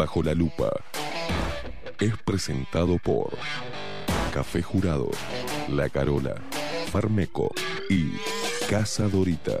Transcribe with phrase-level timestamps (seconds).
[0.00, 0.72] Bajo la Lupa
[2.00, 3.36] es presentado por
[4.32, 5.10] Café Jurado,
[5.68, 6.36] La Carola,
[6.90, 7.52] Farmeco
[7.90, 8.12] y
[8.70, 9.60] Casa Dorita.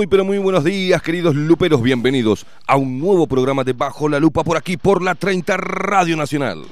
[0.00, 4.18] Muy pero muy buenos días, queridos luperos, bienvenidos a un nuevo programa de Bajo la
[4.18, 6.62] Lupa por aquí por la 30 Radio Nacional.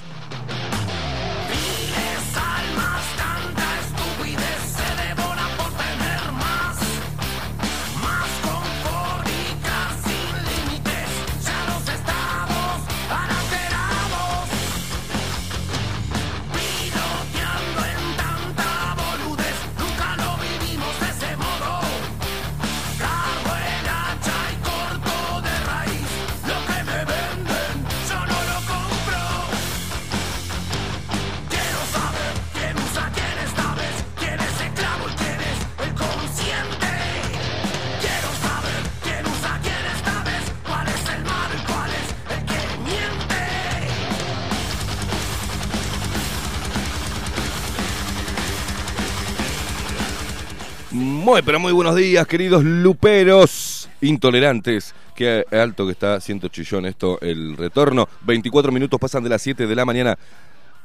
[51.44, 54.92] Pero muy buenos días, queridos luperos intolerantes.
[55.14, 58.08] Qué alto que está, siento chillón esto, el retorno.
[58.22, 60.18] 24 minutos pasan de las 7 de la mañana,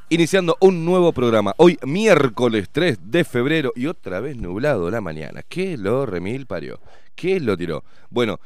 [0.10, 1.54] iniciando un nuevo programa.
[1.58, 5.42] Hoy, miércoles 3 de febrero, y otra vez nublado la mañana.
[5.48, 6.80] ¿Qué lo remil parió?
[7.16, 7.84] ¿Qué lo tiró?
[8.12, 8.40] Bueno,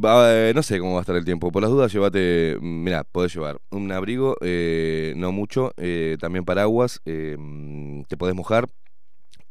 [0.00, 1.50] eh, no sé cómo va a estar el tiempo.
[1.50, 2.56] Por las dudas, llévate.
[2.60, 8.68] Mira, podés llevar un abrigo, eh, no mucho, eh, también paraguas, te podés mojar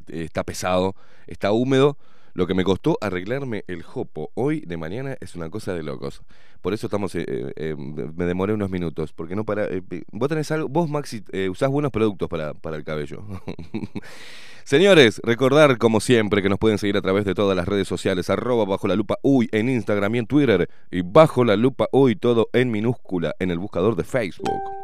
[0.07, 0.95] está pesado,
[1.28, 1.97] está húmedo.
[2.34, 6.22] Lo que me costó arreglarme el jopo hoy de mañana es una cosa de locos.
[6.62, 9.66] Por eso estamos, eh, eh, me demoré unos minutos, porque no para.
[9.66, 13.23] Eh, vos tenés algo, vos Maxi usás buenos productos para, para el cabello.
[14.63, 18.29] Señores, recordar como siempre que nos pueden seguir a través de todas las redes sociales,
[18.29, 22.16] arroba bajo la lupa uy en Instagram y en Twitter, y bajo la lupa uy
[22.16, 24.81] todo en minúscula en el buscador de Facebook.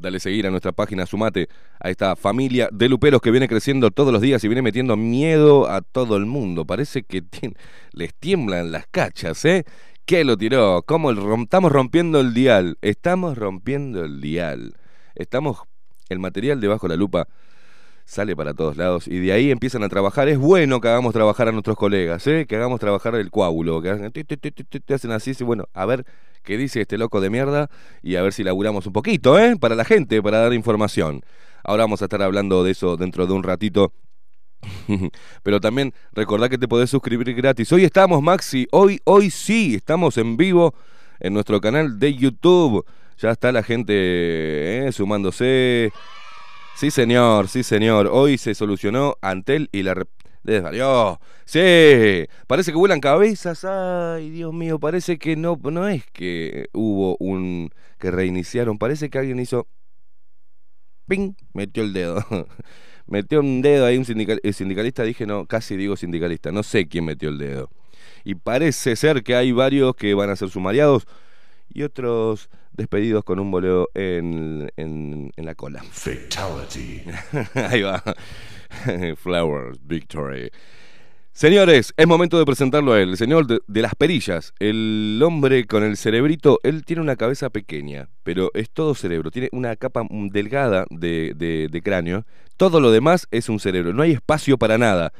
[0.00, 4.12] Dale seguir a nuestra página, sumate a esta familia de luperos que viene creciendo todos
[4.14, 6.64] los días y viene metiendo miedo a todo el mundo.
[6.64, 7.22] Parece que
[7.92, 9.64] les tiemblan las cachas, ¿eh?
[10.06, 10.82] ¿Qué lo tiró?
[10.86, 12.78] ¿Cómo estamos rompiendo el dial?
[12.80, 14.74] Estamos rompiendo el dial.
[15.14, 15.58] Estamos,
[16.08, 17.28] el material debajo de la lupa
[18.10, 20.28] sale para todos lados y de ahí empiezan a trabajar.
[20.28, 22.44] Es bueno que hagamos trabajar a nuestros colegas, ¿eh?
[22.48, 23.90] que hagamos trabajar el coágulo, que
[24.92, 26.04] hacen así, bueno, a ver
[26.42, 27.70] qué dice este loco de mierda
[28.02, 29.56] y a ver si laburamos un poquito, ¿eh?
[29.56, 31.22] Para la gente, para dar información.
[31.62, 33.92] Ahora vamos a estar hablando de eso dentro de un ratito.
[35.44, 37.72] Pero también recordá que te podés suscribir gratis.
[37.72, 40.74] Hoy estamos, Maxi, hoy, hoy sí, estamos en vivo
[41.20, 42.84] en nuestro canal de YouTube.
[43.18, 44.90] Ya está la gente ¿eh?
[44.90, 45.92] sumándose.
[46.80, 48.08] Sí, señor, sí, señor.
[48.10, 50.02] Hoy se solucionó Antel y la...
[50.42, 51.20] Desvarió.
[51.44, 53.66] Sí, parece que vuelan cabezas.
[53.66, 57.68] Ay, Dios mío, parece que no, no es que hubo un...
[57.98, 58.78] que reiniciaron.
[58.78, 59.68] Parece que alguien hizo...
[61.06, 61.34] ¡Ping!
[61.52, 62.24] Metió el dedo.
[63.06, 65.02] metió un dedo ahí un sindicalista.
[65.02, 66.50] Dije, no, casi digo sindicalista.
[66.50, 67.68] No sé quién metió el dedo.
[68.24, 71.06] Y parece ser que hay varios que van a ser sumariados
[71.72, 75.82] y otros despedidos con un boleo en, en, la cola.
[75.90, 77.02] Fatality.
[77.54, 78.02] Ahí va.
[79.16, 80.50] Flowers, Victory.
[81.32, 85.84] Señores, es momento de presentarlo a él, el señor de, las perillas, el hombre con
[85.84, 90.86] el cerebrito, él tiene una cabeza pequeña, pero es todo cerebro, tiene una capa delgada
[90.90, 92.26] de, de cráneo,
[92.56, 95.12] todo lo demás es un cerebro, no hay espacio para nada.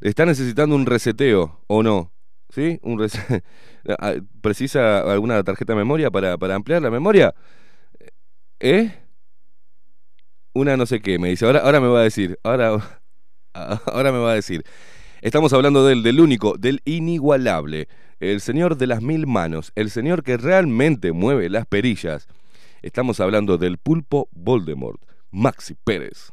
[0.00, 2.12] Está necesitando un reseteo, ¿o no?
[2.52, 2.78] ¿Sí?
[2.82, 3.00] Un
[3.98, 7.34] ah, ¿Precisa alguna tarjeta de memoria para, para ampliar la memoria?
[8.58, 8.92] ¿Eh?
[10.52, 11.46] Una no sé qué, me dice.
[11.46, 12.38] Ahora, ahora me va a decir.
[12.42, 13.00] Ahora.
[13.86, 14.64] Ahora me va a decir.
[15.22, 17.88] Estamos hablando del, del único, del inigualable,
[18.20, 22.28] el señor de las mil manos, el señor que realmente mueve las perillas.
[22.80, 26.32] Estamos hablando del pulpo Voldemort, Maxi Pérez.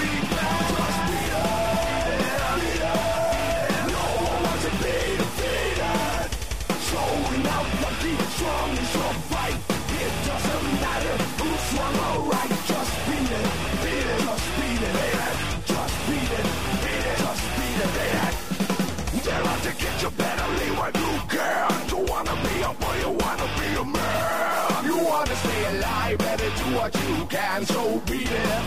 [8.41, 9.57] strong is your fight.
[10.01, 12.53] It doesn't matter who's wrong or right.
[12.71, 13.47] Just beat it,
[13.83, 15.27] beat it, just beat it, baby.
[15.71, 16.47] Just beat it,
[16.83, 18.23] beat it, just beat it, baby.
[18.25, 19.23] it.
[19.25, 21.69] They're out to get you better, leave what you can.
[21.91, 24.85] You wanna be a boy, you wanna be a man.
[24.89, 27.59] You wanna stay alive, better do what you can.
[27.73, 28.63] So beat it,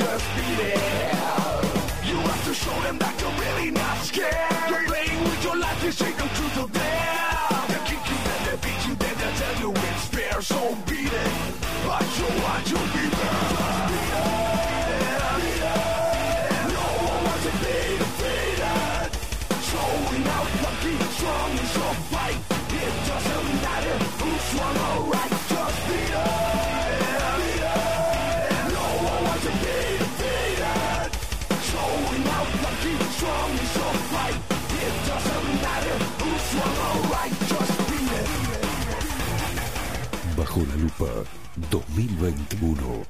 [0.00, 0.82] just beat it.
[2.10, 4.70] You have to show them that you're really not scared.
[4.70, 6.81] You're playing with your life, you're shake truth to the
[10.42, 10.91] so be
[40.52, 41.06] Bajo la lupa
[41.70, 43.06] 2021.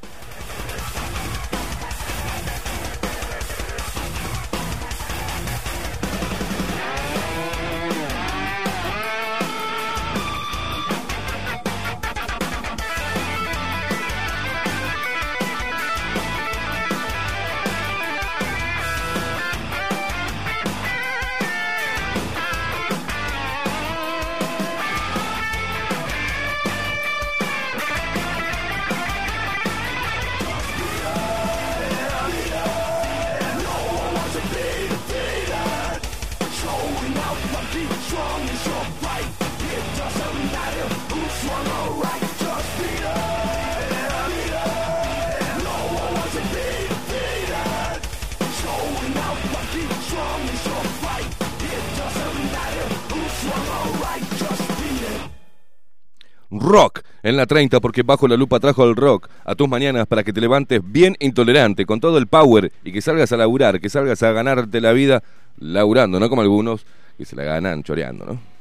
[56.52, 60.22] Rock en la 30 porque Bajo la Lupa trajo el rock a tus mañanas para
[60.22, 63.88] que te levantes bien intolerante, con todo el power y que salgas a laburar, que
[63.88, 65.22] salgas a ganarte la vida
[65.58, 66.84] laburando, no como algunos
[67.16, 68.51] que se la ganan choreando, ¿no?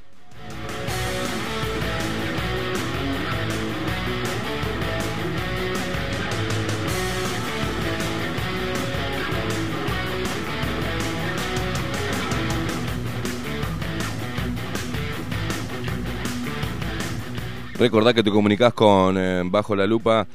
[17.81, 20.27] Recordá que te comunicás con eh, Bajo la Lupa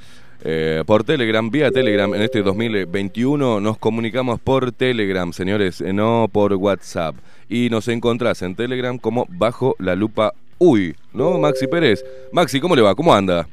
[0.42, 2.12] eh, por Telegram, vía Telegram.
[2.12, 7.14] En este 2021 nos comunicamos por Telegram, señores, eh, no por WhatsApp.
[7.48, 11.38] Y nos encontrás en Telegram como Bajo la Lupa Uy, ¿no?
[11.38, 12.04] Maxi Pérez.
[12.32, 12.96] Maxi, ¿cómo le va?
[12.96, 13.46] ¿Cómo anda?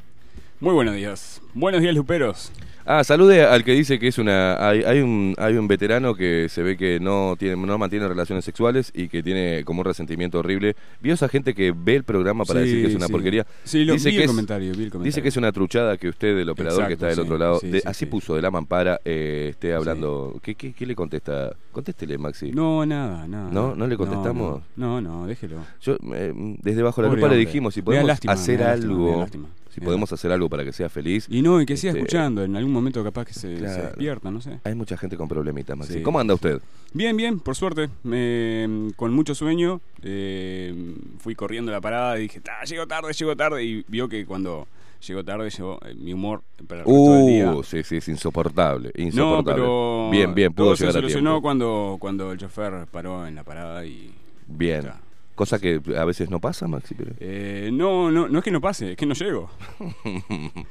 [0.60, 1.40] Muy buenos días.
[1.54, 2.52] Buenos días, Luperos.
[2.86, 4.56] Ah, salude al que dice que es una.
[4.68, 8.44] Hay, hay un, hay un veterano que se ve que no tiene, no mantiene relaciones
[8.44, 10.75] sexuales y que tiene como un resentimiento horrible.
[11.02, 13.12] ¿Vio esa gente que ve el programa para Sí, decir que es una sí.
[13.13, 13.48] porquería?
[13.63, 15.04] Sí, lo, dice vi que el es, comentario, vi el comentario.
[15.06, 17.82] Dice que es una truchada que usted, el operador que está del otro lado, de-
[17.86, 18.06] así sí.
[18.08, 20.38] puso de la mampara, eh, esté hablando.
[20.42, 21.56] ¿Qué, qué, qué le contesta?
[21.72, 22.52] Contéstele, Maxi.
[22.52, 23.50] No, nada, nada.
[23.50, 23.75] ¿No?
[23.75, 24.62] ¿No le contestamos?
[24.75, 25.58] No, no, no, déjelo.
[25.82, 29.20] Yo, eh, desde bajo la Pobre lupa le dijimos si podemos lástima, hacer algo.
[29.22, 29.48] lástima.
[29.74, 31.25] Si podemos hacer algo para que sea feliz.
[31.30, 33.84] Y no, y que siga Este, escuchando, en algún momento capaz que se, se Claro.
[33.84, 34.60] despierta, no sé.
[34.63, 35.94] Hay mucha gente con problemitas, Maxi.
[35.96, 36.01] Sí.
[36.03, 36.62] ¿Cómo anda usted?
[36.94, 37.89] Bien, bien, por suerte.
[38.03, 39.82] Me- con mucho sueño.
[40.06, 43.63] eh, fui corriendo a la parada y dije, "Ah, llego tarde, llego tarde.
[43.63, 44.68] Y vio que cuando
[45.08, 47.51] llegó tarde, llegó eh, mi humor para el resto del día.
[47.53, 48.92] Uh, sí, sí, es insoportable.
[48.96, 49.53] No, Insoportable.
[49.63, 51.42] pero bien, bien, pudo todo se llegar a solucionó tiempo.
[51.42, 54.12] cuando, cuando el chofer paró en la parada y...
[54.48, 54.84] Bien.
[54.84, 55.00] Ya.
[55.36, 56.94] Cosa que a veces no pasa, Maxi.
[56.96, 59.50] pero- Eh, no, no, no es que no pase, es que no llego.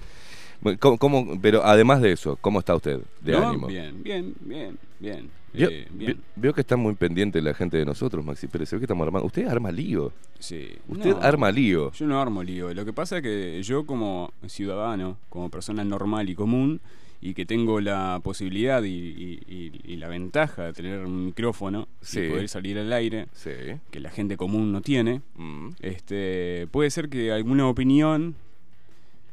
[0.60, 3.48] Bueno, ¿Cómo, cómo- pero además de eso, ¿cómo está usted de ¿No?
[3.48, 3.66] ánimo?
[3.66, 5.28] Bien, bien, bien, bien.
[5.52, 6.22] Vio, eh, bien.
[6.54, 8.68] que está muy pendiente la gente de nosotros, Maxi Pérez.
[8.68, 9.26] Se ve que estamos armando.
[9.26, 10.12] Usted arma lío.
[10.38, 10.68] Sí.
[10.88, 11.90] Usted No, arma lío.
[11.90, 12.72] Yo no armo lío.
[12.72, 16.80] Lo que pasa es que yo como ciudadano, como persona normal y común,
[17.24, 21.86] y que tengo la posibilidad y, y- y- y la ventaja de tener un micrófono
[22.00, 22.20] Sí.
[22.20, 23.50] y poder salir al aire, Sí.
[23.92, 25.68] que la gente común no tiene, Mm.
[25.80, 28.34] este, puede ser que alguna opinión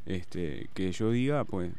[0.06, 1.70] este, que yo diga, pues,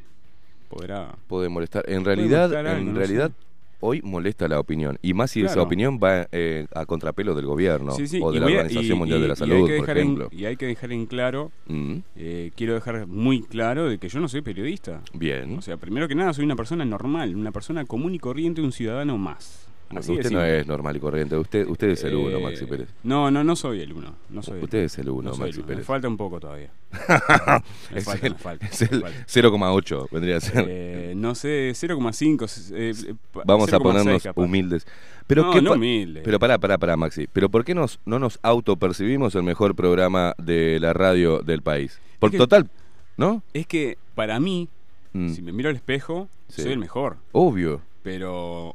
[0.69, 1.15] podrá...
[1.27, 1.83] Puede molestar.
[1.89, 3.35] En realidad, molestar algo, en no realidad, sé.
[3.81, 4.97] Hoy molesta la opinión.
[5.01, 8.37] Y más si esa opinión va eh, a contrapelo del gobierno Sí, sí, o de
[8.37, 10.29] y la a- Organización y- Mundial y- de la Salud, por en- ejemplo.
[10.31, 11.95] y hay que dejar en claro, Mm.
[12.15, 15.01] eh, quiero dejar muy claro de que yo no soy periodista.
[15.13, 15.57] Bien.
[15.57, 18.71] O sea, primero que nada soy una persona normal, una persona común y corriente, un
[18.71, 19.67] ciudadano más.
[19.93, 21.35] No, Así de usted no es normal y corriente.
[21.37, 22.89] Usted, usted es el uno, Eh, Maxi Pérez.
[23.03, 24.15] No, no, no soy el uno.
[24.29, 25.67] No soy el Usted es el uno, no Maxi uno.
[25.67, 25.79] Pérez.
[25.79, 26.69] Me falta un poco todavía.
[27.91, 28.65] me Es falta, el- me falta.
[28.67, 29.25] es el me falta.
[29.27, 30.65] 0,8 vendría a ser.
[30.67, 32.71] Eh, no sé, 0,5.
[32.73, 33.13] eh, eh,
[33.45, 34.87] Vamos a 0,6 ponernos humildes.
[35.27, 36.21] Pero no, qué no pa- humilde.
[36.23, 37.27] Pero pará, pará, pará, Maxi.
[37.31, 41.99] ¿Pero por qué nos, no nos autopercibimos el mejor programa de la radio del país?
[42.19, 42.69] Por que- total,
[43.17, 43.43] ¿no?
[43.53, 44.67] Es que para mí,
[45.13, 46.61] Mm, si me miro al espejo, Sí.
[46.61, 47.17] soy el mejor.
[47.33, 47.81] Obvio.
[48.01, 48.73] Pero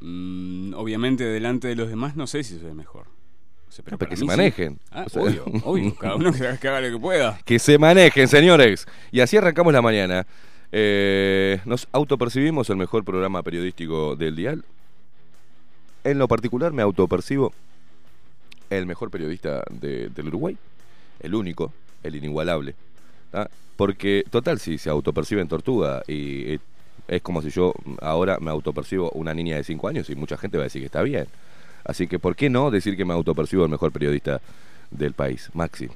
[0.00, 3.06] mm, obviamente delante de los demás no sé si soy el mejor.
[3.68, 4.26] O sea, pero No, para que se sí.
[4.26, 4.78] manejen.
[4.90, 5.94] Ah, O sea- obvio, obvio.
[5.96, 7.38] Cada uno que haga, lo que pueda.
[7.44, 8.86] Que se manejen, señores.
[9.12, 10.26] Y así arrancamos la mañana.
[10.72, 14.64] Eh, nos autopercibimos el mejor programa periodístico del dial.
[16.04, 17.52] En lo particular me autopercibo
[18.70, 20.56] el mejor periodista de- del Uruguay.
[21.20, 22.74] El único, el inigualable.
[23.76, 26.58] Porque, total, si se autoperciben tortuga y eh,
[27.08, 30.58] es como si yo ahora me autopercibo una niña de 5 años y mucha gente
[30.58, 31.26] va a decir que está bien.
[31.84, 34.40] Así que, ¿por qué no decir que me autopercibo el mejor periodista
[34.90, 35.48] del país?
[35.54, 35.88] Maxi.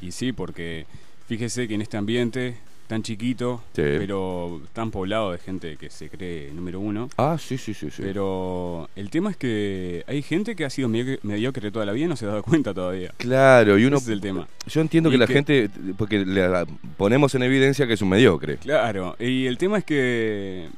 [0.00, 0.86] Y sí, porque
[1.28, 3.82] fíjese que en este ambiente tan chiquito, Sí.
[3.82, 7.08] pero tan poblado de gente que se cree número uno.
[7.16, 7.90] Ah, sí, sí, sí.
[7.90, 8.02] sí.
[8.02, 12.06] Pero el tema es que hay gente que ha sido medio- mediocre toda la vida
[12.06, 13.12] y no se ha dado cuenta todavía.
[13.16, 13.96] Claro, y uno.
[13.96, 14.46] Ese es el tema.
[14.66, 15.70] Yo entiendo Y que la que- gente.
[15.98, 16.48] Porque le
[16.96, 18.56] ponemos en evidencia que es un mediocre.
[18.58, 20.68] Claro, y el tema es que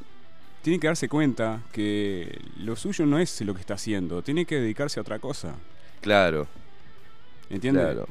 [0.63, 4.57] tiene que darse cuenta que lo suyo no es lo que está haciendo, tiene que
[4.57, 5.55] dedicarse a otra cosa.
[6.01, 6.47] Claro,
[7.51, 7.85] ¿Entiendes?
[7.85, 8.09] claro.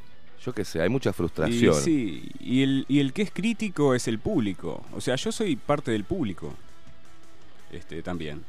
[0.48, 1.76] Yo qué sé, hay mucha Y, frustración.
[1.76, 4.82] sí, y el, y el que es crítico es el público.
[4.94, 6.54] O sea, yo soy parte del público.
[7.70, 8.46] Este también.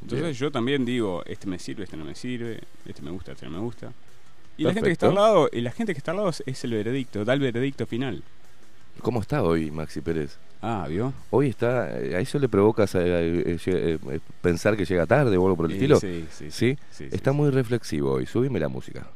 [0.00, 0.32] Entonces Bien.
[0.34, 3.50] yo también digo, este me sirve, este no me sirve, este me gusta, este no
[3.52, 3.92] me gusta.
[4.56, 6.64] Y la gente que está al lado, y la gente que está al lado es,
[6.64, 8.22] el veredicto, da el veredicto final.
[9.02, 10.38] ¿Cómo está hoy, Maxi Pérez?
[10.62, 11.12] Ah, ¿vio?
[11.30, 11.98] Hoy está.
[12.00, 15.72] eh, ¿A eso le provocas eh, eh, pensar que llega tarde o algo por el
[15.72, 15.98] Eh, estilo?
[15.98, 16.76] Sí, sí, ¿Sí?
[16.92, 17.36] sí, sí, Está sí.
[17.36, 18.26] muy reflexivo hoy.
[18.26, 19.06] Subime la música.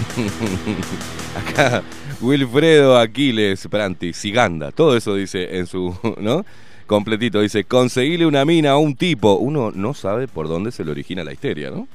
[1.36, 1.82] Acá,
[2.20, 6.44] Wilfredo Aquiles Pranti, Siganda, todo eso dice en su, ¿no?
[6.86, 9.34] Completito, dice, conseguirle una mina a un tipo.
[9.34, 11.86] Uno no sabe por dónde se le origina la histeria, ¿no?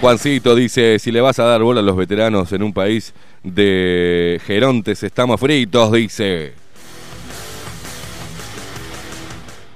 [0.00, 4.40] Juancito dice, si le vas a dar bola a los veteranos en un país de
[4.44, 6.63] gerontes, estamos fritos, dice.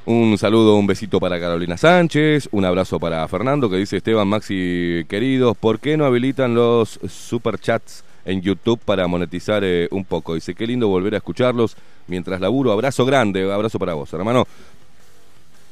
[0.08, 5.04] Un saludo, un besito para Carolina Sánchez, un abrazo para Fernando que dice Esteban Maxi
[5.06, 10.34] queridos, ¿por qué no habilitan los superchats en YouTube para monetizar eh, un poco?
[10.34, 12.72] Dice, qué lindo volver a escucharlos mientras laburo.
[12.72, 14.46] Abrazo grande, abrazo para vos, hermano.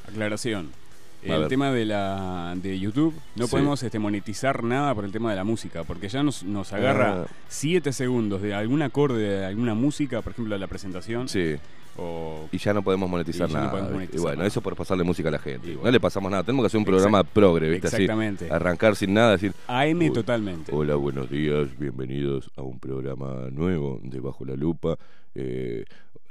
[0.07, 0.69] Aclaración.
[1.35, 3.51] El tema de la de YouTube, no Sí.
[3.51, 7.23] podemos este, monetizar nada por el tema de la música, porque ya nos, nos agarra
[7.23, 7.27] Ah.
[7.49, 11.57] 7 segundos de algún acorde de alguna música, por ejemplo, de la presentación, Sí,
[11.99, 13.71] o y ya no podemos monetizar ya no nada.
[13.71, 14.49] podemos monetizar y bueno, nada.
[14.49, 15.77] eso por pasarle música a la gente.
[15.83, 17.87] No le pasamos nada, tenemos que hacer un Exact- programa progre, ¿viste?
[17.89, 18.49] Así, Exactamente.
[18.51, 20.73] arrancar sin nada, decir, AM totalmente.
[20.75, 24.97] Hola, buenos días, bienvenidos a un programa nuevo de Bajo la Lupa.
[25.35, 25.85] Eh,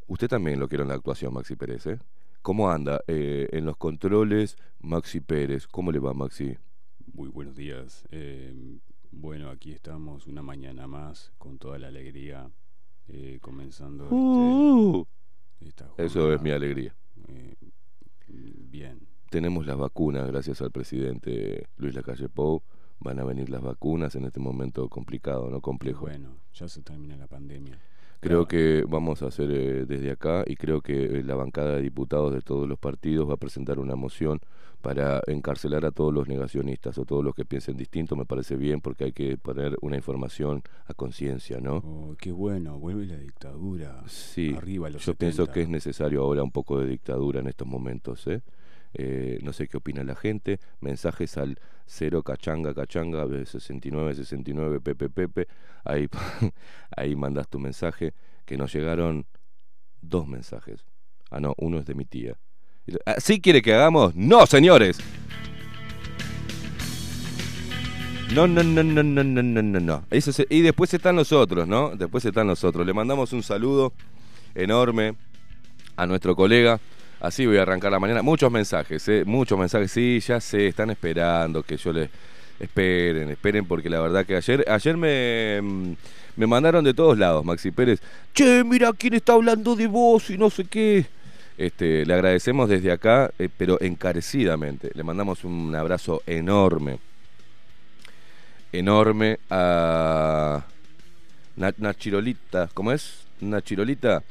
[0.08, 1.98] usted también lo quiere en la actuación, Maxi Pérez, ¿eh?
[2.46, 3.02] ¿Cómo anda?
[3.08, 5.66] Eh, en los controles, Maxi Pérez.
[5.66, 6.56] ¿Cómo le va, Maxi?
[7.12, 8.06] Muy buenos días.
[8.12, 8.54] Eh,
[9.12, 12.52] bueno, aquí estamos una mañana más con toda la alegría,
[13.08, 15.06] eh, comenzando este- Uh,
[15.62, 16.36] esta eso jornada.
[16.36, 16.96] es mi alegría.
[17.30, 17.56] Eh,
[18.28, 19.08] bien.
[19.32, 22.62] Tenemos las vacunas, gracias al presidente Luis Lacalle Pou.
[23.00, 25.62] Van a venir las vacunas en este momento complicado, ¿no?
[25.62, 26.02] Complejo.
[26.02, 27.80] Bueno, ya se termina la pandemia.
[28.20, 31.82] Creo que vamos a hacer eh, desde acá y creo que eh, la bancada de
[31.82, 34.40] diputados de todos los partidos va a presentar una moción
[34.82, 38.16] para encarcelar a todos los negacionistas o todos los que piensen distinto.
[38.16, 41.78] Me parece bien porque hay que poner una información a conciencia, ¿no?
[41.78, 44.04] Oh, qué bueno, vuelve la dictadura.
[44.08, 45.54] Sí, Arriba los yo pienso 70.
[45.54, 48.42] que es necesario ahora un poco de dictadura en estos momentos, ¿eh?
[48.98, 50.60] Eh, no sé qué opina la gente.
[50.80, 55.48] Mensajes al 0 cachanga cachanga 69 69 pepe pepe.
[55.84, 56.08] Ahí,
[56.96, 58.14] ahí mandas tu mensaje.
[58.46, 59.26] Que nos llegaron
[60.02, 60.86] dos mensajes.
[61.30, 62.38] Ah, no, uno es de mi tía.
[63.06, 64.16] ¿Así quiere que hagamos?
[64.16, 64.98] ¡No, señores!
[68.34, 70.06] No, no, no, no, no, no, no, no, no.
[70.50, 71.96] Y después están los otros, ¿no?
[71.96, 72.86] Después están los otros.
[72.86, 73.94] Le mandamos un saludo
[74.54, 75.16] enorme
[75.96, 76.80] a nuestro colega.
[77.26, 78.22] Así voy a arrancar la mañana.
[78.22, 79.24] Muchos mensajes, ¿eh?
[79.26, 79.92] Muchos mensajes.
[79.92, 82.10] Sí, ya sé, están esperando que yo les...
[82.60, 85.94] Esperen, esperen, porque la verdad que ayer, ayer me, mm,
[86.38, 88.00] me mandaron de todos lados, Maxi Pérez.
[88.34, 91.06] Che, mira quién está hablando de vos y no sé qué.
[91.58, 94.92] Este, le agradecemos desde acá, eh, pero encarecidamente.
[94.94, 97.00] Le mandamos un abrazo enorme
[98.72, 100.64] enorme a
[101.56, 103.26] Na- Nachirolita, ¿cómo es?
[103.40, 104.22] Nachirolita,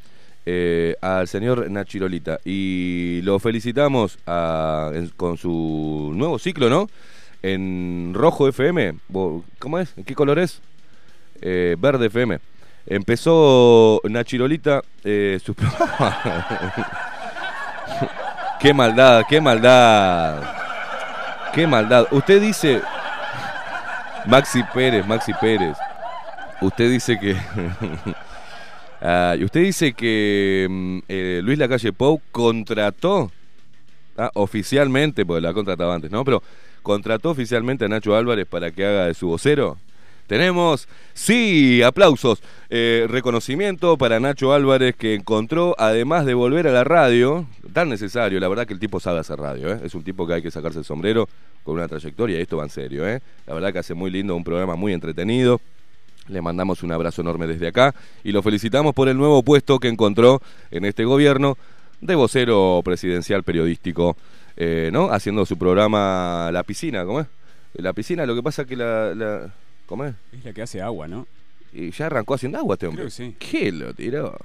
[0.46, 2.38] eh, al señor Nachirolita.
[2.44, 4.18] Y lo felicitamos
[5.16, 6.88] con su nuevo ciclo, ¿no?
[7.42, 8.94] En Rojo FM,
[9.58, 9.92] ¿cómo es?
[9.96, 10.60] ¿En qué color es?
[11.42, 12.38] Eh, verde FM.
[12.86, 15.38] Empezó Nachirolita eh,
[18.60, 20.42] qué maldad, qué maldad.
[21.52, 22.06] Qué maldad.
[22.10, 22.80] Usted dice,
[24.26, 25.76] Maxi Pérez, Maxi Pérez.
[26.60, 27.36] Usted dice que.
[29.06, 33.30] Ah, y usted dice que mm, eh, Luis Lacalle Pou contrató
[34.16, 36.24] ah, oficialmente, porque la ha contratado antes, ¿no?
[36.24, 36.42] Pero
[36.82, 39.76] contrató oficialmente a Nacho Álvarez para que haga de su vocero.
[40.26, 46.82] Tenemos, sí, aplausos, eh, reconocimiento para Nacho Álvarez que encontró, además de volver a la
[46.82, 49.80] radio, tan necesario, la verdad que el tipo sabe hacer radio, ¿eh?
[49.84, 51.28] es un tipo que hay que sacarse el sombrero
[51.62, 54.44] con una trayectoria, y esto va en serio, la verdad que hace muy lindo, un
[54.44, 55.60] programa muy entretenido,
[56.28, 59.88] le mandamos un abrazo enorme desde acá y lo felicitamos por el nuevo puesto que
[59.88, 60.40] encontró
[60.70, 61.56] en este gobierno
[62.00, 64.16] de vocero presidencial periodístico,
[64.56, 65.10] eh, ¿no?
[65.10, 67.26] Haciendo su programa La Piscina, ¿cómo es?
[67.74, 69.14] La piscina, lo que pasa que la...
[69.14, 69.52] la
[69.86, 70.14] ¿Cómo es?
[70.32, 71.26] Es la que hace agua, ¿no?
[71.72, 73.02] Y ya arrancó haciendo agua este hombre.
[73.02, 73.36] Creo que sí.
[73.38, 74.36] ¿Qué lo tiró?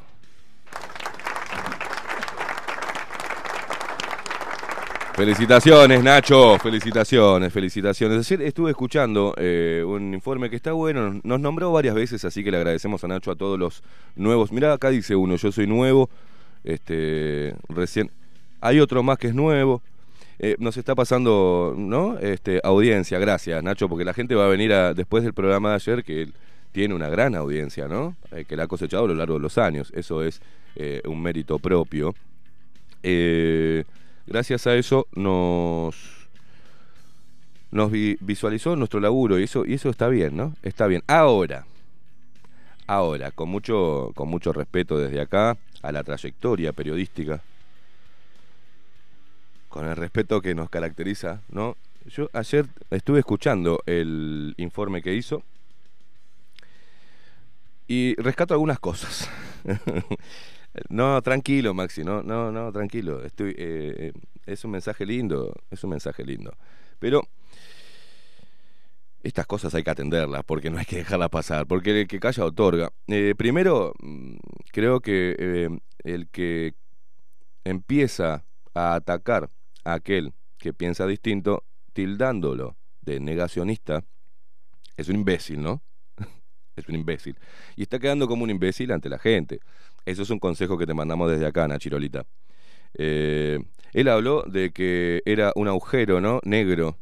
[5.19, 6.57] Felicitaciones, Nacho.
[6.59, 8.19] Felicitaciones, felicitaciones.
[8.19, 11.19] Ayer estuve escuchando eh, un informe que está bueno.
[11.25, 13.83] Nos nombró varias veces, así que le agradecemos a Nacho a todos los
[14.15, 14.53] nuevos.
[14.53, 16.09] Mirá, acá dice uno, yo soy nuevo.
[16.63, 18.11] Este, recién.
[18.61, 19.81] Hay otro más que es nuevo.
[20.39, 22.17] Eh, nos está pasando, ¿no?
[22.19, 26.03] Este, audiencia, gracias, Nacho, porque la gente va a venir después del programa de ayer,
[26.05, 26.29] que
[26.71, 28.15] tiene una gran audiencia, ¿no?
[28.31, 29.91] Eh, que la ha cosechado a lo largo de los años.
[29.93, 30.39] Eso es
[31.03, 32.15] un mérito propio.
[33.03, 33.83] Eh,
[34.29, 35.95] gracias a eso nos
[37.71, 40.55] nos vi- visualizó nuestro laburo y eso y eso está bien, ¿no?
[40.63, 41.03] Está bien.
[41.07, 41.65] Ahora,
[42.87, 47.41] ahora con mucho con mucho respeto desde acá a la trayectoria periodística,
[49.69, 51.77] con el respeto que nos caracteriza, ¿no?
[52.07, 55.43] Yo ayer estuve escuchando el informe que hizo
[57.87, 59.29] y rescato algunas cosas.
[60.89, 63.23] no, tranquilo, Maxi, no, no, no, tranquilo.
[63.23, 64.13] Estoy, eh, eh,
[64.45, 66.55] es un mensaje lindo, es un mensaje lindo.
[66.99, 67.23] Pero
[69.23, 72.45] estas cosas hay que atenderlas, porque no hay que dejarlas pasar, porque el que calla
[72.45, 72.91] otorga.
[73.07, 74.35] Eh, primero, mm,
[74.71, 75.69] creo que eh,
[76.03, 76.73] el que
[77.63, 79.49] empieza a atacar
[79.83, 84.03] a aquel que piensa distinto, tildándolo de negacionista,
[84.95, 85.81] es un imbécil, ¿no?
[86.75, 87.37] es un imbécil.
[87.75, 89.59] Y está quedando como un imbécil ante la gente.
[90.05, 92.25] Eso es un consejo que te mandamos desde acá, Nachirolita.
[92.97, 93.59] Eh,
[93.93, 96.39] él habló de que era un agujero, ¿no?
[96.43, 96.97] Negro.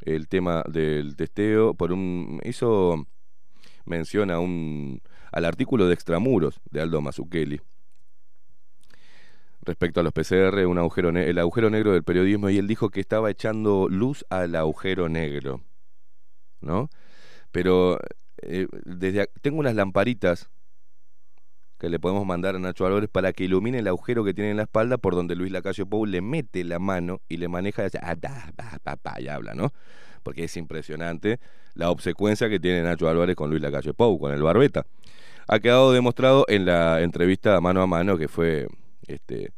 [0.00, 1.74] El tema del testeo.
[1.74, 2.40] Por un.
[2.44, 3.06] hizo
[3.84, 5.00] mención un.
[5.30, 7.60] al artículo de extramuros de Aldo Mazzucchelli.
[9.64, 13.00] Respecto a los PCR, un agujero el agujero negro del periodismo, y él dijo que
[13.00, 15.62] estaba echando luz al agujero negro.
[16.60, 16.90] ¿No?
[17.52, 17.98] Pero
[18.42, 20.50] eh, desde tengo unas lamparitas
[21.82, 24.56] que le podemos mandar a Nacho Álvarez para que ilumine el agujero que tiene en
[24.56, 27.86] la espalda por donde Luis Lacalle Pou le mete la mano y le maneja y
[27.86, 29.72] hace, ah, y habla, ¿no?
[30.22, 31.40] Porque es impresionante
[31.74, 34.86] la obsecuencia que tiene Nacho Álvarez con Luis Lacalle Pou, con el Barbeta.
[35.48, 38.68] Ha quedado demostrado en la entrevista mano a mano que fue,
[39.08, 39.52] este,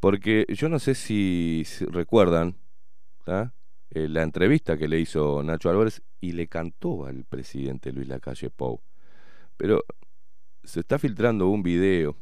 [0.00, 2.56] porque yo no sé si, si recuerdan,
[3.26, 3.52] ¿ah?
[3.88, 8.50] Eh, la entrevista que le hizo Nacho Álvarez y le cantó al presidente Luis Lacalle
[8.50, 8.82] Pou.
[9.56, 9.82] Pero
[10.64, 12.16] se está filtrando un video,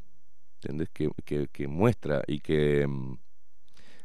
[0.61, 0.89] ¿entendés?
[0.91, 3.17] Que, muestra y que mm,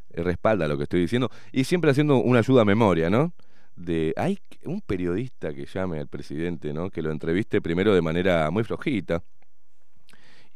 [0.09, 3.33] respalda lo que estoy diciendo, y siempre haciendo una ayuda a memoria, ¿no?
[3.75, 6.89] De, hay un periodista que llame al presidente, ¿no?
[6.89, 9.23] Que lo entreviste primero de manera muy flojita,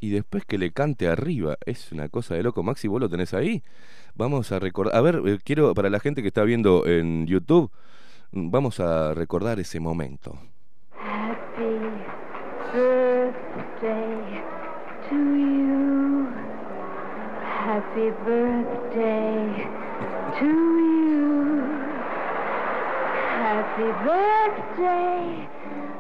[0.01, 1.57] y después que le cante arriba.
[1.65, 2.63] Es una cosa de loco.
[2.63, 3.63] Maxi, vos lo tenés ahí.
[4.15, 4.95] Vamos a recordar.
[4.95, 7.71] A ver, eh, quiero, para la gente que está viendo en YouTube,
[8.31, 10.37] mm, vamos a recordar ese momento.
[13.81, 14.43] Birthday
[15.09, 16.27] to you.
[17.41, 19.67] Happy birthday
[20.39, 21.61] to you.
[23.41, 25.47] Happy birthday,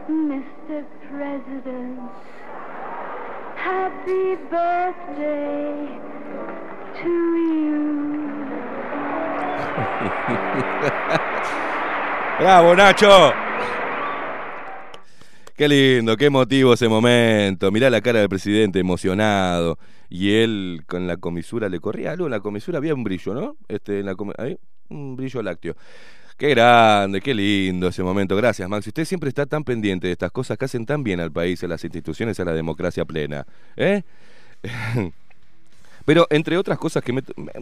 [0.09, 0.85] Mr.
[1.09, 1.99] President.
[3.55, 5.99] Happy birthday
[7.01, 7.81] to you.
[12.41, 13.50] ¡Bravo, Nacho!
[15.61, 17.71] Qué lindo, qué emotivo ese momento.
[17.71, 19.77] Mirá la cara del presidente emocionado.
[20.09, 22.25] Y él con la comisura le corría algo.
[22.25, 23.57] En la comisura había un brillo, ¿no?
[23.67, 24.57] Este, en la ahí,
[24.89, 25.75] un brillo lácteo.
[26.35, 28.35] Qué grande, qué lindo ese momento.
[28.35, 28.87] Gracias, Max.
[28.87, 31.67] Usted siempre está tan pendiente de estas cosas que hacen tan bien al país, a
[31.67, 33.45] las instituciones, a la democracia plena.
[33.77, 34.01] ¿Eh?
[36.05, 37.21] Pero entre otras cosas que me,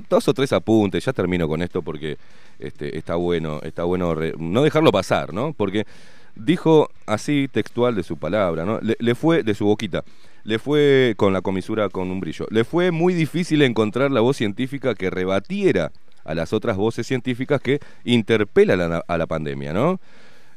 [0.10, 2.18] dos o tres apuntes, ya termino con esto porque
[2.60, 5.52] este, está bueno, está bueno no dejarlo pasar, ¿no?
[5.52, 5.86] Porque
[6.40, 8.80] dijo así textual de su palabra, ¿no?
[8.82, 10.04] Le, fue de su boquita,
[10.44, 12.48] le fue con la comisura con un brillo.
[12.50, 15.92] Le fue muy difícil encontrar la voz científica que rebatiera
[16.24, 20.00] a las otras voces científicas que interpelan a la, pandemia, ¿no?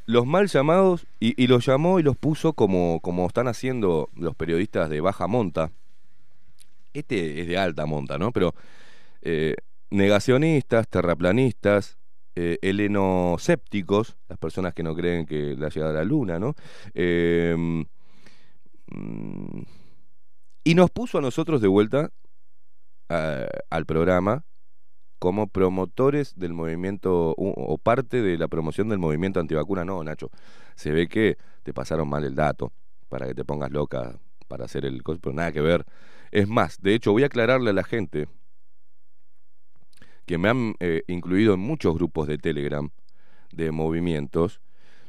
[0.05, 4.35] Los mal llamados y, y los llamó y los puso como como están haciendo los
[4.35, 5.71] periodistas de baja monta,
[6.93, 8.31] este es de alta monta, ¿no?
[8.31, 8.53] Pero
[9.21, 9.55] eh,
[9.89, 11.97] negacionistas, terraplanistas,
[12.35, 16.55] eh, helenocépticos, las personas que no creen que la llegada a la luna, ¿no?
[16.93, 17.85] Eh,
[20.63, 22.09] y nos puso a nosotros de vuelta
[23.09, 24.45] a- al programa
[25.19, 29.85] como promotores del movimiento o parte de la promoción del movimiento antivacuna.
[29.85, 30.29] No, Nacho,
[30.75, 32.73] se ve que te pasaron mal el dato
[33.07, 34.19] para que te pongas loca
[34.49, 35.85] para hacer el pero nada que ver.
[36.31, 38.27] Es más, de hecho, voy a aclararle a la gente
[40.25, 42.89] que me han eh, incluido en muchos grupos de Telegram
[43.51, 44.61] de movimientos.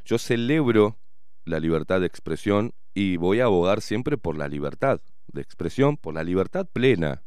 [0.05, 0.98] Yo celebro
[1.44, 6.14] la libertad de expresión y voy a abogar siempre por la libertad de expresión, por
[6.14, 7.22] la libertad plena.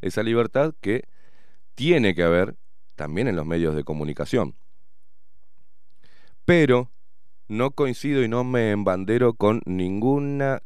[0.00, 1.04] Esa libertad que
[1.74, 2.56] tiene que haber
[2.96, 4.54] también en los medios de comunicación.
[6.44, 6.90] Pero
[7.48, 10.62] no coincido y no me embandero con ninguna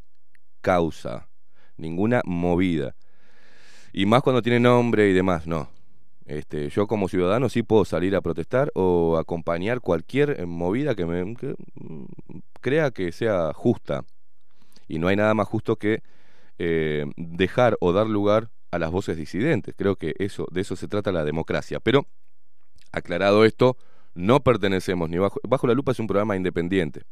[0.61, 1.29] causa,
[1.77, 2.97] ninguna movida.
[3.93, 5.71] Y más cuando tiene nombre y demás, no.
[6.29, 11.07] Este, yo como ciudadano sí puedo salir a protestar o acompañar cualquier eh, movida que
[11.07, 11.35] me mm,
[12.61, 14.05] crea que sea justa.
[14.87, 16.03] Y no hay nada más justo que
[16.59, 19.75] eh, dejar o dar lugar a las voces disidentes.
[19.75, 21.81] Creo que eso, de eso se trata la democracia.
[21.81, 22.07] Pero,
[22.93, 23.79] aclarado esto,
[24.15, 27.05] no pertenecemos ni bajo, bajo la lupa es un programa independiente.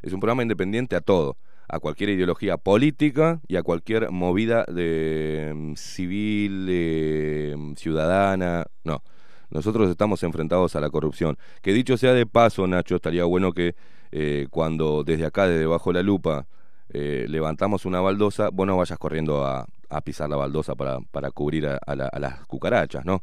[0.00, 1.36] Es un programa independiente a todo,
[1.70, 8.66] a cualquier ideología política y a cualquier movida de mm, civil, eh, ciudadana.
[8.84, 9.02] No,
[9.50, 11.38] nosotros estamos enfrentados a la corrupción.
[11.62, 13.74] Que dicho sea de paso, Nacho, estaría bueno que
[14.12, 16.46] eh, cuando desde acá, desde bajo la lupa,
[16.88, 19.66] eh, levantamos una baldosa, vos no vayas corriendo a,
[20.04, 23.22] pisar la baldosa para, cubrir a las cucarachas, ¿no?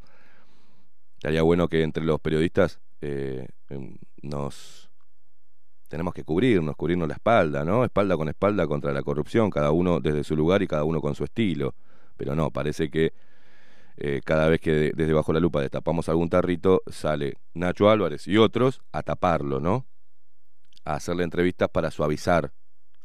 [1.17, 4.86] Estaría bueno que entre los periodistas eh, em, nos
[5.87, 7.83] tenemos que cubrirnos, cubrirnos la espalda, ¿no?
[7.83, 11.15] Espalda con espalda contra la corrupción, cada uno desde su lugar y cada uno con
[11.15, 11.75] su estilo.
[12.17, 13.13] Pero no, parece que
[13.97, 18.27] eh, cada vez que de- desde bajo la lupa destapamos algún tarrito, sale Nacho Álvarez
[18.27, 19.85] y otros a taparlo, ¿no?
[20.85, 22.51] A hacerle entrevistas para suavizar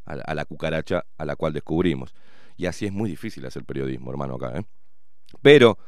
[0.04, 2.14] a la, a la cucaracha a la cual descubrimos.
[2.56, 4.64] Y así es muy difícil hacer periodismo, hermano, acá, ¿eh?
[5.40, 5.78] Pero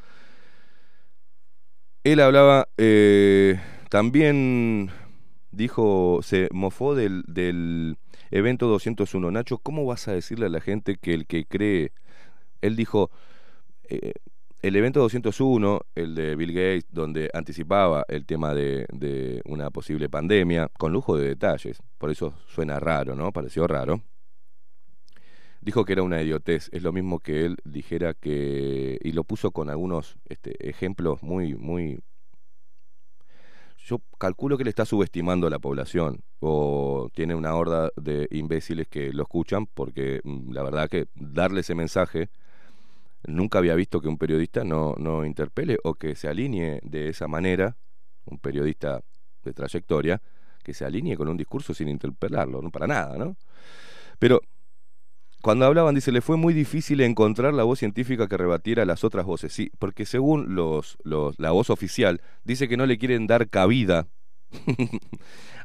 [2.03, 4.91] él hablaba, eh, también
[5.55, 7.97] dijo, se mofó del, del
[8.31, 9.31] evento 201.
[9.31, 11.93] Nacho, ¿cómo vas a decirle a la gente que el que cree,
[12.61, 13.11] él dijo,
[13.89, 14.13] eh,
[14.63, 20.09] el evento 201, el de Bill Gates, donde anticipaba el tema de, de una posible
[20.09, 23.31] pandemia, con lujo de detalles, por eso suena raro, ¿no?
[23.31, 24.03] Pareció raro.
[25.61, 29.51] Dijo que era una idiotez, es lo mismo que él dijera que, y lo puso
[29.51, 32.01] con algunos este, ejemplos muy, muy...
[33.85, 38.89] Yo calculo que él está subestimando a la población o tiene una horda de imbéciles
[38.89, 42.31] que lo escuchan porque mm, la verdad que darle ese mensaje
[43.27, 47.29] nunca había visto que un periodista no, no interpele o que se alinee de esa
[47.29, 47.77] manera,
[48.25, 49.03] un periodista
[49.43, 50.23] de trayectoria,
[50.63, 53.37] que se alinee con un discurso sin interpelarlo, no para nada, ¿no?
[54.19, 54.41] Pero
[55.45, 59.27] cuando hablaban, dice, le fue muy difícil encontrar la voz científica que rebatiera las otras
[59.27, 59.53] voces.
[59.53, 64.09] Sí, porque según la voz oficial, dice que no le quieren dar cabida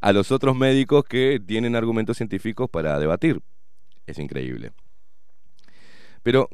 [0.02, 3.42] a los otros médicos que tienen argumentos científicos para debatir.
[4.06, 4.74] Es increíble.
[6.24, 6.50] Pero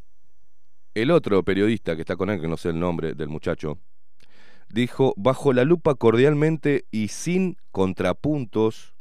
[0.94, 3.80] el otro periodista que está con él, que no sé el nombre del muchacho,
[4.70, 8.95] dijo, bajo la lupa cordialmente y sin contrapuntos,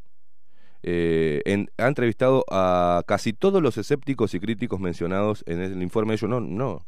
[0.87, 6.16] eh, en- ha entrevistado a casi todos los escépticos y críticos mencionados en el informe.
[6.18, 6.85] Yo no, no.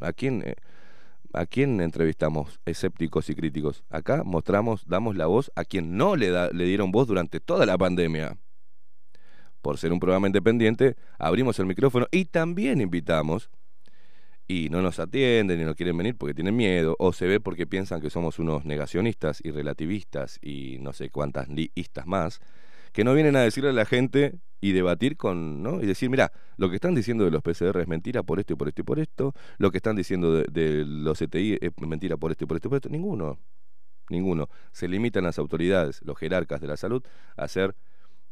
[0.00, 0.54] ¿A quién, eh,
[1.32, 3.82] ¿A quién entrevistamos escépticos y críticos?
[3.90, 7.66] Acá mostramos, damos la voz a quien no le, da, le dieron voz durante toda
[7.66, 8.38] la pandemia.
[9.62, 13.50] Por ser un programa independiente, abrimos el micrófono y también invitamos
[14.46, 17.66] y no nos atienden y no quieren venir porque tienen miedo, o se ve porque
[17.66, 22.40] piensan que somos unos negacionistas y relativistas y no sé cuántas listas más,
[22.92, 25.80] que no vienen a decirle a la gente y debatir con, ¿no?
[25.80, 28.56] Y decir, mira, lo que están diciendo de los PCR es mentira por esto y
[28.56, 32.30] por esto y por esto, lo que están diciendo de, los CTI es mentira por
[32.30, 33.38] esto y por esto y por esto, ninguno,
[34.10, 34.48] ninguno.
[34.72, 37.02] Se limitan las autoridades, los jerarcas de la salud,
[37.36, 37.76] a hacer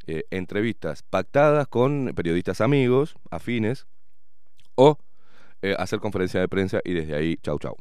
[0.06, 3.86] eh, entrevistas pactadas con periodistas amigos, afines,
[4.74, 4.98] o
[5.62, 7.76] eh, hacer conferencia de prensa y desde ahí, chau, chau.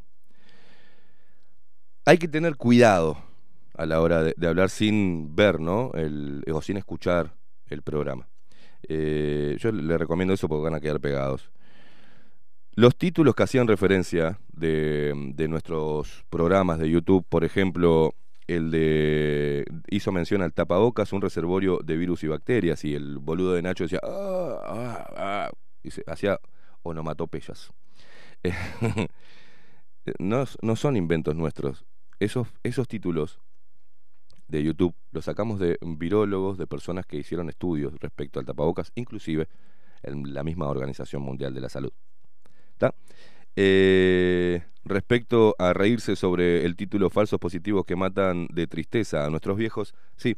[2.06, 3.18] Hay que tener cuidado
[3.78, 5.92] a la hora de, hablar sin ver, ¿no?
[6.52, 7.36] O sin escuchar
[7.68, 8.28] el programa.
[8.88, 11.52] Eh, yo le recomiendo eso porque van a quedar pegados.
[12.76, 18.14] Los títulos que hacían referencia de, de nuestros programas de YouTube, por ejemplo,
[18.48, 23.54] el de hizo mención al tapabocas, un reservorio de virus y bacterias, y el boludo
[23.54, 25.52] de Nacho decía, ah, ah, ah",
[25.84, 26.40] y se- hacía
[26.84, 27.72] onomatopeyas.
[30.20, 31.84] No, no son inventos nuestros.
[32.20, 33.40] Esos, esos títulos
[34.48, 39.48] de YouTube los sacamos de virólogos, de personas que hicieron estudios respecto al tapabocas, inclusive
[40.04, 41.92] en la misma Organización Mundial de la Salud.
[42.74, 42.94] ¿Está?
[43.56, 49.58] Eh, respecto a reírse sobre el título falsos positivos que matan de tristeza a nuestros
[49.58, 50.36] viejos, sí,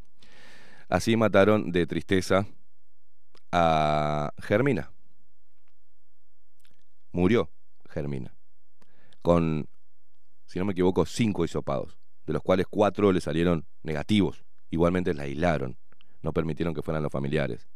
[0.88, 2.46] así mataron de tristeza
[3.52, 4.91] a Germina.
[7.12, 7.50] Murió
[7.89, 8.34] Germina.
[9.22, 9.67] Con,
[10.46, 14.43] si no me equivoco, cinco hisopados, de los cuales cuatro le salieron negativos.
[14.69, 15.77] Igualmente la aislaron,
[16.21, 17.67] no permitieron que fueran los familiares.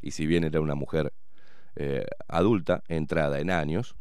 [0.00, 1.12] Y si bien era una mujer
[1.74, 3.96] eh, adulta, entrada en años,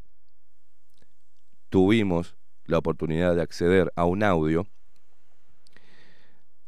[1.69, 4.67] tuvimos la oportunidad de acceder a un audio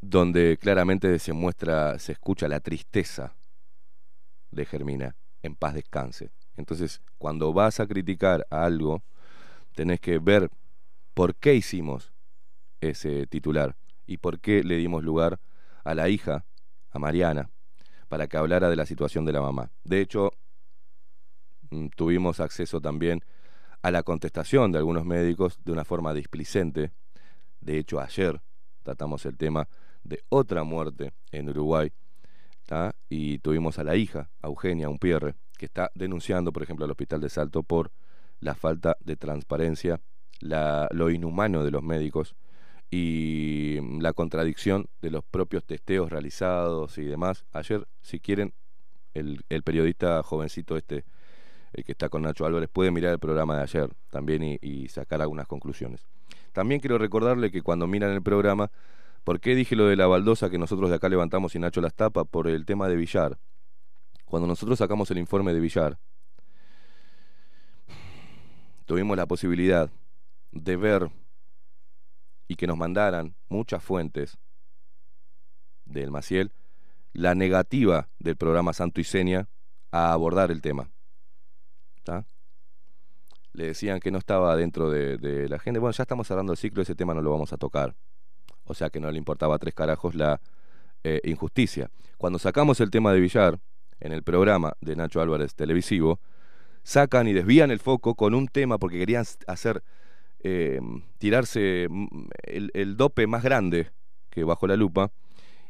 [0.01, 3.35] donde claramente se muestra, se escucha la tristeza
[4.49, 6.31] de Germina, en paz descanse.
[6.57, 9.03] Entonces, cuando vas a criticar a algo,
[9.75, 10.49] tenés que ver
[11.13, 12.12] por qué hicimos
[12.82, 15.39] ese titular y por qué le dimos lugar
[15.84, 16.46] a la hija,
[16.92, 17.50] a Mariana,
[18.08, 19.72] para que hablara de la situación de la mamá.
[19.84, 20.32] De hecho,
[21.70, 23.24] mm, tuvimos acceso también
[23.82, 26.92] a la contestación de algunos médicos de una forma displicente.
[27.62, 28.42] De hecho, ayer
[28.84, 29.68] tratamos el tema
[30.04, 31.92] de otra muerte en Uruguay
[33.10, 37.20] y tuvimos a la hija, a Eugenia Umpierre, que está denunciando, por ejemplo, al Hospital
[37.20, 37.92] de Salto por
[38.39, 40.00] la falta de transparencia,
[40.39, 42.36] la, lo inhumano de los médicos
[42.89, 47.45] y mm, la contradicción de los propios testeos realizados y demás.
[47.54, 48.54] Ayer, si quieren,
[49.13, 51.04] el, periodista jovencito este,
[51.73, 54.88] el que está con Nacho Álvarez, puede mirar el programa de ayer también y, y
[54.88, 56.08] sacar algunas conclusiones.
[56.54, 58.71] También quiero recordarle que cuando miran el programa,
[59.23, 61.93] ¿por qué dije lo de la baldosa que nosotros de acá levantamos y Nacho las
[61.93, 62.23] tapa?
[62.23, 63.38] Por el tema de Villar.
[64.25, 65.97] Cuando nosotros sacamos el informe de Villar,
[68.86, 69.91] tuvimos la posibilidad
[70.52, 71.12] de ver
[72.49, 74.38] y que nos mandaran muchas fuentes
[75.85, 76.51] del Maciel
[77.13, 79.47] la negativa del programa Santo y Seña
[79.91, 80.89] a abordar el tema.
[82.03, 82.25] ¿Tá?
[83.53, 85.79] Le decían que no estaba dentro de, de la gente.
[85.79, 87.95] Bueno, ya estamos cerrando el ciclo, ese tema no lo vamos a tocar.
[88.65, 90.41] O sea que no le importaba tres carajos la
[91.03, 91.89] eh, injusticia.
[92.17, 93.59] Cuando sacamos el tema de Villar
[93.99, 96.19] en el programa de Nacho Álvarez televisivo,
[96.83, 99.83] sacan y desvían el foco con un tema porque querían hacer
[100.43, 100.80] eh,
[101.17, 103.91] tirarse mm, el, el, dope más grande
[104.30, 105.12] que bajo la lupa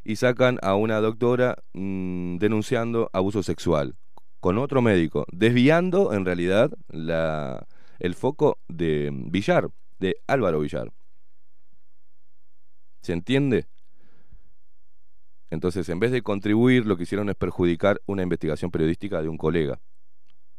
[0.03, 3.95] y sacan a una doctora mmm, denunciando abuso sexual
[4.39, 7.67] con otro médico, desviando en realidad la,
[7.99, 10.91] el foco de Villar, de Álvaro Villar.
[13.01, 13.67] ¿Se entiende?
[15.49, 19.37] Entonces, en vez de contribuir, lo que hicieron es perjudicar una investigación periodística de un
[19.37, 19.79] colega.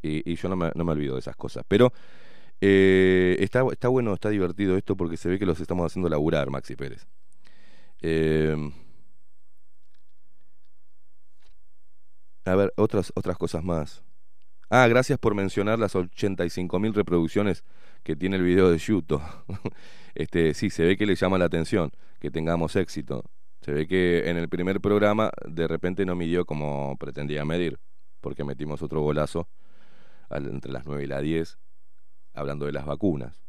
[0.03, 1.65] Y, y yo no me, no me, olvido de esas cosas.
[1.69, 1.93] Pero
[2.61, 6.51] eh, está, está bueno, está divertido esto porque se ve que los estamos haciendo laburar,
[6.51, 7.07] Maxi Pérez.
[8.03, 8.57] Eh,
[12.45, 14.03] A ver, otras, otras cosas más.
[14.71, 17.65] Ah, gracias por mencionar las 85.000 reproducciones
[18.03, 19.23] que tiene el video de Yuto.
[20.15, 23.25] este, sí, se ve que le llama la atención que tengamos éxito.
[23.61, 27.79] Se ve que en el primer programa de repente no midió como pretendía medir,
[28.21, 29.49] porque metimos otro golazo
[30.31, 31.59] entre las 9 y las 10
[32.35, 33.43] hablando de las vacunas.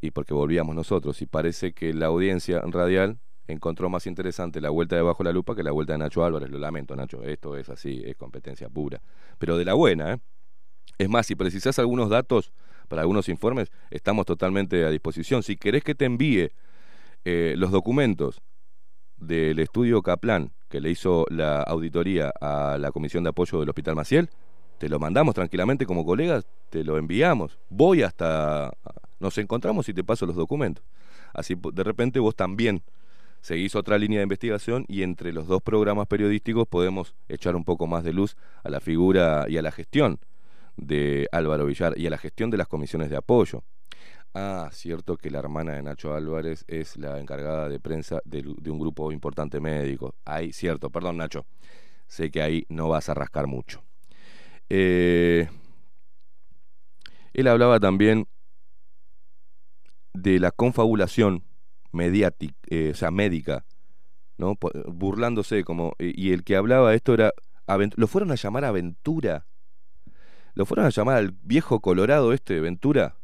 [0.00, 1.22] Y porque volvíamos nosotros.
[1.22, 5.54] Y parece que la audiencia radial encontró más interesante la vuelta de Bajo la Lupa
[5.54, 6.50] que la vuelta de Nacho Álvarez.
[6.50, 7.22] Lo lamento, Nacho.
[7.22, 9.00] Esto es así, es competencia pura.
[9.38, 10.18] Pero de la buena, ¿eh?
[10.98, 12.52] Es más, si precisás algunos datos
[12.88, 15.42] para algunos informes, estamos totalmente a disposición.
[15.42, 16.50] Si querés que te envíe
[17.24, 18.42] eh, los documentos
[19.16, 23.94] del estudio Kaplan que le hizo la auditoría a la Comisión de Apoyo del Hospital
[23.94, 24.30] Maciel,
[24.82, 27.56] te lo mandamos tranquilamente como colegas, te lo enviamos.
[27.70, 28.76] Voy hasta...
[29.20, 30.84] Nos encontramos y te paso los documentos.
[31.32, 32.82] Así de repente vos también
[33.42, 37.86] seguís otra línea de investigación y entre los dos programas periodísticos podemos echar un poco
[37.86, 40.18] más de luz a la figura y a la gestión
[40.76, 43.62] de Álvaro Villar y a la gestión de las comisiones de apoyo.
[44.34, 48.70] Ah, cierto que la hermana de Nacho Álvarez es la encargada de prensa de, de
[48.72, 50.16] un grupo importante médico.
[50.24, 51.46] Ahí, cierto, perdón Nacho,
[52.08, 53.84] sé que ahí no vas a rascar mucho.
[54.74, 55.50] Eh,
[57.34, 58.26] él hablaba también
[60.14, 61.44] de la confabulación
[61.90, 63.66] mediática, eh, médica,
[64.38, 64.56] ¿no?
[64.86, 67.34] Burlándose como y el que hablaba esto era
[67.96, 69.46] lo fueron a llamar Aventura.
[70.54, 73.18] Lo fueron a llamar al viejo Colorado este Ventura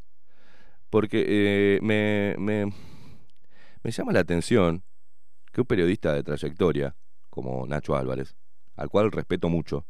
[0.91, 2.67] porque eh, me, me,
[3.83, 4.85] me llama la atención
[5.51, 6.95] que un periodista de trayectoria
[7.31, 8.37] como Nacho Álvarez,
[8.77, 9.87] al cual respeto mucho,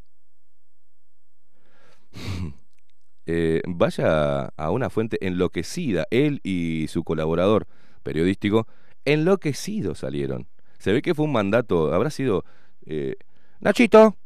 [3.26, 7.66] eh, vaya a una fuente enloquecida, él y su colaborador
[8.02, 8.66] periodístico,
[9.04, 10.48] enloquecidos salieron.
[10.78, 12.44] Se ve que fue un mandato, habrá sido,
[12.86, 13.16] eh,
[13.60, 14.16] Nachito,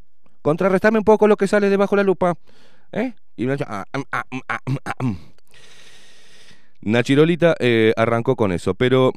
[0.42, 2.36] contrarrestame un poco lo que sale debajo la lupa.
[2.92, 3.14] ¿Eh?
[3.36, 4.94] Y Nacho, ah, mm, ah, mm, ah, mm, ah.
[6.82, 9.12] Nachirolita eh, arrancó con eso, pero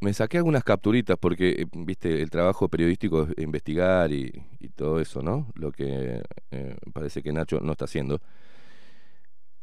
[0.00, 4.32] me saqué algunas capturitas porque, viste, el trabajo periodístico es investigar y
[4.76, 5.48] todo eso, ¿no?
[5.54, 6.22] Lo que
[6.56, 8.20] eh, parece que Nacho no está haciendo.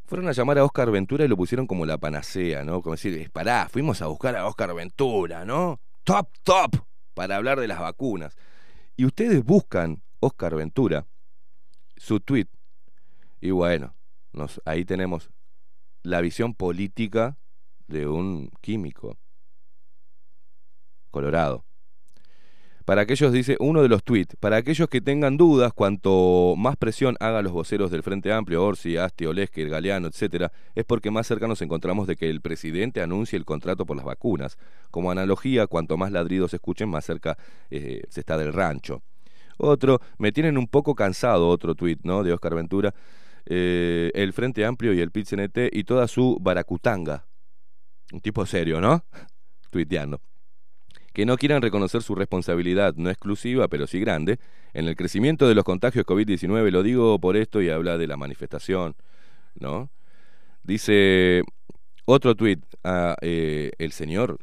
[0.06, 2.82] Fueron a llamar a Oscar Ventura y lo pusieron como la panacea, ¿no?
[2.82, 5.80] Como decir, pará, fuimos a buscar a Oscar Ventura, ¿no?
[6.04, 6.76] Top, top,
[7.14, 8.36] para hablar de las vacunas.
[8.96, 11.06] Y ustedes buscan Oscar Ventura,
[11.96, 12.48] su tweet,
[13.44, 13.94] y bueno,
[14.32, 15.30] nos, ahí tenemos
[16.02, 17.38] la visión política
[17.88, 19.18] de un químico
[21.12, 21.66] colorado.
[22.86, 27.16] Para aquellos, dice uno de los tweets, para aquellos que tengan dudas, cuanto más presión
[27.22, 31.48] hagan los voceros del Frente Amplio, Orsi, Asti, Olesker, Galeano, etcétera, es porque más cerca
[31.48, 34.58] nos encontramos de que el presidente anuncie el contrato por las vacunas.
[34.92, 37.38] Como analogía, cuanto más ladridos escuchen, más cerca
[37.72, 39.02] eh, se está del rancho.
[39.58, 42.24] Otro, me tienen un poco cansado, otro tuit, ¿no?
[42.24, 42.94] De Oscar Ventura.
[43.46, 47.26] eh, el Frente Amplio y el PIT-CNT y toda su baracutanga.
[48.12, 49.06] Un tipo serio, ¿no?
[49.70, 50.22] Tuiteando
[51.14, 54.40] que no quieran reconocer su responsabilidad no exclusiva, pero sí grande,
[54.74, 56.72] en el crecimiento de los contagios COVID-19.
[56.72, 58.96] Lo digo por esto y habla de la manifestación,
[59.56, 59.90] ¿no?
[60.64, 61.44] Dice
[62.06, 64.40] otro tuit, a, eh, el señor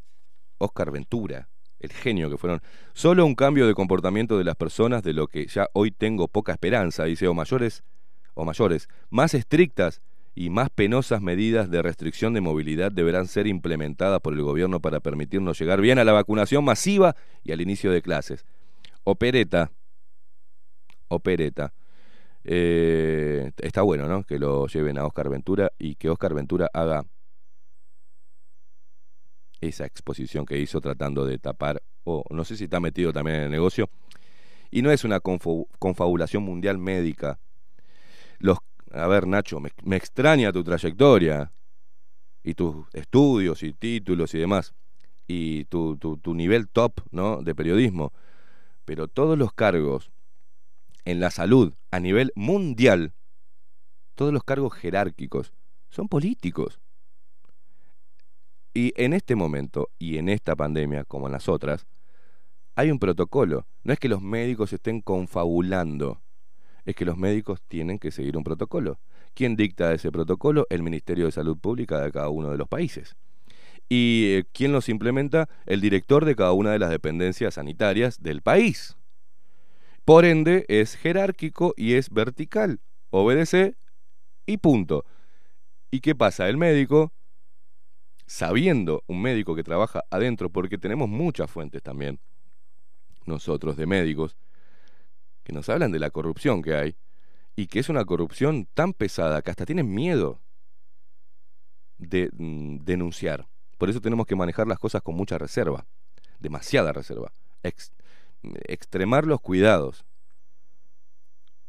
[0.58, 1.48] Oscar Ventura,
[1.80, 2.60] el genio que fueron.
[2.92, 6.52] Solo un cambio de comportamiento de las personas de lo que ya hoy tengo poca
[6.52, 7.82] esperanza, dice, o mayores,
[8.34, 10.00] o mayores, más estrictas
[10.34, 15.00] y más penosas medidas de restricción de movilidad deberán ser implementadas por el gobierno para
[15.00, 18.44] permitirnos llegar bien a la vacunación masiva y al inicio de clases.
[19.04, 19.72] Opereta,
[21.08, 21.72] opereta.
[22.44, 24.24] Eh, está bueno, ¿no?
[24.24, 27.04] Que lo lleven a Oscar Ventura y que Oscar Ventura haga
[29.60, 33.42] esa exposición que hizo tratando de tapar, o no sé si está metido también en
[33.44, 33.90] el negocio,
[34.70, 37.38] y no es una confabulación mundial médica.
[38.38, 38.58] Los,
[38.90, 41.52] a ver, Nacho, me, extraña tu trayectoria
[42.42, 44.74] y tus estudios y títulos y demás,
[45.26, 47.42] y tu, tu, tu nivel top ¿no?
[47.42, 48.12] de periodismo,
[48.84, 50.10] pero todos los cargos
[51.04, 53.14] en la salud a nivel mundial,
[54.14, 55.52] todos los cargos jerárquicos,
[55.88, 56.80] son políticos.
[58.72, 61.86] Y en este momento y en esta pandemia, como en las otras,
[62.76, 63.66] hay un protocolo.
[63.82, 66.22] No es que los médicos estén confabulando,
[66.90, 69.00] es que los médicos tienen que seguir un protocolo.
[69.34, 70.66] ¿Quién dicta ese protocolo?
[70.70, 73.16] El Ministerio de Salud Pública de cada uno de los países.
[73.88, 75.48] ¿Y eh, quién los implementa?
[75.66, 78.96] El director de cada una de las dependencias sanitarias del país.
[80.04, 82.80] Por ende, es jerárquico y es vertical.
[83.10, 83.76] Obedece
[84.46, 85.04] y punto.
[85.90, 86.48] ¿Y qué pasa?
[86.48, 87.12] El médico
[88.30, 92.20] sabiendo un médico que trabaja adentro, porque tenemos muchas fuentes también,
[93.26, 94.36] nosotros de médicos,
[95.50, 96.96] que nos hablan de la corrupción que hay
[97.56, 100.40] y que es una corrupción tan pesada que hasta tienen miedo
[101.98, 103.48] de mm, denunciar.
[103.76, 105.86] Por eso tenemos que manejar las cosas con mucha reserva,
[106.38, 107.32] demasiada reserva,
[107.64, 107.92] Ex-
[108.64, 110.04] extremar los cuidados,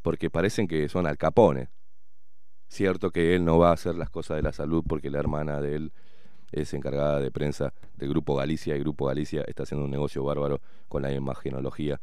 [0.03, 1.69] porque parecen que son al capone.
[2.67, 5.59] Cierto que él no va a hacer las cosas de la salud porque la hermana
[5.59, 5.93] de él
[6.51, 10.61] es encargada de prensa del Grupo Galicia y Grupo Galicia está haciendo un negocio bárbaro
[10.87, 11.99] con la imagenología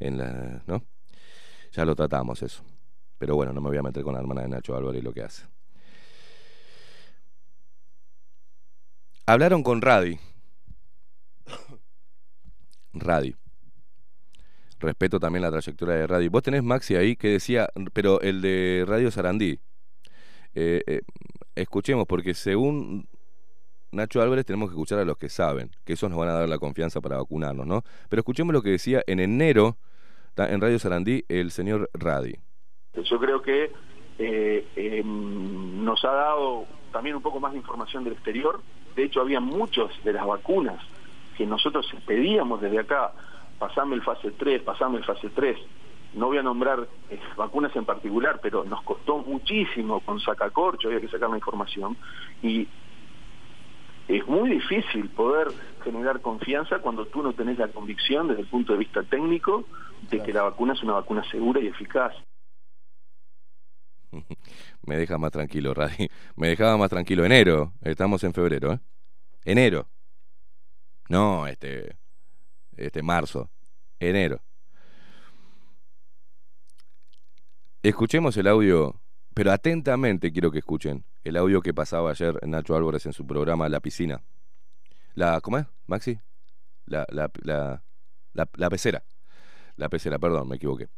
[0.00, 0.82] en la, ¿no?
[1.72, 2.62] Ya lo tratamos eso.
[3.18, 5.12] Pero bueno, no me voy a meter con la hermana de Nacho Álvarez y lo
[5.12, 5.44] que hace.
[9.26, 10.18] Hablaron con Radi.
[12.92, 13.36] Radi.
[14.80, 16.28] Respeto también la trayectoria de Radi.
[16.28, 19.60] Vos tenés Maxi ahí que decía, pero el de Radio Sarandí.
[20.54, 21.02] Eh, eh,
[21.54, 23.06] escuchemos, porque según
[23.92, 26.48] Nacho Álvarez tenemos que escuchar a los que saben, que esos nos van a dar
[26.48, 27.84] la confianza para vacunarnos, ¿no?
[28.08, 29.76] Pero escuchemos lo que decía en enero
[30.36, 32.34] en Radio Sarandí el señor Radi.
[32.94, 33.70] Yo creo que
[34.18, 38.60] eh, eh, nos ha dado también un poco más de información del exterior.
[38.96, 40.82] De hecho, había muchas de las vacunas
[41.36, 43.12] que nosotros pedíamos desde acá,
[43.58, 45.56] pasame el fase 3, pasame el fase 3.
[46.14, 51.00] No voy a nombrar eh, vacunas en particular, pero nos costó muchísimo con sacacorcho, había
[51.00, 51.96] que sacar la información.
[52.42, 52.66] Y
[54.08, 55.48] es muy difícil poder
[55.84, 59.64] generar confianza cuando tú no tenés la convicción desde el punto de vista técnico
[60.10, 62.14] de que la vacuna es una vacuna segura y eficaz.
[64.82, 66.08] Me deja más tranquilo, Radi.
[66.36, 67.24] Me dejaba más tranquilo.
[67.24, 67.72] Enero.
[67.82, 68.80] Estamos en febrero, ¿eh?
[69.44, 69.88] Enero.
[71.08, 71.96] No, este.
[72.76, 73.50] Este, marzo.
[73.98, 74.40] Enero.
[77.82, 79.00] Escuchemos el audio,
[79.34, 83.68] pero atentamente quiero que escuchen el audio que pasaba ayer Nacho Álvarez en su programa
[83.68, 84.22] La Piscina.
[85.14, 86.20] La, ¿Cómo es, Maxi?
[86.84, 87.82] La, la, la,
[88.32, 89.02] la, la pecera.
[89.80, 90.88] La pecera, perdón, me equivoqué.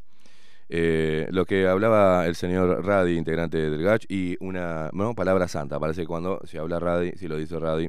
[0.69, 5.79] Eh, lo que hablaba el señor Radi, integrante del GACH, y una no, palabra santa.
[5.79, 7.89] Parece que cuando se habla Radi, si lo dice Radi.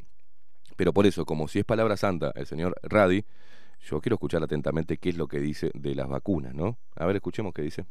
[0.77, 3.25] Pero por eso, como si es palabra santa el señor Radi,
[3.79, 6.77] yo quiero escuchar atentamente qué es lo que dice de las vacunas, ¿no?
[6.95, 7.85] A ver, escuchemos qué dice.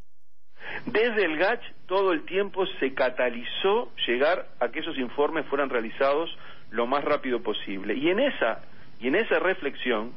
[0.87, 6.31] Desde el GACH todo el tiempo se catalizó llegar a que esos informes fueran realizados
[6.71, 7.95] lo más rápido posible.
[7.97, 8.61] Y en esa,
[9.01, 10.13] y en esa reflexión,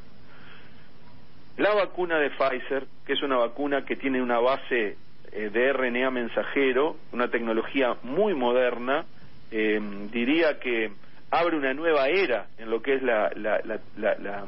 [1.58, 4.98] la vacuna de Pfizer, que es una vacuna que tiene una base
[5.32, 9.06] eh, de RNA mensajero, una tecnología muy moderna,
[9.52, 9.80] eh,
[10.12, 10.92] diría que
[11.32, 14.46] abre una nueva era en lo que es la, la, la,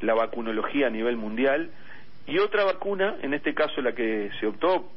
[0.00, 1.70] la, vacunología a nivel mundial,
[2.26, 4.90] y otra vacuna, en este caso la que se optó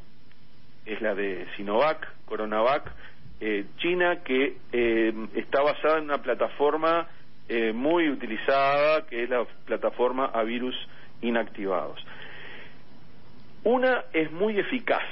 [0.85, 2.91] es la de Sinovac, Coronavac,
[3.39, 7.07] eh, China, que eh, está basada en una plataforma
[7.49, 10.75] eh, muy utilizada, que es la plataforma a virus
[11.21, 12.03] inactivados.
[13.63, 15.03] Una es muy eficaz,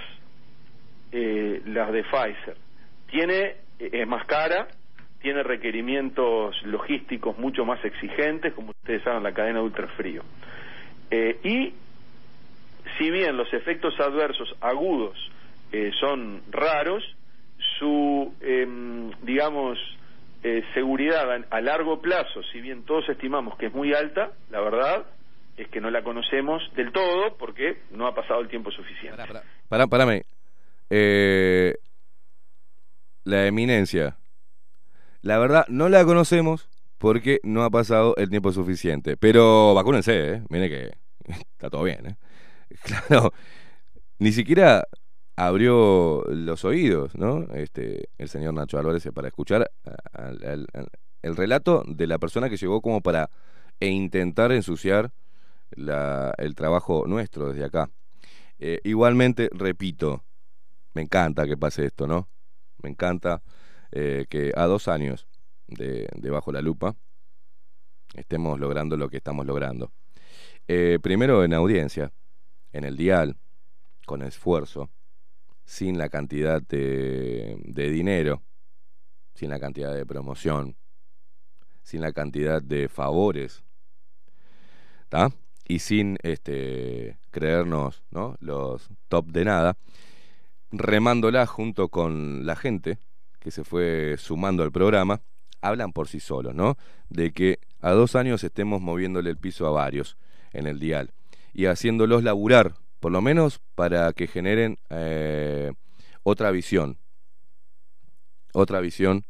[1.12, 2.58] eh, la de Pfizer.
[3.10, 4.68] Tiene, eh, es más cara,
[5.22, 10.24] tiene requerimientos logísticos mucho más exigentes, como ustedes saben, la cadena de ultrafrío.
[11.12, 11.74] Eh, y
[12.98, 15.18] si bien los efectos adversos agudos
[15.72, 17.04] eh, son raros,
[17.78, 19.78] su, em, digamos,
[20.44, 24.62] eh, seguridad a, a largo plazo, si bien todos estimamos que es muy alta, la
[24.62, 25.06] verdad
[25.62, 29.22] es que no la conocemos del todo porque no ha pasado el tiempo suficiente.
[29.68, 30.24] Pará, parame.
[30.90, 31.76] Eh,
[33.24, 34.18] la eminencia.
[35.22, 39.18] La verdad, no la conocemos porque no ha pasado el tiempo suficiente.
[39.18, 40.44] Pero vacúnense, ¿eh?
[40.50, 40.92] Mire que
[41.52, 42.16] está todo bien, ¿eh?
[43.08, 43.34] Claro,
[44.20, 44.84] ni siquiera
[45.36, 47.48] abrió los oídos, ¿no?
[47.54, 49.70] Este, el señor Nacho Álvarez para escuchar
[50.14, 50.68] al-
[51.22, 53.30] el relato de la persona que llegó como para
[53.80, 55.12] e intentar ensuciar
[55.72, 57.90] la- el trabajo nuestro desde acá.
[58.60, 60.24] Eh, igualmente, repito,
[60.94, 62.30] me encanta que pase esto, ¿no?
[62.82, 63.42] Me encanta
[63.92, 65.28] eh, que a dos años
[65.68, 66.96] de, de Bajo la Lupa
[68.16, 69.92] estemos logrando lo que estamos logrando.
[70.68, 72.12] Eh, primero en audiencia,
[72.72, 73.38] en el dial,
[74.06, 74.90] con esfuerzo,
[75.66, 78.44] sin la cantidad de, de dinero,
[79.36, 80.76] sin la cantidad de promoción,
[81.84, 83.64] sin la cantidad de favores,
[85.10, 85.32] ¿tá?
[85.70, 88.36] Y sin este, creernos ¿no?
[88.40, 89.78] los top de nada,
[90.72, 92.98] remándola junto con la gente
[93.40, 95.22] que se fue sumando al programa,
[95.62, 96.76] hablan por sí solos, ¿no?
[97.10, 100.18] De que a dos años estemos moviéndole el piso a varios
[100.54, 101.14] en el dial
[101.54, 105.72] y haciéndolos laburar, por lo menos para que generen eh,
[106.24, 106.98] otra visión,
[108.54, 109.24] otra visión,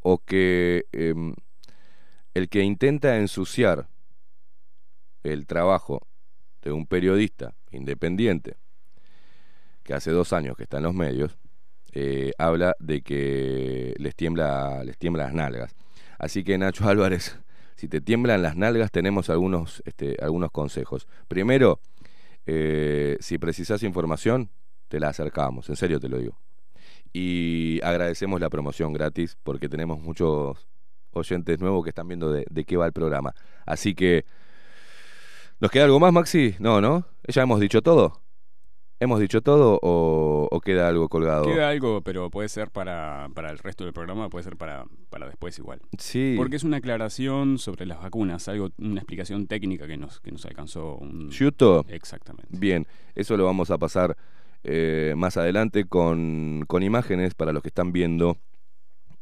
[0.00, 1.34] o que em,
[2.34, 3.88] el que intenta ensuciar
[5.22, 6.06] el trabajo
[6.62, 8.56] de un periodista independiente
[9.82, 11.38] que hace dos años que está en los medios,
[11.92, 15.74] eh, habla de que les tiembla, les tiembla las nalgas.
[16.18, 17.38] Así que Nacho Álvarez,
[17.74, 21.08] si te tiemblan las nalgas, tenemos algunos, este, algunos consejos.
[21.26, 21.80] Primero,
[22.44, 24.50] eh, si precisas información,
[24.88, 26.38] te la acercamos, en serio te lo digo.
[27.12, 30.68] Y agradecemos la promoción gratis porque tenemos muchos
[31.12, 33.34] oyentes nuevos que están viendo de, de qué va el programa.
[33.64, 34.26] Así que,
[35.60, 36.54] ¿nos queda algo más, Maxi?
[36.58, 37.06] No, ¿no?
[37.26, 38.22] ¿Ya hemos dicho todo?
[39.00, 41.44] ¿Hemos dicho todo o, o queda algo colgado?
[41.44, 45.26] Queda algo, pero puede ser para, para el resto del programa, puede ser para, para
[45.26, 45.80] después igual.
[45.98, 46.34] Sí.
[46.36, 50.44] Porque es una aclaración sobre las vacunas, algo, una explicación técnica que nos, que nos
[50.46, 51.30] alcanzó un...
[51.30, 52.48] Yuto, Exactamente.
[52.50, 54.16] bien, eso lo vamos a pasar
[54.64, 58.36] eh, más adelante con, con imágenes para los que están viendo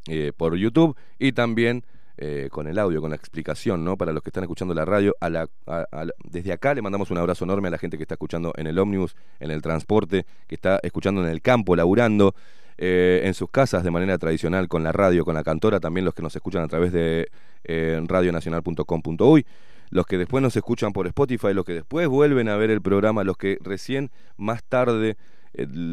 [0.09, 1.85] eh, por YouTube y también
[2.19, 3.97] eh, con el audio, con la explicación, ¿no?
[3.97, 7.11] Para los que están escuchando la radio, a la, a- a desde acá le mandamos
[7.11, 10.25] un abrazo enorme a la gente que está escuchando en el ómnibus, en el transporte,
[10.47, 12.35] que está escuchando en el campo, laburando,
[12.79, 16.15] eh, en sus casas de manera tradicional, con la radio, con la cantora, también los
[16.15, 17.29] que nos escuchan a través de
[17.65, 19.47] eh, radionacional.com.uy,
[19.91, 23.25] los que después nos escuchan por Spotify, los que después vuelven a ver el programa,
[23.25, 25.17] los que recién más tarde,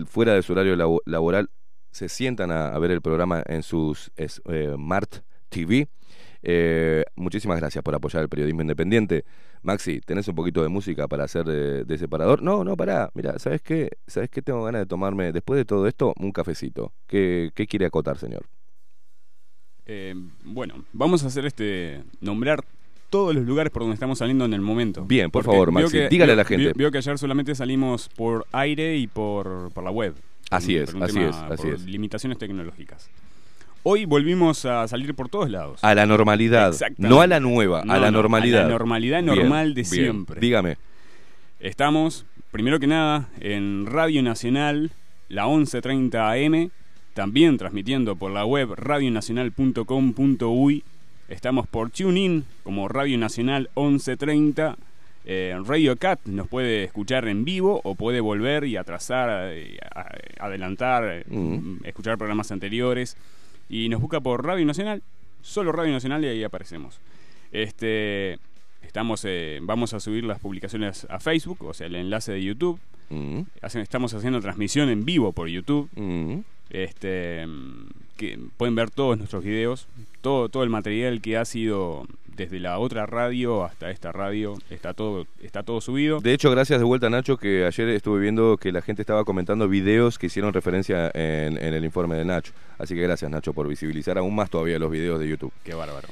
[0.07, 1.49] fuera de su horario labo- laboral,
[1.91, 5.17] se sientan a, ver el programa en sus es- eh, Smart
[5.49, 5.87] TV.
[6.45, 9.23] Eh, muchísimas gracias por apoyar el periodismo independiente.
[9.61, 12.41] Maxi, ¿tenés un poquito de música para hacer de, de separador?
[12.41, 13.09] No, no, pará.
[13.13, 13.91] Mira, ¿sabes qué?
[14.07, 14.41] ¿Sabes qué?
[14.41, 16.91] Tengo ganas de tomarme, después de todo esto, un cafecito.
[17.07, 18.45] ¿Qué, qué quiere acotar, señor?
[19.85, 20.13] Eh,
[20.43, 22.03] bueno, vamos a hacer este.
[22.21, 22.63] nombrar
[23.09, 25.05] todos los lugares por donde estamos saliendo en el momento.
[25.05, 26.65] Bien, por Porque favor, Maxi, que- dígale a la gente.
[26.65, 30.15] Veo, veo que ayer solamente salimos por aire y por, por la web.
[30.49, 31.85] Así Por es, así es, así por es.
[31.85, 33.09] Limitaciones tecnológicas.
[33.83, 35.83] Hoy volvimos a salir por todos lados.
[35.83, 36.73] A la normalidad.
[36.97, 38.61] No a la nueva, No, a la no, normalidad.
[38.61, 39.85] A la normalidad Bien, normal de bien.
[39.85, 40.39] siempre.
[40.39, 40.77] Dígame.
[41.59, 44.91] Estamos, primero que nada, en Radio Nacional,
[45.27, 46.69] la 1130 AM,
[47.13, 50.83] también transmitiendo por la web radionacional.com.uy.
[51.29, 54.77] Estamos por TuneIn como Radio Nacional 1130.
[55.25, 59.77] Eh, Radio Cat nos puede escuchar en vivo o puede volver y atrasar, eh,
[60.39, 61.77] adelantar, eh, Mm.
[61.85, 63.15] escuchar programas anteriores.
[63.73, 65.01] Y nos busca por Radio Nacional,
[65.41, 66.99] solo Radio Nacional y ahí aparecemos.
[67.51, 68.37] Este,
[68.83, 72.79] estamos, eh, vamos a subir las publicaciones a Facebook, o sea, el enlace de YouTube.
[73.09, 75.89] Mm, Hace- Estamos haciendo transmisión en vivo por YouTube.
[75.95, 76.39] mm.
[76.69, 77.87] Este, mm,
[78.17, 79.87] que pueden ver todos nuestros videos,
[80.21, 82.05] todo, todo el material que ha sido
[82.35, 86.19] desde la otra radio hasta esta radio, está todo, está todo subido.
[86.19, 89.67] De hecho, gracias de vuelta, Nacho, que ayer estuve viendo que la gente estaba comentando
[89.67, 92.51] videos que hicieron referencia en, en el informe de Nacho.
[92.79, 95.51] Así que gracias, Nacho, por visibilizar aún más todavía los videos de YouTube.
[95.63, 96.07] Qué bárbaro.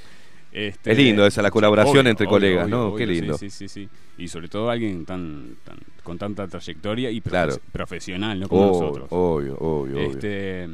[0.52, 2.86] Este, Es lindo esa, la colaboración obvio, entre obvio, colegas, obvio, ¿no?
[2.88, 3.38] obvio, Qué lindo.
[3.38, 3.88] Sí, sí, sí.
[4.18, 7.56] Y sobre todo alguien tan, tan con tanta trayectoria y profe- Claro.
[7.72, 9.08] profesional, no como Obvio, nosotros.
[9.12, 10.00] obvio, obvio, obvio.
[10.12, 10.70] Este, eh,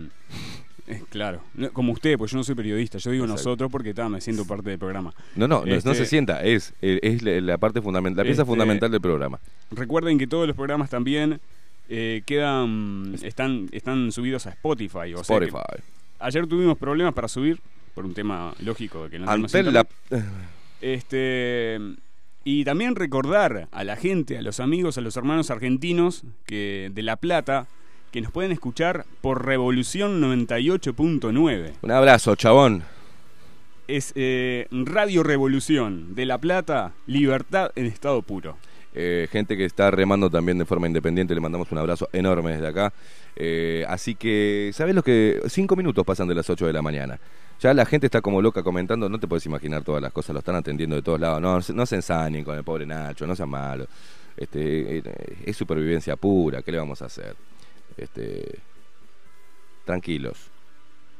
[1.09, 3.39] claro, no- como usted, pues yo no soy periodista, yo digo Exacto.
[3.43, 5.13] nosotros porque ta, me siento parte del programa.
[5.35, 8.41] No, no, no- no este- se sienta, es, eh, es la parte fundamental, la pieza
[8.43, 9.39] Este- fundamental del programa.
[9.71, 11.39] Recuerden que todos los programas también
[11.89, 15.13] eh, quedan están están subidos a Spotify.
[15.15, 15.81] O sea Spotify.
[16.19, 17.59] ayer tuvimos problemas para subir
[17.95, 19.87] por un tema lógico de que no Ante la...
[20.81, 21.79] Este
[22.43, 27.01] y también recordar a la gente, a los amigos, a los hermanos argentinos que de
[27.03, 27.67] La Plata
[28.11, 31.73] que nos pueden escuchar por Revolución 98.9.
[31.81, 32.83] Un abrazo, chabón.
[33.87, 38.57] Es eh, Radio Revolución de La Plata, libertad en estado puro.
[38.99, 42.67] Eh, gente que está remando también de forma independiente, le mandamos un abrazo enorme desde
[42.67, 42.91] acá.
[43.35, 45.39] Eh, así que, ¿sabes lo que?
[45.47, 47.19] Cinco minutos pasan de las 8 de la mañana.
[47.59, 50.39] Ya la gente está como loca comentando, no te puedes imaginar todas las cosas, lo
[50.39, 51.41] están atendiendo de todos lados.
[51.41, 53.87] No, no se ensañen con el pobre Nacho, no sean malos.
[54.35, 55.03] Este, eh,
[55.45, 57.35] es supervivencia pura, ¿qué le vamos a hacer?
[57.97, 58.59] Este,
[59.85, 60.37] tranquilos.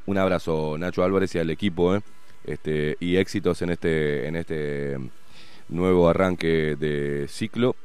[0.05, 2.01] Un abrazo, Nacho Álvarez y al equipo, ¿eh?
[2.45, 4.97] Este, y éxitos en este, en este
[5.69, 7.75] nuevo arranque de ciclo,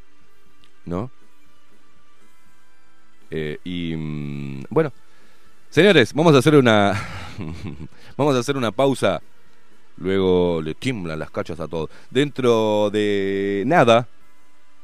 [0.84, 1.10] ¿no?
[3.30, 4.92] Eh, y mm, bueno,
[5.70, 6.94] señores, vamos a hacer una
[8.16, 9.20] vamos a hacer una pausa.
[9.96, 11.90] Luego le tiemblan las cachas a todos.
[12.10, 14.08] Dentro de nada,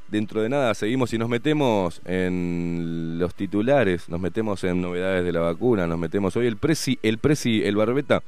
[0.09, 5.33] dentro de nada seguimos y nos metemos en los titulares, nos metemos en novedades de
[5.33, 8.23] la vacuna, nos metemos hoy el presi, el presi, el barbeta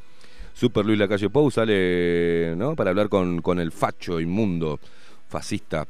[0.53, 2.75] Super Luis Lacalle Pou sale ¿no?
[2.77, 4.79] para hablar con, con el facho inmundo,
[5.29, 5.87] fascista,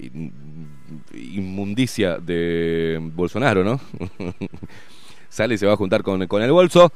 [0.00, 0.32] in-
[1.12, 3.80] inmundicia de Bolsonaro, ¿no?
[5.28, 6.92] sale y se va a juntar con, con el bolso.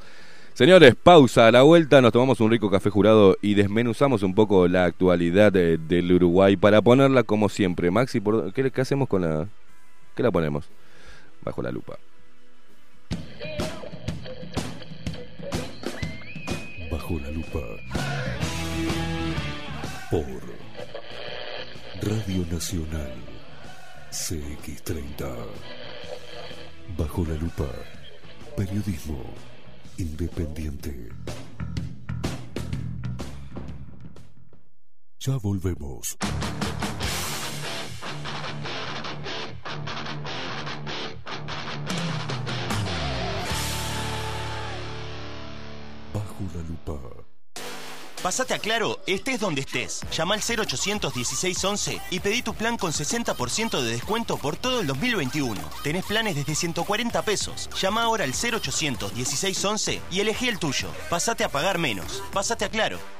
[0.60, 1.46] Señores, pausa.
[1.46, 5.50] A la vuelta nos tomamos un rico café jurado y desmenuzamos un poco la actualidad
[5.50, 7.90] de- del Uruguay para ponerla como siempre.
[7.90, 9.48] Maxi, ¿por- ¿qué, qué hacemos con la...?
[10.14, 10.66] ¿Qué la ponemos?
[11.42, 11.96] Bajo la lupa.
[16.92, 17.60] Bajo la lupa.
[20.10, 20.26] Por
[22.02, 23.14] Radio Nacional
[24.10, 25.26] CX30.
[26.98, 27.64] Bajo la lupa.
[28.58, 29.24] Periodismo
[30.00, 31.10] independiente.
[35.18, 36.16] Ya volvemos.
[46.14, 47.29] Bajo la lupa.
[48.22, 50.02] Pásate a Claro, estés donde estés.
[50.12, 54.86] Llama al 0800 1611 y pedí tu plan con 60% de descuento por todo el
[54.86, 55.58] 2021.
[55.82, 57.70] Tenés planes desde 140 pesos.
[57.80, 60.88] Llama ahora al 0800 1611 y elegí el tuyo.
[61.08, 62.22] Pásate a pagar menos.
[62.32, 63.19] Pásate a Claro.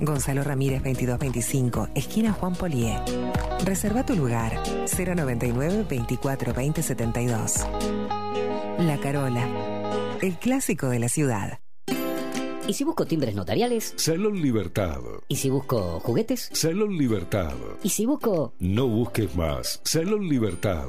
[0.00, 2.98] Gonzalo Ramírez 2225, esquina Juan Polié.
[3.64, 7.66] Reserva tu lugar 099 24 20 72.
[8.78, 9.48] La Carola,
[10.20, 11.60] el clásico de la ciudad.
[12.68, 13.94] ¿Y si busco timbres notariales?
[13.96, 14.98] Salón Libertad.
[15.28, 16.50] ¿Y si busco juguetes?
[16.52, 17.54] Salón Libertad.
[17.84, 18.54] ¿Y si busco...
[18.58, 19.80] No busques más.
[19.84, 20.88] Salón Libertad.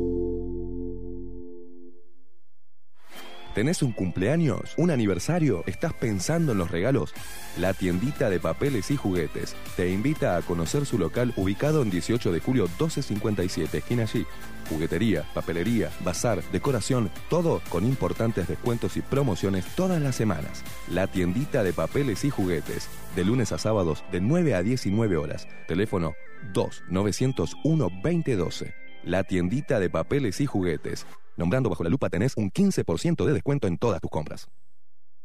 [3.53, 4.73] ¿Tenés un cumpleaños?
[4.77, 5.65] ¿Un aniversario?
[5.67, 7.13] ¿Estás pensando en los regalos?
[7.57, 12.31] La tiendita de papeles y juguetes te invita a conocer su local ubicado en 18
[12.31, 14.25] de julio 1257, esquina allí.
[14.69, 20.63] Juguetería, papelería, bazar, decoración, todo con importantes descuentos y promociones todas las semanas.
[20.89, 22.87] La tiendita de papeles y juguetes,
[23.17, 25.49] de lunes a sábados de 9 a 19 horas.
[25.67, 26.13] Teléfono
[26.53, 28.73] 2 901 2012.
[29.03, 31.05] La tiendita de papeles y juguetes.
[31.37, 34.47] Nombrando bajo la lupa tenés un 15% de descuento en todas tus compras.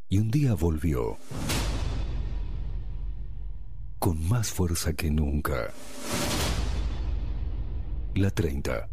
[0.09, 1.17] Y un día volvió.
[3.99, 5.71] Con más fuerza que nunca.
[8.15, 8.87] La 30.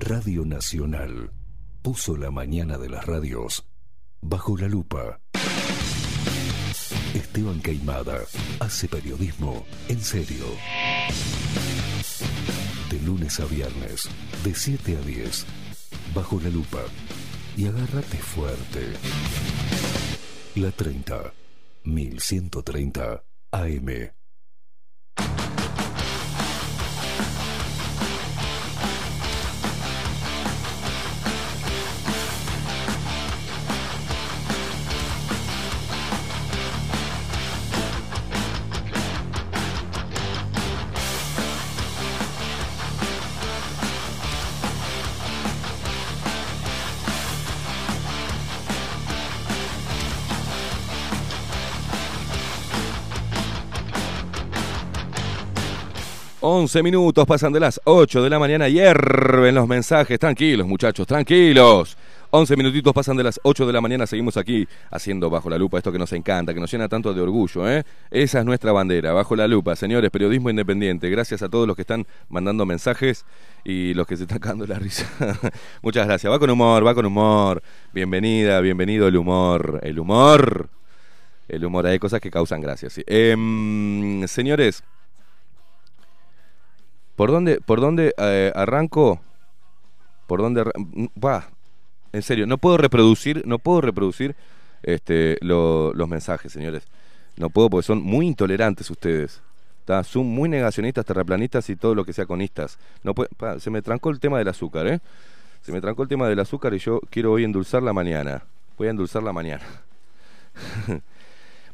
[0.00, 1.30] Radio Nacional
[1.82, 3.64] puso la mañana de las radios
[4.20, 5.20] bajo la lupa.
[7.14, 8.20] Esteban Queimada
[8.60, 10.46] hace periodismo en serio.
[12.92, 14.06] De lunes a viernes,
[14.44, 15.46] de 7 a 10,
[16.14, 16.84] bajo la lupa.
[17.56, 18.92] Y agárrate fuerte.
[20.56, 21.32] La 30,
[21.84, 24.21] 1130 AM.
[56.44, 61.96] 11 minutos pasan de las 8 de la mañana, hierven los mensajes, tranquilos muchachos, tranquilos.
[62.30, 65.78] 11 minutitos pasan de las 8 de la mañana, seguimos aquí haciendo bajo la lupa
[65.78, 67.84] esto que nos encanta, que nos llena tanto de orgullo, ¿eh?
[68.10, 71.08] Esa es nuestra bandera, bajo la lupa, señores, periodismo independiente.
[71.10, 73.24] Gracias a todos los que están mandando mensajes
[73.62, 75.06] y los que se están cagando la risa.
[75.82, 76.32] Muchas gracias.
[76.32, 77.62] Va con humor, va con humor.
[77.92, 79.78] Bienvenida, bienvenido el humor.
[79.84, 80.70] El humor.
[81.48, 83.04] El humor, hay cosas que causan gracia, sí.
[83.06, 84.82] Em, señores,
[87.16, 89.20] ¿por dónde, por dónde eh, arranco?
[90.26, 90.62] ¿Por dónde?
[90.62, 91.48] arran- mm, Va,
[92.12, 94.34] en serio, no puedo reproducir, no puedo reproducir
[94.82, 96.84] este, lo- los mensajes, señores.
[97.36, 99.40] No puedo porque son muy intolerantes ustedes.
[99.84, 100.04] ¿tá?
[100.04, 102.78] Son muy negacionistas, terraplanistas y todo lo que sea conistas.
[103.02, 105.00] No puede- se me trancó el tema del azúcar, ¿eh?
[105.62, 108.44] Se me trancó el tema del azúcar y yo quiero hoy endulzar la mañana.
[108.78, 109.64] Voy a endulzar la mañana.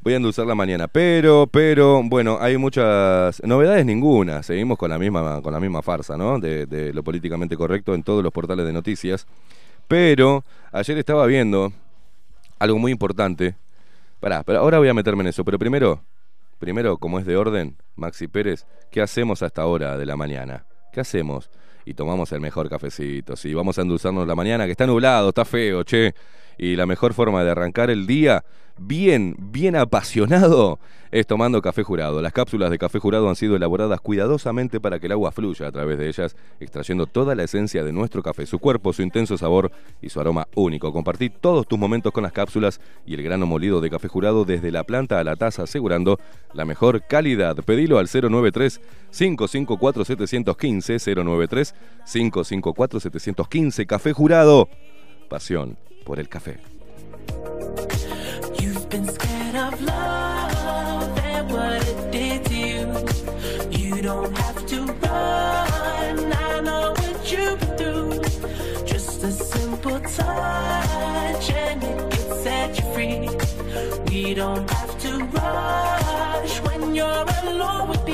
[0.00, 4.42] Voy a endulzar la mañana, pero, pero, bueno, hay muchas novedades ninguna.
[4.42, 6.38] Seguimos con la misma, con la misma farsa, ¿no?
[6.38, 9.26] De, de lo políticamente correcto en todos los portales de noticias.
[9.88, 11.72] Pero ayer estaba viendo
[12.58, 13.56] algo muy importante.
[14.20, 15.44] Pará, pero ahora voy a meterme en eso.
[15.44, 16.00] Pero primero,
[16.58, 20.64] primero, como es de orden, Maxi Pérez, ¿qué hacemos a esta hora de la mañana?
[20.92, 21.50] ¿Qué hacemos?
[21.84, 23.34] Y tomamos el mejor cafecito.
[23.34, 26.14] Sí, vamos a endulzarnos la mañana, que está nublado, está feo, che.
[26.58, 28.44] Y la mejor forma de arrancar el día
[28.78, 30.78] bien, bien apasionado
[31.10, 32.20] es tomando café jurado.
[32.22, 35.72] Las cápsulas de café jurado han sido elaboradas cuidadosamente para que el agua fluya a
[35.72, 39.70] través de ellas, extrayendo toda la esencia de nuestro café, su cuerpo, su intenso sabor
[40.02, 40.92] y su aroma único.
[40.92, 44.70] Compartí todos tus momentos con las cápsulas y el grano molido de café jurado desde
[44.70, 46.18] la planta a la taza, asegurando
[46.52, 47.56] la mejor calidad.
[47.56, 51.74] Pedilo al 093 554 715 093
[52.04, 54.68] 554 715 Café Jurado.
[55.28, 56.58] Pasión por el café.
[59.68, 62.86] Of love and what it did to you.
[63.70, 68.84] You don't have to run, I know what you've been through.
[68.86, 73.28] Just a simple touch and it can set you free.
[74.10, 78.07] We don't have to rush when you're alone with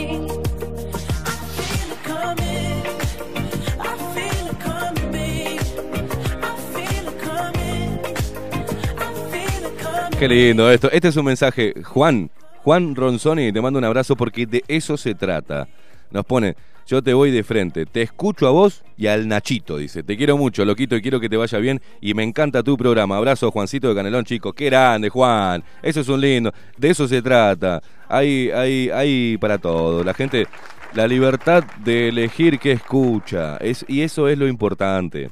[10.25, 10.91] Qué lindo esto.
[10.91, 11.75] Este es un mensaje.
[11.83, 12.31] Juan,
[12.63, 15.69] Juan Ronzoni, te mando un abrazo porque de eso se trata.
[16.11, 16.57] Nos pone,
[16.87, 20.03] yo te voy de frente, te escucho a vos y al Nachito, dice.
[20.03, 23.19] Te quiero mucho, loquito, y quiero que te vaya bien y me encanta tu programa.
[23.19, 24.55] Abrazo, Juancito de Canelón, chicos.
[24.55, 25.63] Qué grande, Juan.
[25.83, 26.55] Eso es un lindo.
[26.79, 27.83] De eso se trata.
[28.09, 30.03] Hay, hay, hay para todo.
[30.03, 30.47] La gente,
[30.95, 33.59] la libertad de elegir qué escucha.
[33.59, 35.29] Es, y eso es lo importante.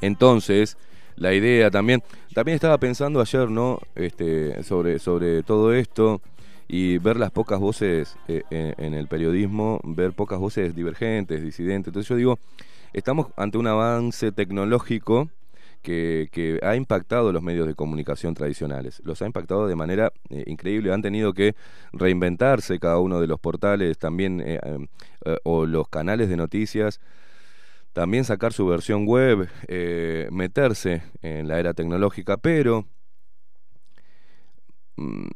[0.00, 0.78] Entonces,
[1.16, 2.02] la idea también,
[2.34, 3.80] también estaba pensando ayer, ¿no?
[3.94, 6.20] Este, sobre, sobre todo esto
[6.68, 11.88] y ver las pocas voces eh, en, el periodismo, ver pocas voces divergentes, disidentes.
[11.88, 12.38] Entonces yo digo,
[12.92, 15.28] estamos ante un avance tecnológico
[15.82, 19.02] que, que ha impactado los medios de comunicación tradicionales.
[19.04, 20.92] Los ha impactado de manera eh, increíble.
[20.92, 21.54] Han tenido que
[21.92, 24.58] reinventarse cada uno de los portales también eh,
[25.44, 27.00] o los canales de noticias
[27.94, 32.86] también sacar su versión web, eh, meterse en la era tecnológica, pero
[34.96, 35.28] mm,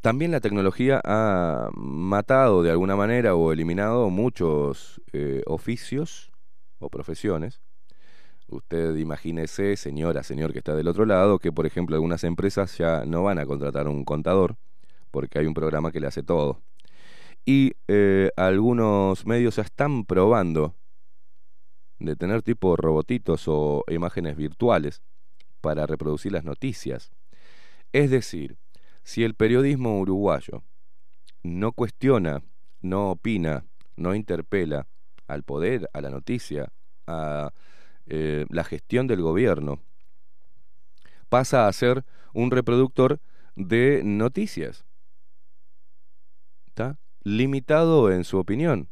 [0.00, 6.30] también la tecnología ha matado de alguna manera o eliminado muchos eh, oficios
[6.78, 7.60] o profesiones.
[8.46, 13.04] Usted imagínese, señora, señor que está del otro lado, que por ejemplo algunas empresas ya
[13.06, 14.56] no van a contratar un contador
[15.10, 16.60] porque hay un programa que le hace todo.
[17.44, 20.76] Y eh, algunos medios ya están probando
[21.98, 25.02] de tener tipo robotitos o imágenes virtuales
[25.60, 27.12] para reproducir las noticias.
[27.92, 28.58] Es decir,
[29.02, 30.62] si el periodismo uruguayo
[31.42, 32.42] no cuestiona,
[32.80, 33.66] no opina,
[33.96, 34.86] no interpela
[35.26, 36.72] al poder, a la noticia,
[37.06, 37.52] a
[38.06, 39.80] eh, la gestión del gobierno,
[41.28, 43.20] pasa a ser un reproductor
[43.56, 44.84] de noticias.
[46.66, 46.98] ¿Está?
[47.22, 48.88] Limitado en su opinión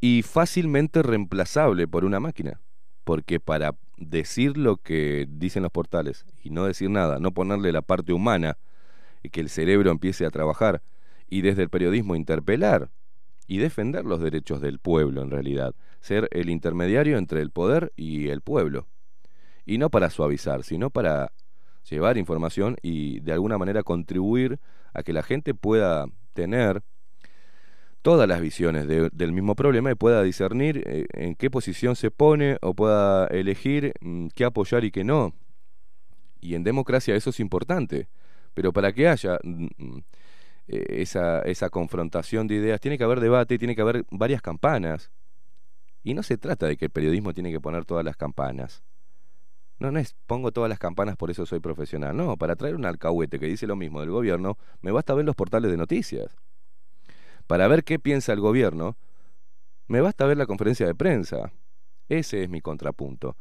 [0.00, 2.60] y fácilmente reemplazable por una máquina.
[3.04, 7.82] Porque para decir lo que dicen los portales y no decir nada, no ponerle la
[7.82, 8.58] parte humana
[9.32, 10.82] que el cerebro empiece a trabajar
[11.28, 12.90] y desde el periodismo interpelar
[13.46, 18.28] y defender los derechos del pueblo en realidad, ser el intermediario entre el poder y
[18.28, 18.86] el pueblo.
[19.64, 21.32] Y no para suavizar, sino para
[21.88, 24.60] llevar información y de alguna manera contribuir
[24.92, 26.82] a que la gente pueda tener
[28.08, 32.10] todas las visiones de- del mismo problema y pueda discernir eh, en qué posición se
[32.10, 35.34] pone o pueda elegir mm, qué apoyar y qué no.
[36.40, 38.08] Y en democracia eso es importante.
[38.54, 39.98] Pero para que haya mm, mm,
[40.68, 45.10] eh, esa, esa confrontación de ideas, tiene que haber debate, tiene que haber varias campanas.
[46.02, 48.82] Y no se trata de que el periodismo tiene que poner todas las campanas.
[49.80, 52.16] No, no es pongo todas las campanas por eso soy profesional.
[52.16, 55.36] No, para traer un alcahuete que dice lo mismo del gobierno, me basta ver los
[55.36, 56.34] portales de noticias.
[57.48, 58.96] Para ver qué piensa el gobierno,
[59.88, 61.50] me basta ver la conferencia de prensa.
[62.10, 63.36] Ese es mi contrapunto.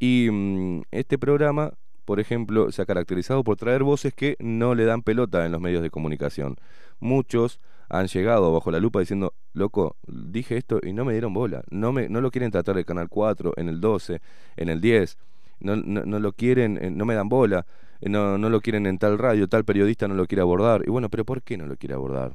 [0.00, 1.72] Y mm, este programa,
[2.04, 5.60] por ejemplo, se ha caracterizado por traer voces que no le dan pelota en los
[5.60, 6.56] medios de comunicación.
[6.98, 11.62] Muchos han llegado bajo la lupa diciendo, loco, dije esto y no me dieron bola.
[11.70, 14.20] No, me, no lo quieren tratar el Canal 4, en el 12,
[14.56, 15.18] en el 10.
[15.60, 17.64] No, no, lo quieren, eh, no me dan bola.
[18.00, 20.82] No, no lo quieren en tal radio, tal periodista no lo quiere abordar.
[20.84, 22.34] Y bueno, pero ¿por qué no lo quiere abordar?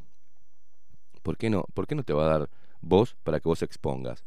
[1.28, 2.50] ¿Por qué no, ¿Por qué no te va a dar
[2.80, 4.24] voz para que vos expongas?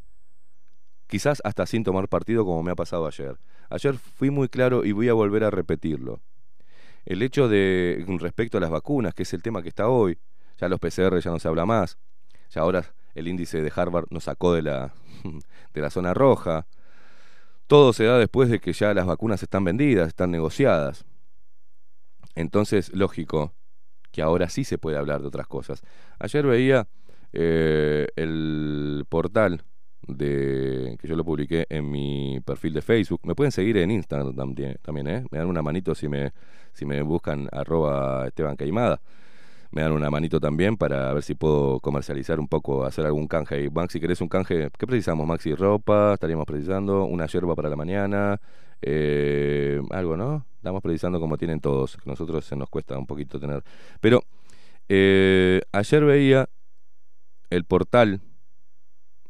[1.07, 3.39] Quizás hasta sin tomar partido como me ha pasado ayer.
[3.71, 6.19] Ayer fui muy claro y voy a volver a repetirlo.
[7.03, 10.19] El hecho de respecto a las vacunas, que es el tema que está hoy,
[10.59, 11.97] ya los PCR ya no se habla más.
[12.51, 12.85] Ya ahora
[13.15, 14.93] el índice de Harvard nos sacó de la,
[15.73, 16.67] de la zona roja.
[17.65, 21.03] Todo se da después de que ya las vacunas están vendidas, están negociadas.
[22.35, 23.55] Entonces, lógico
[24.11, 25.81] que ahora sí se puede hablar de otras cosas.
[26.19, 26.87] Ayer veía
[27.33, 29.63] eh, el portal
[30.07, 33.21] de que yo lo publiqué en mi perfil de Facebook.
[33.23, 35.25] Me pueden seguir en Instagram también, también ¿eh?
[35.31, 36.31] Me dan una manito si me,
[36.73, 38.55] si me buscan arroba Esteban.
[39.71, 43.63] Me dan una manito también para ver si puedo comercializar un poco, hacer algún canje.
[43.63, 45.55] Y Max, si querés un canje, ¿qué precisamos, Maxi?
[45.55, 48.41] Ropa, estaríamos precisando, una yerba para la mañana,
[48.81, 50.45] eh, algo, ¿no?
[50.57, 51.97] Estamos precisando como tienen todos.
[51.97, 53.63] que Nosotros se nos cuesta un poquito tener.
[53.99, 54.23] Pero
[54.89, 56.49] eh, ayer veía
[57.49, 58.21] el portal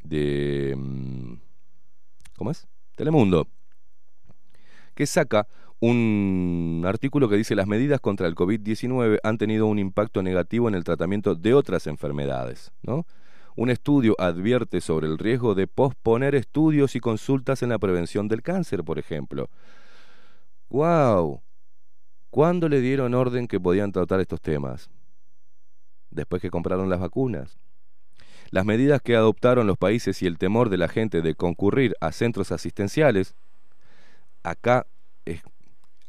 [0.02, 0.74] de...
[0.76, 1.34] mm,
[2.36, 2.66] ¿Cómo es?
[2.96, 3.48] Telemundo.
[4.94, 5.46] Que saca
[5.80, 10.76] un artículo que dice las medidas contra el COVID-19 han tenido un impacto negativo en
[10.76, 13.04] el tratamiento de otras enfermedades, ¿no?
[13.54, 18.42] Un estudio advierte sobre el riesgo de posponer estudios y consultas en la prevención del
[18.42, 19.50] cáncer, por ejemplo.
[20.70, 21.42] ¡Wow!
[22.30, 24.88] ¿Cuándo le dieron orden que podían tratar estos temas?
[26.10, 27.58] Después que compraron las vacunas.
[28.50, 32.12] Las medidas que adoptaron los países y el temor de la gente de concurrir a
[32.12, 33.34] centros asistenciales,
[34.42, 34.86] acá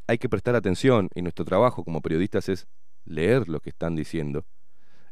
[0.06, 2.66] hay que prestar atención y nuestro trabajo como periodistas es
[3.04, 4.44] leer lo que están diciendo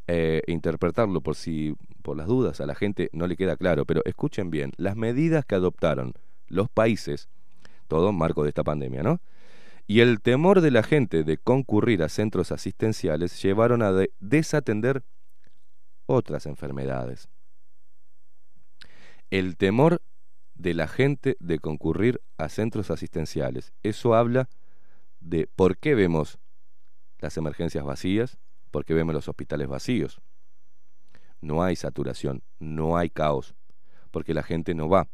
[0.07, 4.03] eh, interpretarlo por si por las dudas a la gente no le queda claro, pero
[4.05, 6.15] escuchen bien, las medidas que adoptaron
[6.49, 7.29] los países,
[7.89, 9.21] todo en marco de esta pandemia, ¿no?
[9.87, 15.03] Y el temor de la gente de concurrir a centros asistenciales llevaron a de- desatender
[16.07, 17.29] otras enfermedades.
[19.31, 20.03] El temor
[20.55, 23.73] de la gente de concurrir a centros asistenciales.
[23.83, 24.49] Eso habla
[25.21, 26.39] de por qué vemos
[27.19, 28.39] las emergencias vacías,
[28.73, 30.21] por qué vemos los hospitales vacíos.
[31.41, 33.55] No hay saturación, no hay caos,
[34.11, 35.07] porque la gente no va.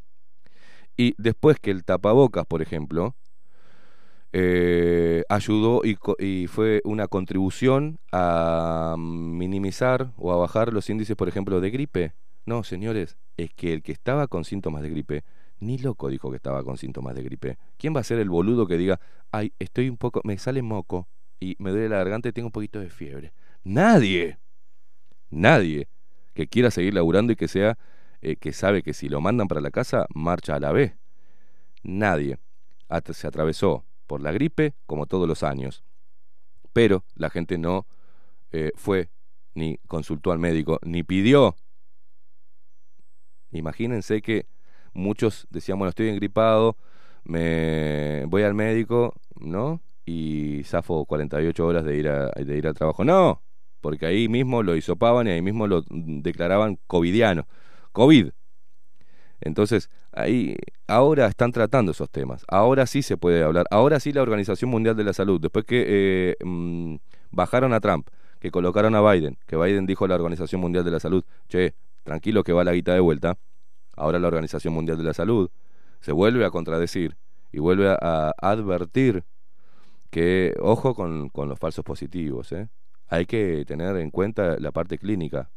[0.97, 3.15] Y después que el tapabocas, por ejemplo,
[4.31, 11.27] eh, ayudó y, y fue una contribución a minimizar o a bajar los índices, por
[11.27, 12.13] ejemplo, de gripe.
[12.45, 15.23] No, señores, es que el que estaba con síntomas de gripe,
[15.59, 17.57] ni loco dijo que estaba con síntomas de gripe.
[17.77, 18.99] ¿Quién va a ser el boludo que diga,
[19.31, 21.07] ay, estoy un poco, me sale moco
[21.39, 23.33] y me duele la garganta y tengo un poquito de fiebre?
[23.63, 24.39] Nadie,
[25.29, 25.87] nadie
[26.33, 27.77] que quiera seguir laburando y que sea,
[28.21, 30.95] eh, que sabe que si lo mandan para la casa, marcha a la vez.
[31.83, 32.39] Nadie
[33.13, 35.83] se atravesó por la gripe como todos los años.
[36.73, 37.87] Pero la gente no
[38.51, 39.09] eh, fue,
[39.53, 41.55] ni consultó al médico, ni pidió.
[43.51, 44.47] Imagínense que
[44.93, 46.77] muchos decían, bueno, estoy engripado,
[47.23, 49.81] me voy al médico, ¿no?
[50.05, 53.03] Y zafo 48 horas de ir, a, de ir al trabajo.
[53.03, 53.41] No,
[53.81, 57.47] porque ahí mismo lo hisopaban y ahí mismo lo declaraban covidiano.
[57.91, 58.29] COVID.
[59.41, 60.55] Entonces, ahí
[60.87, 62.43] ahora están tratando esos temas.
[62.47, 63.65] Ahora sí se puede hablar.
[63.71, 66.95] Ahora sí la Organización Mundial de la Salud, después que eh, mm,
[67.31, 68.09] bajaron a Trump,
[68.39, 71.73] que colocaron a Biden, que Biden dijo a la Organización Mundial de la Salud, che,
[72.03, 73.37] tranquilo que va la guita de vuelta.
[73.95, 75.49] Ahora la Organización Mundial de la Salud
[76.01, 77.17] se vuelve a contradecir
[77.51, 79.23] y vuelve a, a advertir
[80.09, 82.69] que, ojo con, con los falsos positivos, ¿eh?
[83.09, 85.49] Hay que tener en cuenta la parte clínica.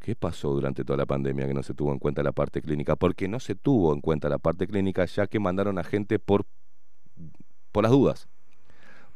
[0.00, 2.96] ¿Qué pasó durante toda la pandemia que no se tuvo en cuenta la parte clínica?
[2.96, 6.46] Porque no se tuvo en cuenta la parte clínica ya que mandaron a gente por,
[7.70, 8.28] por las dudas.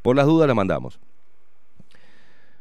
[0.03, 1.01] Por las dudas la mandamos.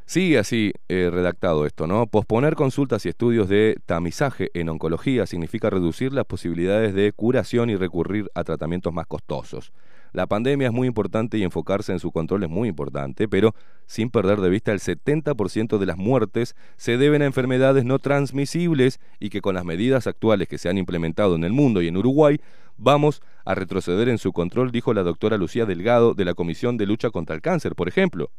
[0.06, 2.08] Sigue así eh, redactado esto, ¿no?
[2.08, 7.76] Posponer consultas y estudios de tamizaje en oncología significa reducir las posibilidades de curación y
[7.76, 9.74] recurrir a tratamientos más costosos.
[10.14, 13.56] La pandemia es muy importante y enfocarse en su control es muy importante, pero
[13.88, 19.00] sin perder de vista el 70% de las muertes se deben a enfermedades no transmisibles
[19.20, 21.98] y que con las medidas actuales que se han implementado en el mundo y en
[21.98, 22.40] Uruguay,
[22.78, 26.86] vamos a retroceder en su control, dijo la doctora Lucía Delgado de la Comisión de
[26.86, 28.30] Lucha contra el Cáncer, por ejemplo.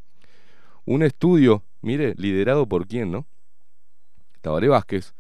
[0.85, 3.27] Un estudio, mire, liderado por quién, ¿no?
[4.43, 5.15] Tabaré Vázquez,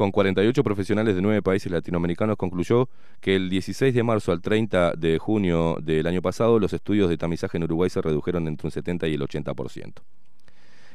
[0.00, 2.88] con 48 profesionales de nueve países latinoamericanos, concluyó
[3.20, 7.18] que el 16 de marzo al 30 de junio del año pasado los estudios de
[7.18, 9.92] tamizaje en Uruguay se redujeron entre un 70 y el 80%.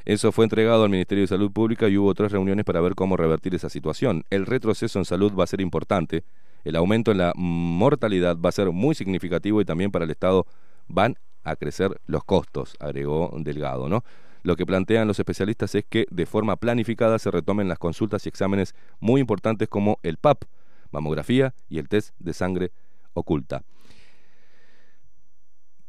[0.06, 3.16] Eso fue entregado al Ministerio de Salud Pública y hubo tres reuniones para ver cómo
[3.16, 4.24] revertir esa situación.
[4.32, 6.24] El retroceso en salud va a ser importante,
[6.64, 10.48] el aumento en la mortalidad va a ser muy significativo y también para el Estado
[10.88, 14.04] van a crecer los costos, agregó Delgado, ¿no?
[14.46, 18.30] Lo que plantean los especialistas es que de forma planificada se retomen las consultas y
[18.30, 20.44] exámenes muy importantes como el PAP,
[20.92, 22.72] mamografía y el test de sangre
[23.14, 23.64] oculta.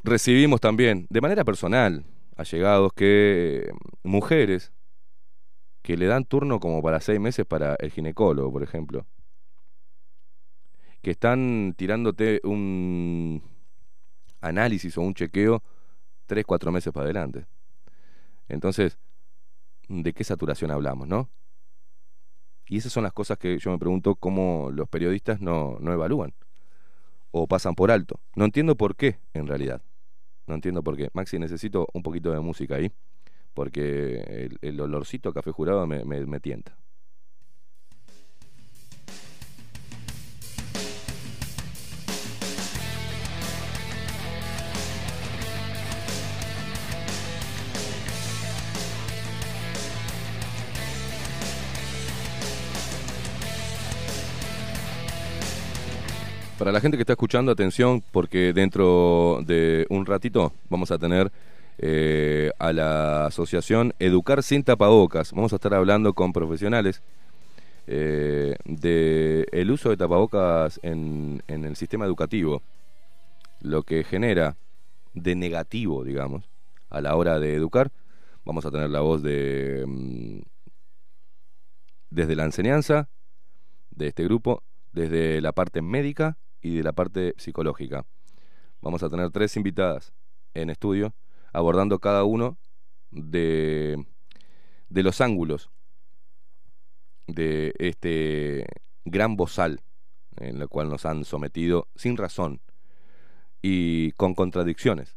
[0.02, 3.70] Recibimos también, de manera personal, allegados que
[4.02, 4.72] mujeres
[5.82, 9.04] que le dan turno como para seis meses para el ginecólogo, por ejemplo,
[11.02, 13.42] que están tirándote un
[14.40, 15.62] análisis o un chequeo
[16.24, 17.44] tres, cuatro meses para adelante.
[18.48, 18.98] Entonces,
[19.88, 21.30] ¿de qué saturación hablamos, no?
[22.68, 26.34] Y esas son las cosas que yo me pregunto cómo los periodistas no, no evalúan
[27.30, 28.20] o pasan por alto.
[28.34, 29.82] No entiendo por qué, en realidad.
[30.46, 31.10] No entiendo por qué.
[31.12, 32.90] Maxi, necesito un poquito de música ahí,
[33.54, 36.76] porque el, olorcito a café jurado me, me, me tienta.
[56.58, 61.30] Para la gente que está escuchando, atención, porque dentro de un ratito vamos a tener
[61.76, 65.32] eh, a la asociación Educar sin tapabocas.
[65.32, 67.02] Vamos a estar hablando con profesionales
[67.86, 72.62] eh, de el uso de tapabocas en, en el sistema educativo,
[73.60, 74.56] lo que genera
[75.12, 76.48] de negativo, digamos,
[76.88, 77.92] a la hora de educar.
[78.46, 80.40] Vamos a tener la voz de mm,
[82.08, 83.10] desde la enseñanza
[83.90, 84.62] de este grupo,
[84.94, 88.04] desde la parte médica y de la parte psicológica.
[88.80, 90.12] Vamos a tener tres invitadas
[90.52, 91.14] en estudio
[91.52, 92.58] abordando cada uno
[93.10, 94.04] de,
[94.88, 95.70] de los ángulos
[97.28, 98.66] de este
[99.04, 99.80] gran bozal
[100.38, 102.60] en el cual nos han sometido sin razón
[103.62, 105.16] y con contradicciones,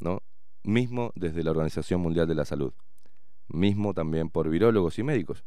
[0.00, 0.22] ¿no?
[0.64, 2.72] Mismo desde la Organización Mundial de la Salud,
[3.48, 5.44] mismo también por virólogos y médicos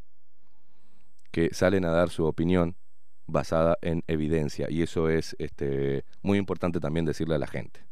[1.32, 2.76] que salen a dar su opinión
[3.28, 7.86] basada en evidencia y eso es este, muy importante también decirle a la gente.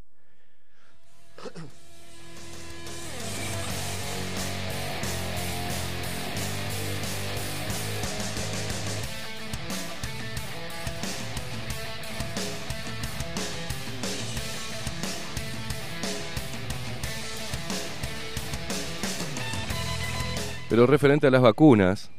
[20.74, 22.10] Pero referente a las vacunas,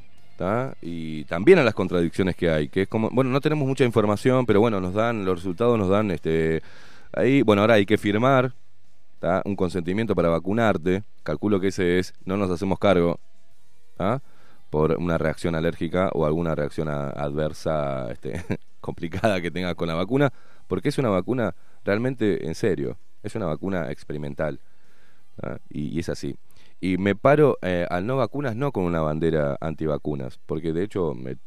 [0.82, 4.46] y también a las contradicciones que hay, que es como, bueno, no tenemos mucha información,
[4.46, 6.62] pero bueno, nos dan, los resultados nos dan, este,
[7.14, 8.54] ahí, bueno, ahora hay que firmar,
[9.44, 13.20] un consentimiento para vacunarte, calculo que ese es, no nos hacemos cargo,
[14.70, 18.44] por una reacción alérgica o alguna reacción a- adversa este,
[18.82, 20.32] complicada que tengas con la vacuna,
[20.68, 24.60] porque es una vacuna realmente en serio, es una vacuna experimental,
[25.70, 26.36] y es así.
[26.86, 31.16] Y me paro eh, al no vacunas no con una bandera antivacunas, porque de hecho,
[31.16, 31.38] me-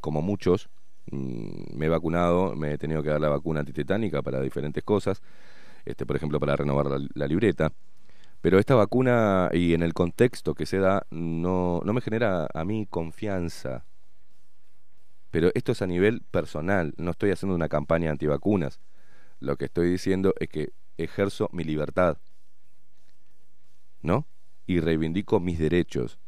[0.00, 0.70] como muchos,
[1.12, 5.22] mm, me he vacunado, me he tenido que dar la vacuna antitetánica para diferentes cosas,
[5.84, 7.72] este, por ejemplo, para renovar la, la libreta.
[8.42, 12.64] Pero esta vacuna y en el contexto que se da no, no me genera a
[12.64, 13.84] mí confianza.
[15.30, 18.80] Pero esto es a nivel personal, no estoy haciendo una campaña antivacunas.
[19.40, 22.18] Lo que estoy diciendo es que ejerzo mi libertad.
[24.02, 24.26] ¿No?
[24.68, 26.18] Y reivindico mis derechos.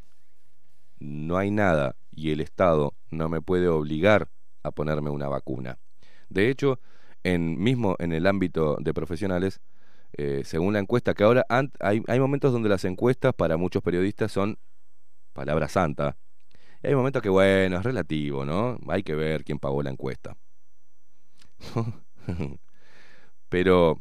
[0.99, 4.31] No hay nada y el Estado no me puede obligar
[4.63, 5.79] a ponerme una vacuna.
[6.31, 6.81] De hecho,
[7.23, 9.61] en, mismo en el ámbito de profesionales,
[10.15, 14.33] eh, según la encuesta, que ahora hay, hay momentos donde las encuestas para muchos periodistas
[14.33, 14.59] son
[15.35, 16.17] palabra santa.
[16.83, 18.79] Y hay momentos que, bueno, es relativo, ¿no?
[18.89, 20.35] Hay que ver quién pagó la encuesta.
[23.51, 24.01] Pero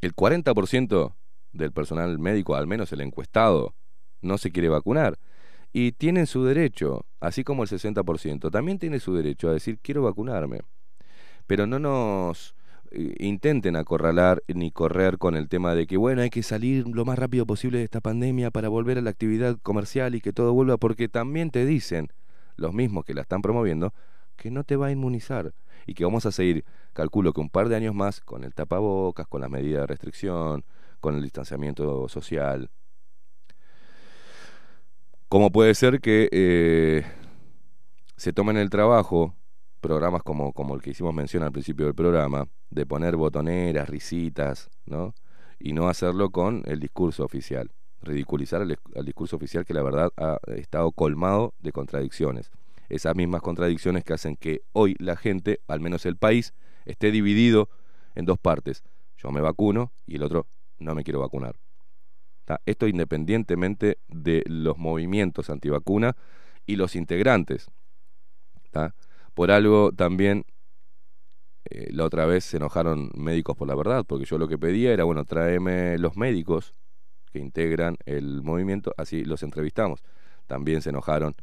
[0.00, 1.14] el 40%
[1.58, 3.74] del personal médico, al menos el encuestado,
[4.22, 5.18] no se quiere vacunar.
[5.72, 10.02] Y tienen su derecho, así como el 60%, también tiene su derecho a decir quiero
[10.02, 10.60] vacunarme.
[11.46, 12.54] pero no nos
[12.90, 17.04] eh, intenten acorralar ni correr con el tema de que, bueno, hay que salir lo
[17.04, 20.52] más rápido posible de esta pandemia para volver a la actividad comercial y que todo
[20.52, 22.08] vuelva, porque también te dicen,
[22.56, 23.92] los mismos que la están promoviendo,
[24.36, 25.52] que no te va a inmunizar
[25.86, 29.26] y que vamos a seguir, calculo que un par de años más con el tapabocas,
[29.26, 30.64] con las medidas de restricción,
[31.00, 32.70] con el distanciamiento social.
[35.28, 37.04] ¿Cómo puede ser que eh,
[38.16, 39.34] se tomen el trabajo
[39.80, 44.70] programas como, como el que hicimos mención al principio del programa, de poner botoneras, risitas,
[44.86, 45.14] ¿no?
[45.58, 47.70] Y no hacerlo con el discurso oficial.
[48.00, 52.50] Ridiculizar el, el discurso oficial que la verdad ha estado colmado de contradicciones.
[52.88, 57.68] Esas mismas contradicciones que hacen que hoy la gente, al menos el país, esté dividido
[58.14, 58.82] en dos partes.
[59.16, 60.46] Yo me vacuno y el otro
[60.78, 61.56] no me quiero vacunar.
[62.64, 66.16] Esto independientemente de los movimientos antivacuna
[66.66, 67.70] y los integrantes.
[69.34, 70.44] Por algo también
[71.70, 74.92] eh, la otra vez se enojaron médicos por la verdad, porque yo lo que pedía
[74.92, 76.72] era, bueno, tráeme los médicos
[77.32, 80.02] que integran el movimiento, así los entrevistamos.
[80.46, 81.34] También se enojaron,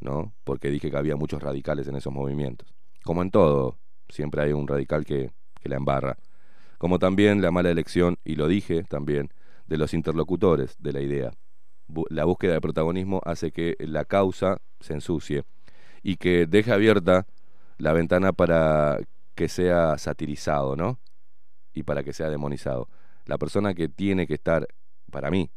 [0.00, 0.32] ¿no?
[0.44, 2.72] Porque dije que había muchos radicales en esos movimientos.
[3.02, 3.78] Como en todo,
[4.08, 6.16] siempre hay un radical que, que la embarra.
[6.82, 9.28] Como también la mala elección, y lo dije también,
[9.68, 11.30] de los interlocutores de la idea.
[12.10, 15.44] La búsqueda de protagonismo hace que la causa se ensucie
[16.02, 17.24] y que deje abierta
[17.78, 18.98] la ventana para
[19.36, 20.98] que sea satirizado, ¿no?
[21.72, 22.88] Y para que sea demonizado.
[23.26, 24.66] La persona que tiene que estar,
[25.08, 25.52] para mí,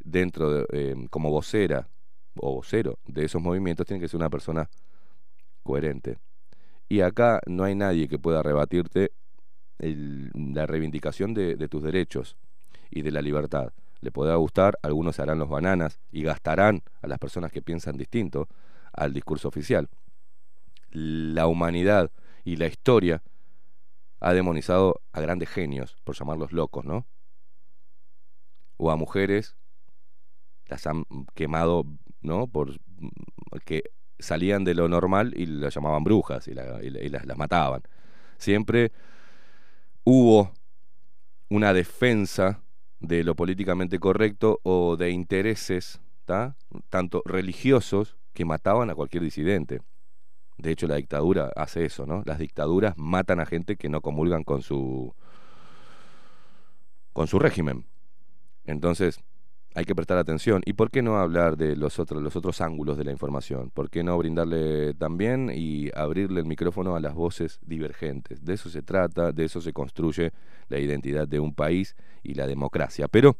[0.00, 1.88] dentro de, eh, como vocera
[2.34, 4.68] o vocero de esos movimientos, tiene que ser una persona
[5.62, 6.18] coherente.
[6.88, 9.12] Y acá no hay nadie que pueda rebatirte
[9.78, 12.36] la reivindicación de, tus derechos
[12.90, 13.72] y de la libertad.
[14.00, 18.48] Le podrá gustar, algunos harán los bananas y gastarán a las personas que piensan distinto
[18.92, 19.88] al discurso oficial.
[20.90, 22.10] La humanidad
[22.44, 23.22] y la historia
[24.20, 27.06] ha demonizado a grandes genios, por llamarlos locos, ¿no?
[28.78, 29.56] O a mujeres,
[30.66, 31.04] las han
[31.34, 31.84] quemado,
[32.20, 32.46] ¿no?
[32.46, 32.78] Por
[33.64, 33.84] que
[34.18, 37.82] salían de lo normal y las llamaban brujas y, y la- y las, las mataban.
[38.38, 38.92] Siempre
[40.06, 40.52] hubo
[41.50, 42.62] una defensa
[43.00, 46.56] de lo políticamente correcto o de intereses, ¿tá?
[46.88, 49.80] tanto religiosos, que mataban a cualquier disidente.
[50.58, 52.22] De hecho, la dictadura hace eso, ¿no?
[52.24, 55.12] Las dictaduras matan a gente que no comulgan con su
[57.12, 57.86] con su régimen.
[58.64, 59.20] Entonces,
[59.76, 60.62] hay que prestar atención.
[60.64, 63.70] ¿Y por qué no hablar de los otros, los otros ángulos de la información?
[63.70, 68.42] ¿Por qué no brindarle también y abrirle el micrófono a las voces divergentes?
[68.42, 70.32] De eso se trata, de eso se construye
[70.68, 73.06] la identidad de un país y la democracia.
[73.06, 73.36] Pero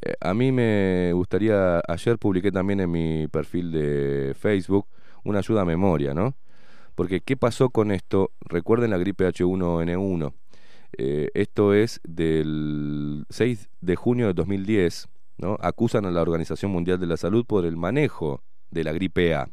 [0.00, 4.86] eh, a mí me gustaría, ayer publiqué también en mi perfil de Facebook
[5.24, 6.36] una ayuda a memoria, ¿no?
[6.94, 8.30] Porque ¿qué pasó con esto?
[8.40, 10.34] Recuerden la gripe H1N1.
[10.98, 15.56] Eh, esto es del 6 de junio de 2010, ¿no?
[15.60, 19.48] Acusan a la Organización Mundial de la Salud por el manejo de la gripe A.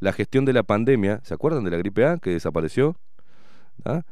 [0.00, 2.96] La gestión de la pandemia, ¿se acuerdan de la gripe A que desapareció?
[3.84, 4.02] ¿Ah?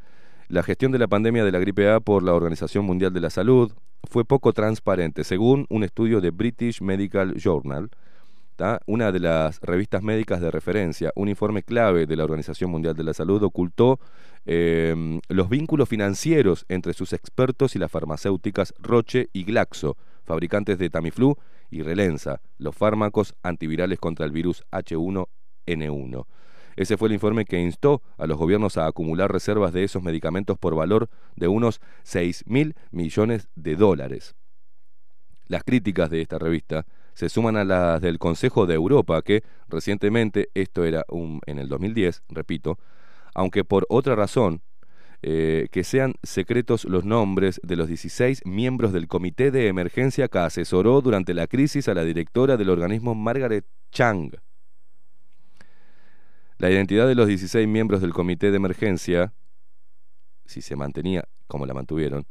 [0.48, 3.30] La gestión de la pandemia de la gripe A por la Organización Mundial de la
[3.30, 3.72] Salud
[4.08, 7.90] fue poco transparente, según un estudio de British Medical Journal,
[8.86, 13.04] una de las revistas médicas de referencia, un informe clave de la Organización Mundial de
[13.04, 14.00] la Salud ocultó
[14.46, 20.88] eh, los vínculos financieros entre sus expertos y las farmacéuticas Roche y Glaxo, fabricantes de
[20.88, 21.36] Tamiflu
[21.70, 26.26] y Relenza, los fármacos antivirales contra el virus H1N1.
[26.76, 30.58] Ese fue el informe que instó a los gobiernos a acumular reservas de esos medicamentos
[30.58, 34.36] por valor de unos 6 mil millones de dólares.
[35.48, 40.50] Las críticas de esta revista se suman a las del Consejo de Europa, que recientemente,
[40.54, 42.78] esto era un, en el 2010, repito,
[43.36, 44.62] aunque por otra razón,
[45.20, 50.38] eh, que sean secretos los nombres de los 16 miembros del Comité de Emergencia que
[50.38, 54.32] asesoró durante la crisis a la directora del organismo Margaret Chang.
[56.56, 59.34] La identidad de los 16 miembros del Comité de Emergencia,
[60.46, 62.24] si se mantenía como la mantuvieron,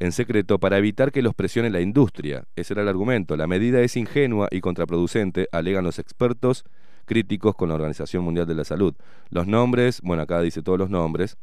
[0.00, 2.48] en secreto para evitar que los presione la industria.
[2.56, 3.36] Ese era el argumento.
[3.36, 6.64] La medida es ingenua y contraproducente, alegan los expertos
[7.08, 8.94] críticos con la Organización Mundial de la Salud.
[9.30, 11.36] Los nombres, bueno, acá dice todos los nombres.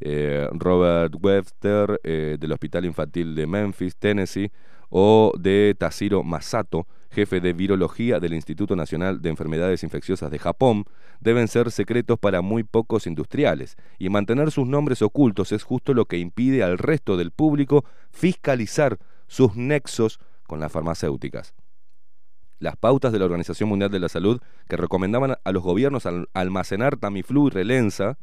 [0.00, 4.50] eh, Robert Webster eh, del Hospital Infantil de Memphis, Tennessee,
[4.90, 10.84] o de Tashiro Masato, jefe de virología del Instituto Nacional de Enfermedades Infecciosas de Japón,
[11.20, 16.04] deben ser secretos para muy pocos industriales, y mantener sus nombres ocultos es justo lo
[16.06, 21.54] que impide al resto del público fiscalizar sus nexos con las farmacéuticas.
[22.58, 26.28] Las pautas de la Organización Mundial de la Salud que recomendaban a los gobiernos al-
[26.34, 28.18] almacenar Tamiflu y Relenza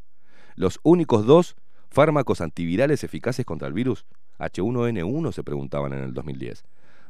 [0.55, 1.55] Los únicos dos
[1.89, 4.05] fármacos antivirales eficaces contra el virus
[4.39, 6.65] H1N1 se preguntaban en el 2010.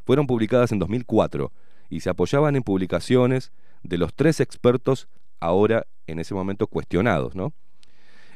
[0.06, 1.52] Fueron publicadas en 2004
[1.89, 3.52] y se apoyaban en publicaciones
[3.84, 5.07] de los tres expertos
[5.39, 7.53] ahora en ese momento cuestionados, ¿no?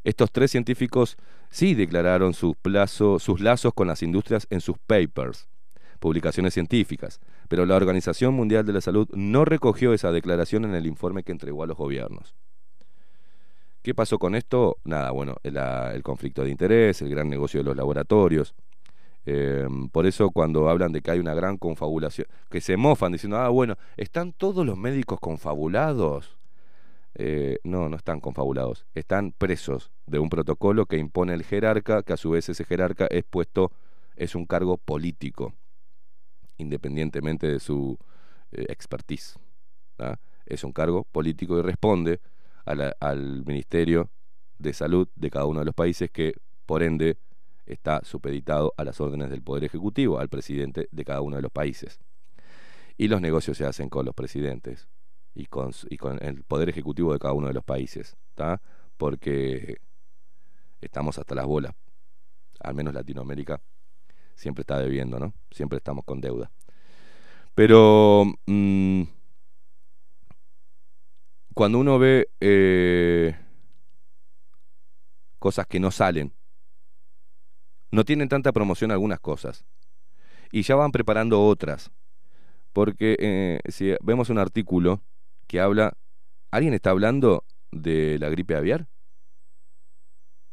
[0.04, 1.18] Estos tres científicos
[1.50, 2.56] sí declararon sus,
[3.20, 5.48] sus lazos con las industrias en sus papers,
[6.00, 7.20] publicaciones científicas,
[7.50, 11.34] pero la Organización Mundial de la Salud no recogió esa declaración en el informe que
[11.34, 12.36] entregó a los gobiernos.
[13.82, 14.78] ¿Qué pasó con esto?
[14.84, 18.54] Nada, bueno, el conflicto de interés, el gran negocio de los laboratorios.
[19.26, 23.38] Eh, por eso cuando hablan de que hay una gran confabulación, que se mofan diciendo,
[23.38, 26.38] ah, bueno, ¿están todos los médicos confabulados?
[27.16, 32.14] Eh, no, no están confabulados, están presos de un protocolo que impone el jerarca, que
[32.14, 33.72] a su vez ese jerarca es puesto,
[34.16, 35.54] es un cargo político,
[36.60, 37.98] independientemente de su
[38.52, 39.40] eh, expertise.
[40.46, 42.22] Es un cargo político y responde
[42.66, 44.10] al Ministerio
[44.58, 47.18] de Salud de cada uno de los países que, por ende,
[47.66, 51.52] está supeditado a las órdenes del Poder Ejecutivo, al presidente de cada uno de los
[51.52, 52.00] países.
[52.98, 54.88] Y los negocios se hacen con los presidentes
[55.34, 55.74] y con,
[56.22, 58.16] el Poder Ejecutivo de cada uno de los países.
[58.98, 59.78] Porque
[60.82, 61.74] estamos hasta las bolas,
[62.60, 63.62] al menos Latinoamérica
[64.40, 65.34] siempre está debiendo, ¿no?
[65.52, 66.50] Siempre estamos con deuda.
[67.56, 69.04] Pero mm,
[71.54, 73.38] cuando uno ve eh,
[75.40, 76.34] cosas que no salen,
[77.92, 79.66] no tienen tanta promoción algunas cosas.
[80.52, 81.92] Y ya van preparando otras.
[82.72, 85.02] Porque eh, si vemos un artículo
[85.48, 85.98] que habla,
[86.50, 88.88] ¿alguien está hablando de la gripe aviar?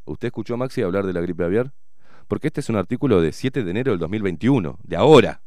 [0.06, 1.72] ¿Usted escuchó, Maxi, hablar de la gripe aviar?
[2.28, 5.42] Porque este es un artículo de 7 de enero del 2021, de ahora,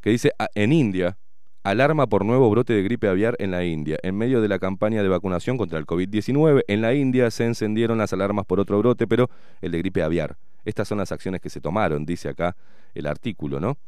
[0.00, 1.16] que dice, "A- en India,
[1.62, 3.98] alarma por nuevo brote de gripe aviar en la India.
[4.02, 7.98] En medio de la campaña de vacunación contra el COVID-19, en la India se encendieron
[7.98, 9.30] las alarmas por otro brote, pero
[9.60, 10.36] el de gripe aviar.
[10.64, 12.56] Estas son las acciones que se tomaron, dice acá
[12.94, 13.78] el artículo, ¿no?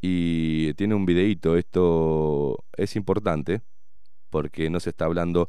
[0.00, 3.62] Y tiene un videíto, esto es importante,
[4.30, 5.48] porque no se está hablando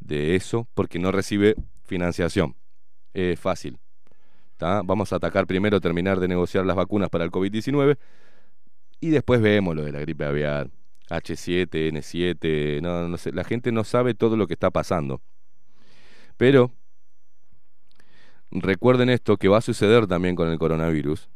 [0.00, 2.56] de eso, porque no recibe financiación.
[3.12, 3.78] Es fácil.
[4.62, 7.98] Vamos a atacar primero, terminar de negociar las vacunas para el COVID-19
[9.00, 10.70] y después vemos lo de la gripe aviar.
[11.10, 15.20] H7, N7, no, no sé, la gente no sabe todo lo que está pasando.
[16.36, 16.70] Pero
[18.50, 21.28] recuerden esto que va a suceder también con el coronavirus.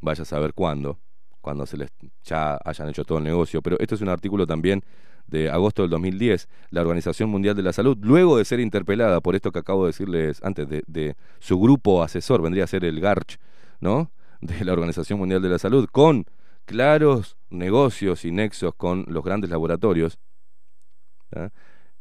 [0.00, 0.98] Vaya a saber cuándo,
[1.40, 1.90] cuando se les
[2.22, 3.62] ya hayan hecho todo el negocio.
[3.62, 4.84] Pero esto es un artículo también
[5.26, 9.34] de agosto del 2010, la Organización Mundial de la Salud, luego de ser interpelada por
[9.34, 13.38] esto que acabo de decirles antes, de, su grupo asesor, vendría a ser el GARCH,
[13.80, 14.10] ¿no?
[14.40, 16.26] De la Organización Mundial de la Salud, con
[16.66, 20.18] claros negocios y nexos con los grandes laboratorios.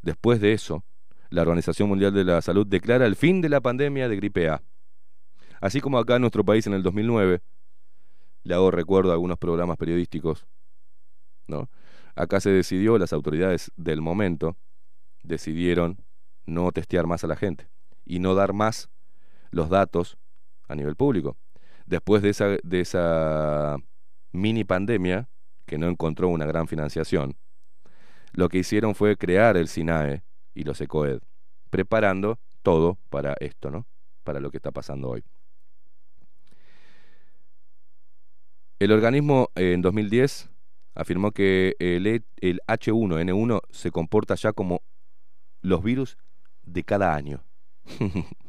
[0.02, 0.84] Después de eso,
[1.30, 4.62] la Organización Mundial de la Salud declara el fin de la pandemia de gripe A.
[5.62, 7.42] Así como acá en nuestro país en el 2009,
[8.44, 10.46] le hago recuerdo a algunos programas periodísticos,
[11.48, 11.70] ¿no?
[12.16, 14.58] Acá se decidió, las autoridades del momento
[15.24, 15.98] decidieron
[16.46, 17.70] no testear más a la gente
[18.06, 18.90] y no dar más
[19.52, 20.18] los datos
[20.68, 21.38] a nivel público.
[21.86, 23.78] Después de esa, de esa
[24.32, 25.30] mini pandemia,
[25.66, 27.36] que no encontró una gran financiación,
[28.34, 30.24] lo que hicieron fue crear el SINAE
[30.54, 31.20] y los ECOED,
[31.70, 33.86] preparando todo para esto, ¿no?
[34.24, 35.24] Para lo que está pasando hoy.
[38.80, 40.50] El organismo eh, en 2010
[40.96, 44.82] afirmó que el, E- el H1N1 se comporta ya como
[45.62, 46.18] los virus
[46.64, 47.44] de cada año.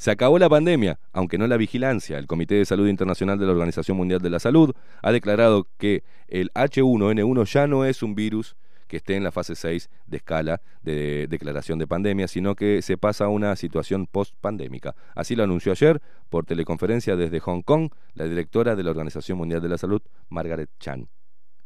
[0.00, 2.16] Se acabó la pandemia, aunque no la vigilancia.
[2.16, 4.72] El Comité de Salud Internacional de la Organización Mundial de la Salud
[5.02, 8.56] ha declarado que el H1N1 ya no es un virus
[8.86, 12.96] que esté en la fase 6 de escala de declaración de pandemia, sino que se
[12.96, 14.96] pasa a una situación post-pandémica.
[15.14, 19.60] Así lo anunció ayer por teleconferencia desde Hong Kong la directora de la Organización Mundial
[19.60, 21.08] de la Salud, Margaret Chan,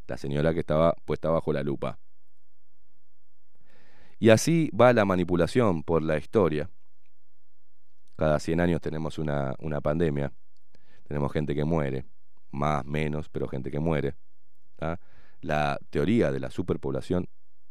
[0.07, 1.99] la señora que estaba puesta bajo la lupa.
[4.19, 6.69] Y así va la manipulación por la historia.
[8.15, 10.31] Cada 100 años tenemos una, una pandemia,
[11.03, 12.05] tenemos gente que muere,
[12.51, 14.15] más, menos, pero gente que muere.
[14.77, 14.99] ¿tá?
[15.41, 17.27] La teoría de la superpoblación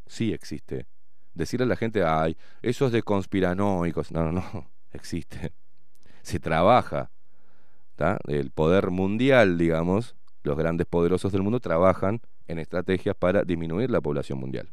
[0.06, 0.86] sí existe.
[1.32, 4.12] Decirle a la gente, ay, eso es de conspiranoicos.
[4.12, 5.52] No, no, no, existe.
[6.22, 7.10] Se trabaja.
[8.26, 14.00] El poder mundial, digamos, los grandes poderosos del mundo trabajan en estrategias para disminuir la
[14.00, 14.72] población mundial.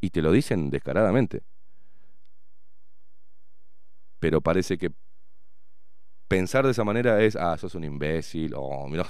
[0.00, 1.42] Y te lo dicen descaradamente.
[4.20, 4.92] Pero parece que
[6.28, 9.06] pensar de esa manera es, ah, sos un imbécil, o mirá,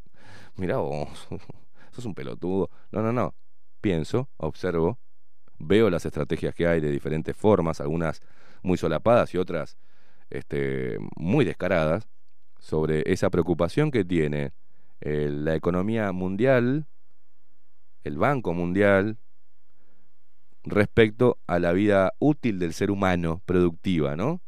[0.56, 1.28] mirá vos,
[1.92, 2.70] sos un pelotudo.
[2.90, 3.34] No, no, no.
[3.80, 4.98] Pienso, observo,
[5.58, 8.20] veo las estrategias que hay de diferentes formas, algunas
[8.62, 9.76] muy solapadas y otras
[10.30, 12.08] este, muy descaradas,
[12.58, 14.52] sobre esa preocupación que tiene
[15.00, 16.86] la economía mundial,
[18.04, 19.18] el Banco Mundial,
[20.64, 24.40] respecto a la vida útil del ser humano, productiva, ¿no?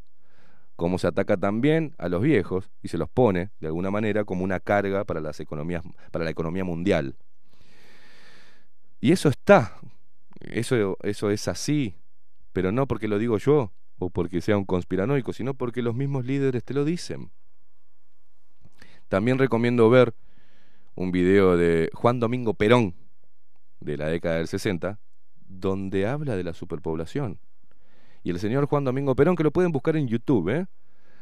[0.77, 4.45] Cómo se ataca también a los viejos y se los pone, de alguna manera, como
[4.45, 7.17] una carga para las economías, para la economía mundial.
[9.01, 9.77] Y eso está,
[10.41, 11.97] eso, eso es así,
[12.53, 16.25] pero no porque lo digo yo o porque sea un conspiranoico, sino porque los mismos
[16.25, 17.31] líderes te lo dicen.
[19.09, 20.15] También recomiendo ver
[21.01, 22.95] un video de Juan Domingo Perón,
[23.81, 24.99] de la década del 60,
[25.49, 27.39] donde habla de la superpoblación.
[28.23, 30.67] Y el señor Juan Domingo Perón, que lo pueden buscar en YouTube, ¿eh?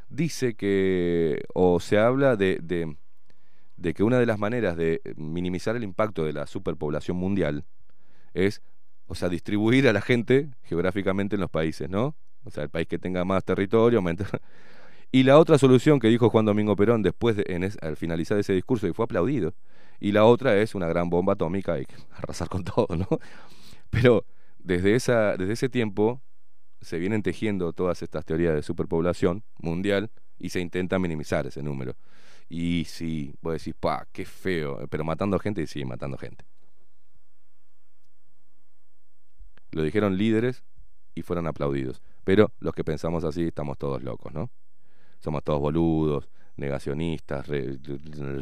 [0.08, 5.84] dice que, o se habla de, de, que una de las maneras de minimizar el
[5.84, 7.64] impacto de la superpoblación mundial
[8.34, 8.62] es,
[9.06, 12.16] o sea, distribuir a la gente geográficamente en los países, ¿no?
[12.42, 14.02] O sea, el país que tenga más territorio.
[15.10, 18.52] Y la otra solución que dijo Juan Domingo Perón después, de, en al finalizar ese
[18.52, 19.54] discurso, y fue aplaudido,
[20.00, 23.06] y la otra es una gran bomba atómica y arrasar con todo, ¿no?
[23.90, 24.24] Pero
[24.58, 26.20] desde, esa, desde ese tiempo
[26.80, 31.96] se vienen tejiendo todas estas teorías de superpoblación mundial y se intenta minimizar ese número.
[32.48, 36.44] Y si vos decís, pa, qué feo, pero matando gente, sí, matando gente.
[39.72, 40.64] Lo dijeron líderes
[41.14, 42.00] y fueron aplaudidos.
[42.24, 44.50] Pero los que pensamos así estamos todos locos, ¿no?
[45.20, 47.46] Somos todos boludos, negacionistas,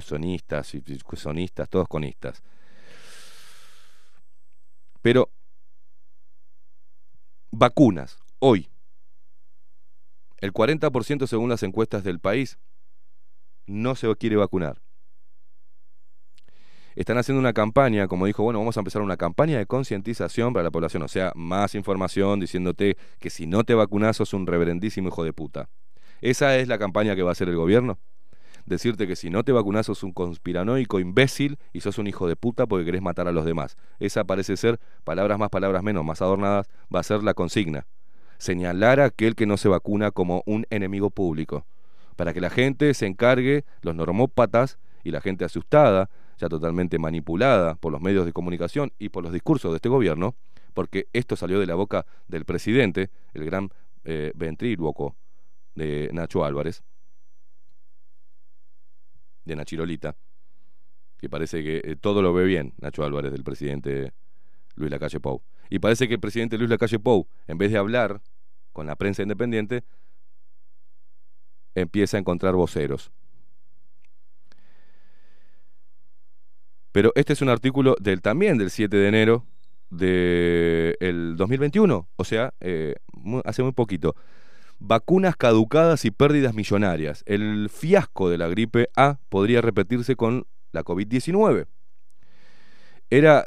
[0.01, 0.73] sonistas,
[1.15, 2.43] sonistas, todos conistas.
[5.03, 5.31] Pero
[7.51, 8.69] vacunas, hoy,
[10.39, 12.59] el 40% según las encuestas del país
[13.66, 14.82] no se quiere vacunar.
[16.94, 20.65] Están haciendo una campaña, como dijo, bueno, vamos a empezar una campaña de concientización para
[20.65, 25.09] la población, o sea, más información diciéndote que si no te vacunas sos un reverendísimo
[25.09, 25.69] hijo de puta.
[26.20, 27.98] ¿Esa es la campaña que va a hacer el gobierno?
[28.66, 32.34] Decirte que si no te vacunas sos un conspiranoico imbécil y sos un hijo de
[32.34, 33.76] puta porque querés matar a los demás.
[34.01, 37.86] Esa parece ser, palabras más, palabras menos, más adornadas, va a ser la consigna.
[38.38, 41.64] Señalar a aquel que no se vacuna como un enemigo público.
[42.16, 47.76] Para que la gente se encargue, los normópatas y la gente asustada, ya totalmente manipulada
[47.76, 50.34] por los medios de comunicación y por los discursos de este gobierno,
[50.74, 53.70] porque esto salió de la boca del presidente, el gran
[54.05, 54.32] eh,
[55.77, 56.82] de Nacho Álvarez,
[59.44, 60.16] de Nachirolita,
[61.19, 64.12] que parece que eh, todo lo ve bien, Nacho Álvarez, del presidente
[64.74, 65.43] Luis Lacalle Pou.
[65.70, 68.20] Y parece que el presidente Luis Lacalle Pou, en vez de hablar
[68.73, 69.85] con la prensa independiente,
[71.74, 73.12] empieza a encontrar voceros.
[76.93, 79.47] Pero este es un artículo del también del 7 de enero
[79.90, 82.97] del 2021, o sea, eh,
[83.44, 84.16] hace muy poquito
[84.78, 87.23] vacunas caducadas y pérdidas millonarias.
[87.27, 91.66] El fiasco de la gripe A podría repetirse con la COVID-19.
[93.11, 93.44] Era,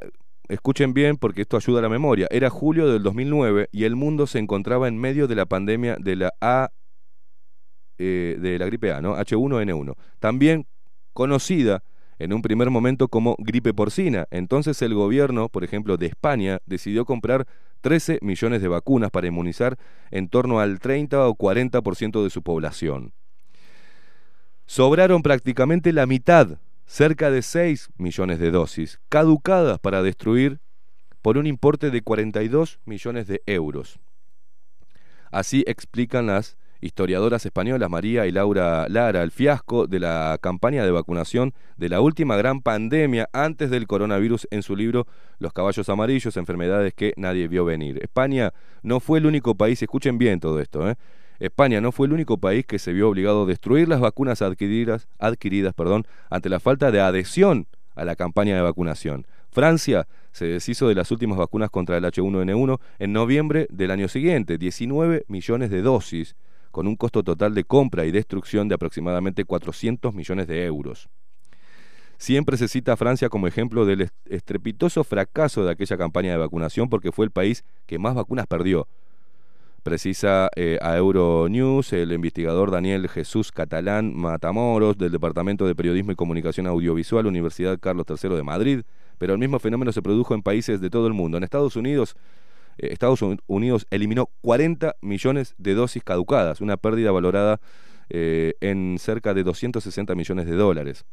[0.47, 4.25] escuchen bien porque esto ayuda a la memoria, era julio del 2009 y el mundo
[4.25, 6.71] se encontraba en medio de la pandemia de la A,
[7.97, 9.17] eh, de la gripe A, ¿no?
[9.17, 10.65] H1N1, también
[11.13, 11.83] conocida
[12.19, 14.27] en un primer momento como gripe porcina.
[14.29, 17.47] Entonces el gobierno, por ejemplo, de España, decidió comprar
[17.81, 19.77] 13 millones de vacunas para inmunizar
[20.11, 23.13] en torno al 30 o 40% de su población.
[24.65, 30.59] Sobraron prácticamente la mitad, cerca de 6 millones de dosis, caducadas para destruir
[31.21, 33.99] por un importe de 42 millones de euros.
[35.31, 40.91] Así explican las historiadoras españolas María y Laura Lara el fiasco de la campaña de
[40.91, 45.07] vacunación de la última gran pandemia antes del coronavirus en su libro
[45.39, 47.99] Los caballos amarillos, enfermedades que nadie vio venir.
[48.01, 50.95] España no fue el único país, escuchen bien todo esto, ¿eh?
[51.39, 55.07] España no fue el único país que se vio obligado a destruir las vacunas adquiridas,
[55.19, 59.25] adquiridas perdón, ante la falta de adhesión a la campaña de vacunación.
[59.49, 64.57] Francia se deshizo de las últimas vacunas contra el H1N1 en noviembre del año siguiente,
[64.57, 66.35] 19 millones de dosis
[66.71, 71.09] con un costo total de compra y destrucción de aproximadamente 400 millones de euros.
[72.17, 76.89] Siempre se cita a Francia como ejemplo del estrepitoso fracaso de aquella campaña de vacunación
[76.89, 78.87] porque fue el país que más vacunas perdió.
[79.83, 86.15] Precisa eh, a Euronews el investigador Daniel Jesús Catalán Matamoros del Departamento de Periodismo y
[86.15, 88.81] Comunicación Audiovisual, Universidad Carlos III de Madrid,
[89.17, 91.37] pero el mismo fenómeno se produjo en países de todo el mundo.
[91.37, 92.17] En Estados Unidos
[92.79, 97.59] eh, Estados Unidos eliminó 40 millones de dosis caducadas, una pérdida valorada
[98.09, 101.05] eh, en cerca de 260 millones de dólares.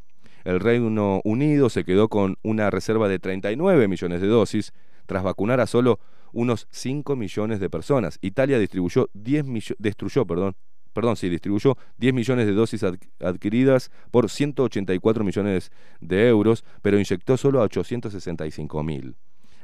[0.45, 4.73] El Reino Unido se quedó con una reserva de 39 millones de dosis,
[5.07, 5.99] tras vacunar a solo
[6.33, 8.19] unos 5 millones de personas.
[8.23, 10.55] Italia distribuyó 10 millo- destruyó, perdón,
[10.93, 15.71] perdón, sí, distribuyó 10 millones de dosis ad- adquiridas por 184 millones
[16.01, 19.17] de euros, pero inyectó solo a 865 mil.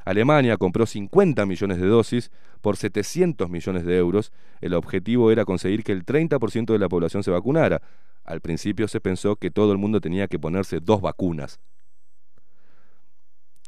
[0.05, 2.31] Alemania compró 50 millones de dosis
[2.61, 4.31] por 700 millones de euros.
[4.61, 7.81] El objetivo era conseguir que el 30% de la población se vacunara.
[8.23, 11.59] Al principio se pensó que todo el mundo tenía que ponerse dos vacunas.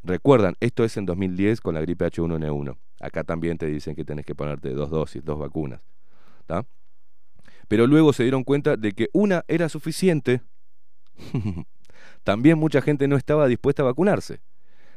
[0.03, 2.77] Recuerdan, esto es en 2010 con la gripe H1N1.
[3.01, 5.81] Acá también te dicen que tenés que ponerte dos dosis, dos vacunas.
[6.45, 6.65] ¿tá?
[7.67, 10.41] Pero luego se dieron cuenta de que una era suficiente.
[12.23, 14.41] también mucha gente no estaba dispuesta a vacunarse.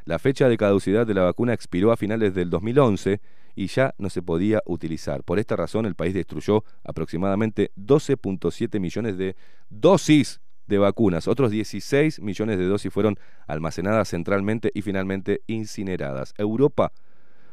[0.04, 3.20] La fecha de caducidad de la vacuna expiró a finales del 2011
[3.54, 5.24] y ya no se podía utilizar.
[5.24, 9.34] Por esta razón, el país destruyó aproximadamente 12.7 millones de
[9.68, 11.26] dosis de vacunas.
[11.26, 16.34] Otros 16 millones de dosis fueron almacenadas centralmente y finalmente incineradas.
[16.38, 16.92] Europa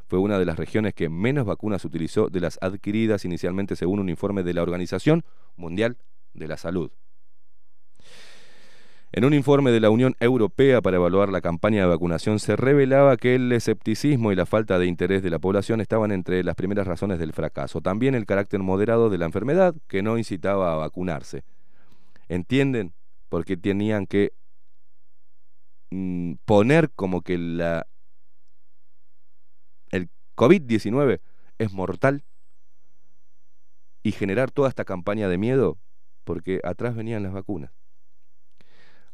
[0.08, 4.10] fue una de las regiones que menos vacunas utilizó de las adquiridas inicialmente según un
[4.10, 5.24] informe de la Organización
[5.56, 5.98] Mundial
[6.34, 6.92] de la Salud.
[9.16, 13.16] En un informe de la Unión Europea para evaluar la campaña de vacunación se revelaba
[13.16, 16.86] que el escepticismo y la falta de interés de la población estaban entre las primeras
[16.86, 17.80] razones del fracaso.
[17.80, 21.46] También el carácter moderado de la enfermedad que no incitaba a vacunarse.
[22.28, 22.94] ¿Entienden
[23.30, 24.34] por qué tenían que
[25.92, 27.86] mm, poner como que el
[30.36, 31.22] COVID-19
[31.58, 32.26] es mortal
[34.04, 35.78] y generar toda esta campaña de miedo?
[36.26, 37.72] Porque atrás venían las vacunas.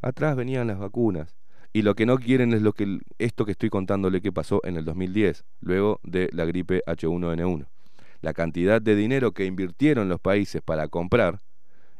[0.01, 1.35] Atrás venían las vacunas.
[1.73, 4.75] Y lo que no quieren es lo que esto que estoy contándole que pasó en
[4.75, 7.67] el 2010, luego de la gripe H1N1.
[8.21, 11.39] La cantidad de dinero que invirtieron los países para comprar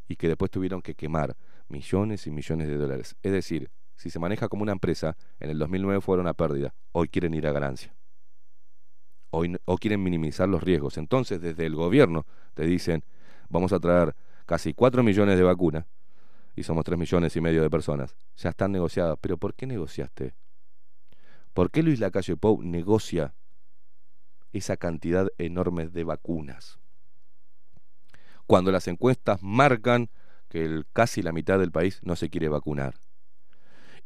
[0.10, 1.38] y que después tuvieron que quemar
[1.70, 3.16] millones y millones de dólares.
[3.24, 7.08] Es decir, si se maneja como una empresa, en el 2009 fueron a pérdida, hoy
[7.08, 7.94] quieren ir a ganancia.
[9.30, 10.98] Hoy, o quieren minimizar los riesgos.
[10.98, 12.26] Entonces, desde el gobierno
[12.56, 13.06] te dicen,
[13.48, 14.16] vamos a traer
[14.46, 15.86] casi 4 millones de vacunas
[16.56, 18.16] y somos 3 millones y medio de personas.
[18.38, 19.18] Ya están negociadas.
[19.22, 20.36] ¿Pero por qué negociaste?
[21.54, 23.34] ¿Por qué Luis Lacalle Pou negocia
[24.54, 26.80] esa cantidad enorme de vacunas?
[28.48, 30.10] Cuando las encuestas marcan
[30.50, 32.96] que casi la mitad del país no se quiere vacunar.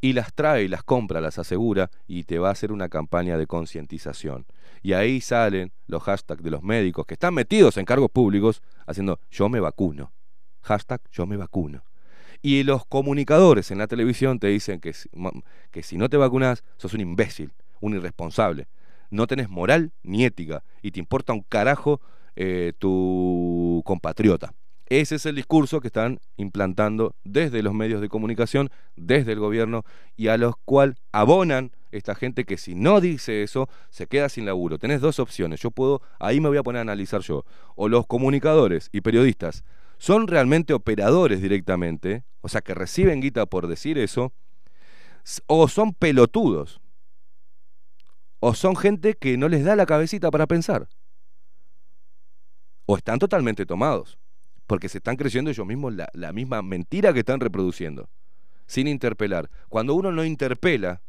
[0.02, 3.48] Y las trae las compra, las asegura y te va a hacer una campaña de
[3.48, 4.46] concientización.
[4.84, 9.20] Y ahí salen los hashtags de los médicos que están metidos en cargos públicos haciendo
[9.32, 10.14] yo me vacuno.
[10.62, 11.84] Hashtag yo me vacuno.
[12.46, 14.94] Y los comunicadores en la televisión te dicen que,
[15.72, 17.52] que si no te vacunas sos un imbécil,
[17.82, 18.68] un irresponsable.
[19.10, 22.02] No tenés moral ni ética y te importa un carajo
[22.36, 24.54] eh, tu compatriota.
[24.86, 29.84] Ese es el discurso que están implantando desde los medios de comunicación, desde el gobierno,
[30.16, 34.46] y a los cual abonan esta gente que si no dice eso, se queda sin
[34.46, 34.78] laburo.
[34.78, 35.62] Tenés dos opciones.
[35.62, 37.44] Yo puedo, ahí me voy a poner a analizar yo.
[37.76, 39.64] O los comunicadores y periodistas
[39.98, 44.34] son realmente operadores directamente, o sea, que reciben guita por decir eso,
[45.48, 46.82] o son pelotudos,
[48.40, 50.88] o son gente que no les da la cabecita para pensar,
[52.86, 54.20] o están totalmente tomados,
[54.68, 58.10] porque se están creyendo ellos mismos la, la misma mentira que están reproduciendo,
[58.68, 59.50] sin interpelar.
[59.70, 61.02] Cuando uno no interpela,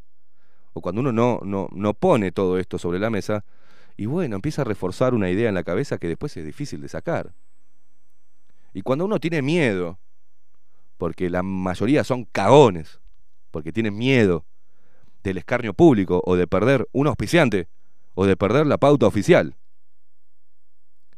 [0.72, 3.44] o cuando uno no, no, no pone todo esto sobre la mesa,
[3.96, 6.88] y bueno, empieza a reforzar una idea en la cabeza que después es difícil de
[6.88, 7.32] sacar.
[8.76, 9.98] Y cuando uno tiene miedo,
[10.98, 13.00] porque la mayoría son cagones,
[13.50, 14.44] porque tienen miedo
[15.22, 17.68] del escarnio público o de perder un auspiciante
[18.12, 19.56] o de perder la pauta oficial.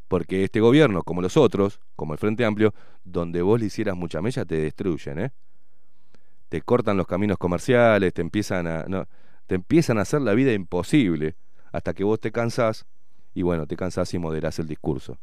[0.07, 4.23] Porque este gobierno, como los otros, como el Frente Amplio, donde vos le hicieras mucha
[4.23, 5.33] mella, te destruyen, ¿eh?
[6.51, 9.09] Te cortan los caminos comerciales, te empiezan a,
[9.49, 11.35] te empiezan a hacer la vida imposible
[11.73, 12.87] hasta que vos te cansás
[13.35, 15.19] y bueno, te cansás y moderás el discurso.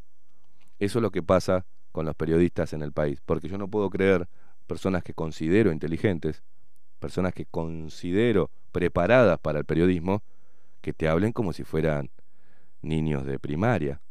[0.80, 1.66] Eso es lo que pasa
[1.96, 4.28] con los periodistas en el país, porque yo no puedo creer
[4.68, 6.44] personas que considero inteligentes,
[7.00, 10.22] personas que considero preparadas para el periodismo,
[10.82, 12.12] que te hablen como si fueran
[12.82, 14.02] niños de primaria.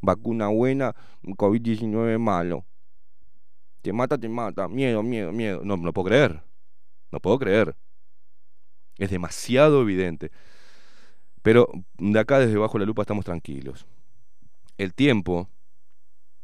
[0.00, 2.64] Vacuna buena, COVID-19 malo.
[3.82, 5.60] Te mata, te mata, miedo, miedo, miedo.
[5.62, 6.42] No, no puedo creer.
[7.12, 7.76] No puedo creer.
[8.98, 10.32] Es demasiado evidente.
[11.42, 11.68] Pero
[11.98, 13.86] de acá desde bajo la lupa estamos tranquilos.
[14.76, 15.48] El tiempo,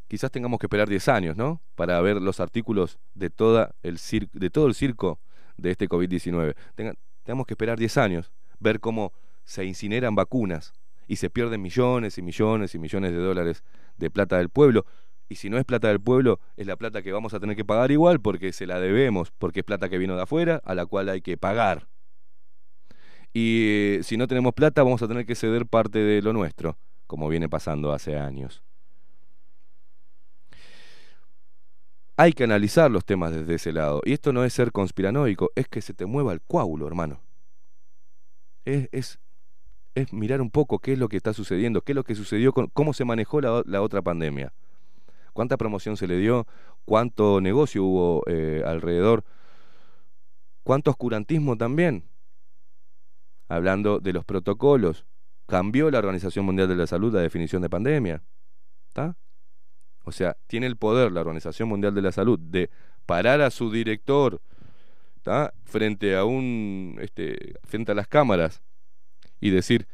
[0.08, 1.60] quizás tengamos que esperar 10 años, ¿no?
[1.74, 5.20] Para ver los artículos de, todo el circo
[5.56, 6.54] de este COVID-19.
[6.74, 9.12] Tenga- Tenemos que esperar 10 años, ver cómo
[9.44, 10.72] se incineran vacunas
[11.06, 13.62] y se pierden millones y millones y millones de dólares
[13.96, 14.84] de plata del pueblo.
[15.28, 17.64] Y si no es plata del pueblo, es la plata que vamos a tener que
[17.64, 20.86] pagar igual porque se la debemos, porque es plata que vino de afuera, a la
[20.86, 21.86] cual hay que pagar.
[23.32, 26.78] y eh, si no tenemos plata vamos a tener que ceder parte de lo nuestro,
[27.06, 28.62] como viene pasando hace años.
[32.20, 34.02] Hay que analizar los temas desde ese lado.
[34.04, 37.20] Y esto no es ser conspiranoico, es que se te mueva el coágulo, hermano.
[38.64, 39.20] Es, es,
[39.94, 42.52] es mirar un poco qué es lo que está sucediendo, qué es lo que sucedió,
[42.52, 44.52] cómo se manejó la, la otra pandemia.
[45.32, 46.48] Cuánta promoción se le dio,
[46.84, 49.22] cuánto negocio hubo eh, alrededor,
[50.64, 52.08] cuánto oscurantismo también.
[53.48, 55.06] Hablando de los protocolos,
[55.46, 58.24] cambió la Organización Mundial de la Salud la definición de pandemia.
[58.88, 59.16] ¿Está?
[60.08, 62.70] O sea, tiene el poder la Organización Mundial de la Salud de
[63.04, 64.40] parar a su director
[65.64, 68.62] frente a un este, frente a las cámaras
[69.38, 69.86] y decir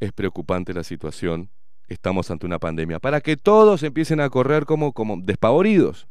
[0.00, 1.48] es preocupante la situación,
[1.86, 6.08] estamos ante una pandemia, para que todos empiecen a correr como, como despavoridos,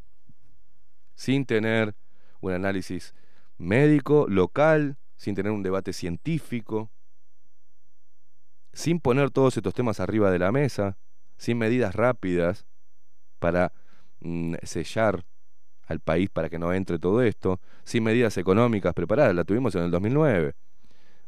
[1.14, 1.94] sin tener
[2.40, 3.14] un análisis
[3.58, 6.90] médico, local, sin tener un debate científico,
[8.72, 10.96] sin poner todos estos temas arriba de la mesa,
[11.36, 12.64] sin medidas rápidas,
[13.44, 13.74] para
[14.20, 15.22] mm, sellar
[15.86, 19.82] al país para que no entre todo esto, sin medidas económicas preparadas, la tuvimos en
[19.82, 20.54] el 2009.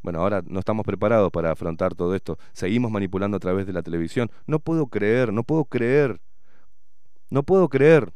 [0.01, 3.83] Bueno, ahora no estamos preparados para afrontar todo esto, seguimos manipulando a través de la
[3.83, 4.31] televisión.
[4.47, 6.19] No puedo creer, no puedo creer,
[7.29, 8.15] no puedo creer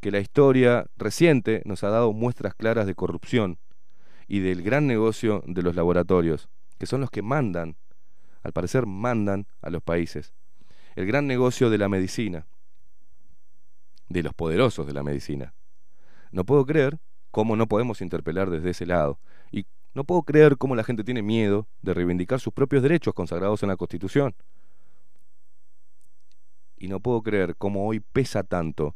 [0.00, 3.58] que la historia reciente nos ha dado muestras claras de corrupción
[4.26, 6.48] y del gran negocio de los laboratorios,
[6.78, 7.76] que son los que mandan,
[8.42, 10.32] al parecer mandan a los países.
[10.96, 12.46] El gran negocio de la medicina,
[14.08, 15.54] de los poderosos de la medicina.
[16.30, 16.98] No puedo creer
[17.30, 19.18] cómo no podemos interpelar desde ese lado.
[19.50, 23.62] Y no puedo creer cómo la gente tiene miedo de reivindicar sus propios derechos consagrados
[23.62, 24.34] en la Constitución.
[26.76, 28.94] Y no puedo creer cómo hoy pesa tanto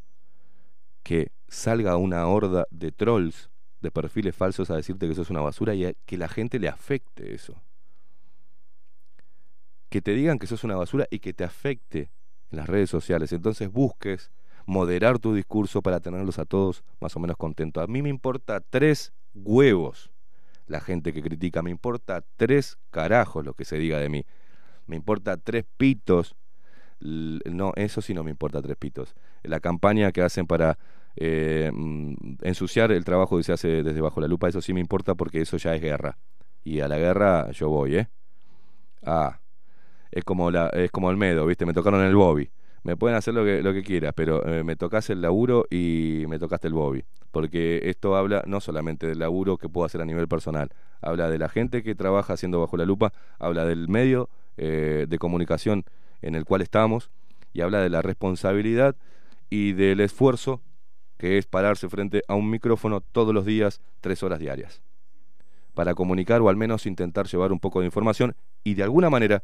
[1.03, 5.41] que salga una horda de trolls, de perfiles falsos a decirte que eso es una
[5.41, 7.63] basura y que la gente le afecte eso.
[9.89, 12.11] Que te digan que eso es una basura y que te afecte
[12.51, 13.33] en las redes sociales.
[13.33, 14.31] Entonces busques
[14.69, 17.83] moderar tu discurso para tenerlos a todos más o menos contentos.
[17.83, 20.11] A mí me importa tres huevos
[20.67, 24.27] la gente que critica, me importa tres carajos lo que se diga de mí,
[24.87, 26.37] me importa tres pitos,
[27.01, 29.15] no, eso sí no me importa tres pitos.
[29.43, 30.79] La campaña que hacen para
[31.17, 34.81] eh, mm, ensuciar el trabajo que se hace desde bajo la lupa, eso sí me
[34.81, 36.19] importa porque eso ya es guerra.
[36.63, 38.09] Y a la guerra yo voy, ¿eh?
[39.03, 39.41] Ah,
[40.11, 41.65] es como, la, es como el medo, ¿viste?
[41.65, 42.51] Me tocaron el Bobby
[42.83, 46.25] me pueden hacer lo que, lo que quieras, pero eh, me tocas el laburo y
[46.29, 47.05] me tocaste el Bobby.
[47.31, 51.39] Porque esto habla no solamente del laburo que puedo hacer a nivel personal, habla de
[51.39, 55.85] la gente que trabaja haciendo bajo la lupa, habla del medio eh, de comunicación
[56.23, 57.11] en el cual estamos
[57.53, 58.97] y habla de la responsabilidad
[59.51, 60.61] y del esfuerzo
[61.17, 64.83] que es pararse frente a un micrófono todos los días, tres horas diarias,
[65.75, 69.43] para comunicar o al menos intentar llevar un poco de información y de alguna manera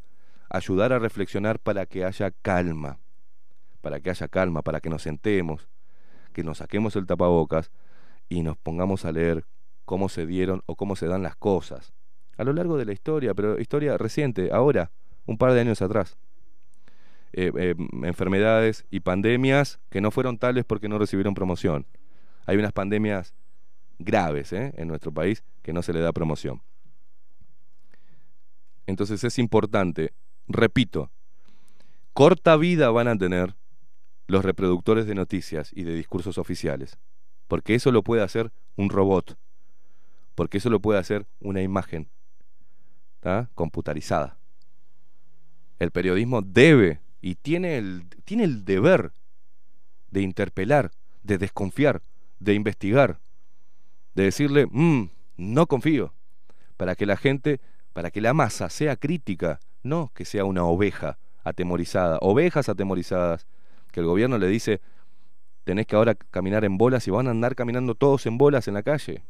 [0.49, 2.99] ayudar a reflexionar para que haya calma
[3.85, 5.69] para que haya calma, para que nos sentemos,
[6.33, 7.69] que nos saquemos el tapabocas
[8.29, 9.45] y nos pongamos a leer
[9.85, 11.93] cómo se dieron o cómo se dan las cosas
[12.35, 14.89] a lo largo de la historia, pero historia reciente, ahora,
[15.27, 16.17] un par de años atrás.
[17.31, 21.85] Eh, eh, enfermedades y pandemias que no fueron tales porque no recibieron promoción.
[22.47, 23.35] Hay unas pandemias
[23.99, 24.73] graves ¿eh?
[24.77, 26.63] en nuestro país que no se le da promoción.
[28.87, 30.11] Entonces es importante,
[30.47, 31.11] repito,
[32.13, 33.53] corta vida van a tener
[34.27, 36.97] los reproductores de noticias y de discursos oficiales,
[37.47, 39.37] porque eso lo puede hacer un robot,
[40.33, 42.09] porque eso lo puede hacer una imagen
[43.55, 44.37] computarizada.
[45.79, 49.11] El periodismo debe y tiene el, tiene el deber
[50.11, 50.91] de interpelar,
[51.23, 52.01] de desconfiar,
[52.39, 53.19] de investigar,
[54.13, 56.13] de decirle, mm, no confío,
[56.77, 57.59] para que la gente,
[57.93, 63.45] para que la masa sea crítica, no que sea una oveja atemorizada, ovejas atemorizadas
[63.95, 64.81] que el gobierno le dice,
[65.63, 68.73] tenés que ahora caminar en bolas y van a andar caminando todos en bolas en
[68.73, 69.23] la calle.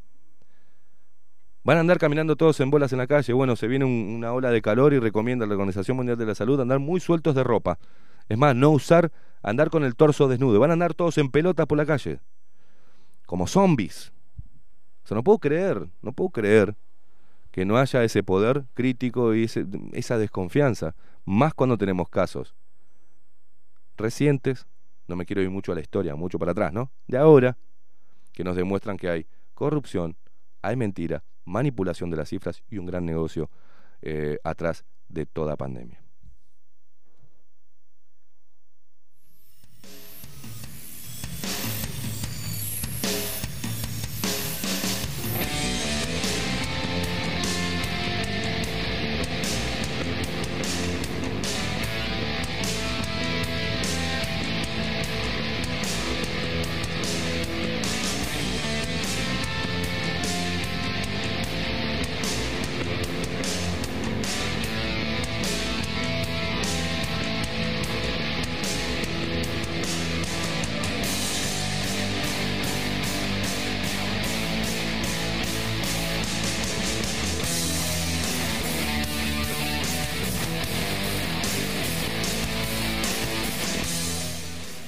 [1.64, 3.32] Van a andar caminando todos en bolas en la calle.
[3.34, 6.60] Bueno, se viene una ola de calor y recomienda la Organización Mundial de la Salud
[6.60, 7.78] andar muy sueltos de ropa.
[8.28, 9.12] Es más, no usar,
[9.44, 10.60] andar con el torso desnudo.
[10.60, 12.20] Van a andar todos en pelotas por la calle.
[13.28, 14.14] Como zombies.
[15.04, 16.76] O sea, no puedo creer, no puedo creer
[17.52, 19.48] que no haya ese poder crítico y
[19.94, 20.96] esa desconfianza.
[21.24, 22.56] Más cuando tenemos casos
[23.98, 24.68] recientes,
[25.08, 26.92] no me quiero ir mucho a la historia, mucho para atrás, ¿no?
[27.08, 27.58] De ahora,
[28.34, 30.18] que nos demuestran que hay corrupción,
[30.62, 33.50] hay mentira, manipulación de las cifras y un gran negocio
[34.02, 36.05] eh, atrás de toda pandemia.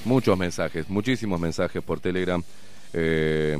[0.08, 2.42] Muchos mensajes, muchísimos mensajes por Telegram.
[2.94, 3.58] Eh,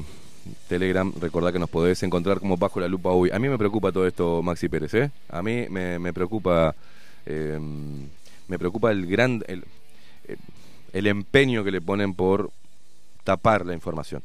[0.66, 3.30] Telegram, recordad que nos podés encontrar como bajo la lupa hoy.
[3.30, 5.10] A mí me preocupa todo esto, Maxi Pérez, ¿eh?
[5.28, 6.74] A mí me, me preocupa.
[7.26, 7.58] eh,
[8.48, 9.44] me preocupa el gran.
[9.46, 9.62] El,
[10.94, 12.50] el empeño que le ponen por
[13.24, 14.22] tapar la información.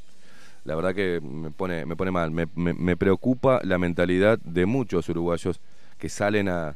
[0.64, 2.32] La verdad que me pone, me pone mal.
[2.32, 5.60] Me, me- me preocupa la mentalidad de muchos uruguayos
[5.98, 6.70] que salen a,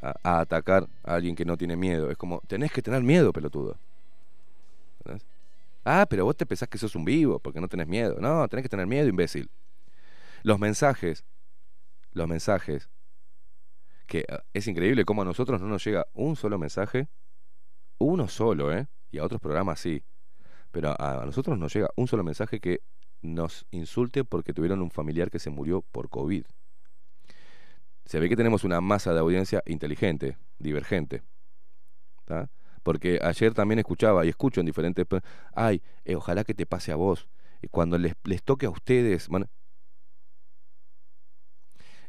[0.00, 2.12] a- a atacar a alguien que no tiene miedo.
[2.12, 3.76] Es como, tenés que tener miedo, pelotudo.
[5.84, 8.16] Ah, pero vos te pensás que sos un vivo porque no tenés miedo.
[8.20, 9.50] No, tenés que tener miedo, imbécil.
[10.42, 11.24] Los mensajes,
[12.12, 12.88] los mensajes,
[14.06, 17.08] que ah, es increíble cómo a nosotros no nos llega un solo mensaje,
[17.98, 18.86] uno solo, ¿eh?
[19.10, 20.02] Y a otros programas sí.
[20.70, 22.80] Pero a, a nosotros nos llega un solo mensaje que
[23.22, 26.44] nos insulte porque tuvieron un familiar que se murió por COVID.
[28.04, 31.22] Se ve que tenemos una masa de audiencia inteligente, divergente.
[32.24, 32.50] ¿tá?
[32.84, 35.06] Porque ayer también escuchaba y escucho en diferentes...
[35.54, 37.28] Ay, eh, ojalá que te pase a vos.
[37.62, 39.28] Y cuando les, toque a ustedes...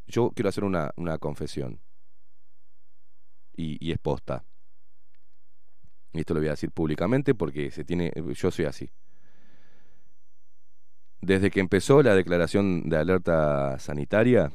[0.06, 1.80] yo quiero hacer una, confesión.
[3.56, 4.43] Y, y es posta.
[6.11, 8.91] Y esto lo voy a decir públicamente porque se tiene, yo soy así.
[11.22, 14.52] Desde que empezó la declaración de alerta sanitaria,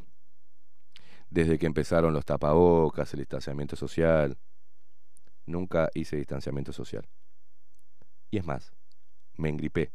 [1.30, 4.36] desde que empezaron los tapabocas, el distanciamiento social,
[5.46, 7.08] nunca hice distanciamiento social.
[8.30, 8.72] Y es más,
[9.36, 9.92] me engripé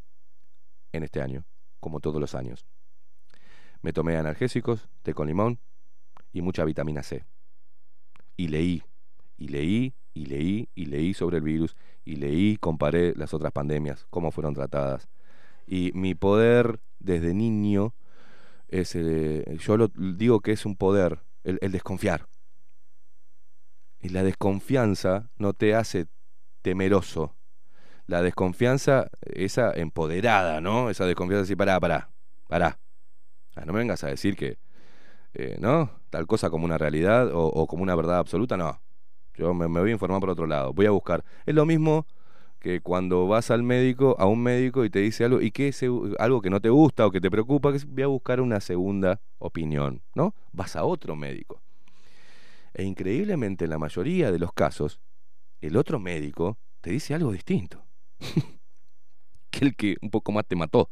[0.92, 1.46] en este año,
[1.80, 2.66] como todos los años.
[3.82, 5.60] Me tomé analgésicos, té con limón
[6.32, 7.24] y mucha vitamina C.
[8.36, 8.84] Y leí,
[9.38, 14.06] y leí, y leí, y leí sobre el virus, y leí, comparé las otras pandemias,
[14.10, 15.08] cómo fueron tratadas.
[15.68, 17.94] Y mi poder desde niño
[18.68, 22.28] es, eh, yo lo digo que es un poder, el, el desconfiar.
[24.06, 26.06] Y la desconfianza no te hace
[26.62, 27.34] temeroso.
[28.06, 30.92] La desconfianza, esa empoderada, ¿no?
[30.92, 32.12] Esa desconfianza así, pará, pará,
[32.48, 32.78] pará.
[33.56, 34.60] Ah, No me vengas a decir que,
[35.34, 35.90] eh, ¿no?
[36.12, 38.80] Tal cosa como una realidad o, como una verdad absoluta, no.
[39.34, 40.72] Yo me, voy a informar por otro lado.
[40.72, 41.26] Voy a buscar.
[41.48, 42.06] Es lo mismo
[42.60, 45.84] que cuando vas al médico, a un médico y te dice algo y que es
[46.20, 49.20] algo que no te gusta o que te preocupa, que voy a buscar una segunda
[49.40, 50.36] opinión, ¿no?
[50.52, 51.64] Vas a otro médico.
[52.76, 55.00] E increíblemente en la mayoría de los casos,
[55.62, 57.86] el otro médico te dice algo distinto.
[59.50, 60.90] que el que un poco más te mató.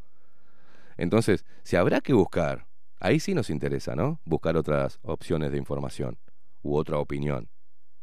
[0.95, 2.67] Entonces, si habrá que buscar,
[2.99, 4.21] ahí sí nos interesa, ¿no?
[4.23, 6.17] Buscar otras opciones de información
[6.61, 7.49] u otra opinión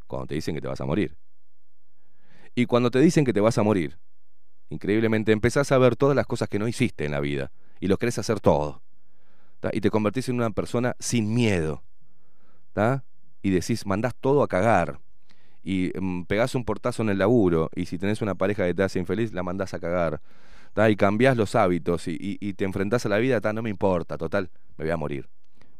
[0.06, 1.16] cuando te dicen que te vas a morir.
[2.54, 3.98] Y cuando te dicen que te vas a morir,
[4.68, 7.50] increíblemente empezás a ver todas las cosas que no hiciste en la vida
[7.80, 8.82] y lo querés hacer todo.
[9.72, 11.82] Y te convertís en una persona sin miedo.
[12.72, 13.04] ¿tá?
[13.42, 15.00] Y decís, mandás todo a cagar.
[15.62, 17.70] Y mm, pegás un portazo en el laburo.
[17.74, 20.20] Y si tenés una pareja que te hace infeliz, la mandás a cagar.
[20.88, 23.52] Y cambiás los hábitos y, y- y te enfrentás a la vida, ¿tá?
[23.52, 25.28] no me importa, total, me voy a morir.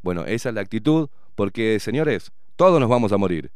[0.03, 3.51] Bueno, esa es la actitud, porque señores, todos nos vamos a morir.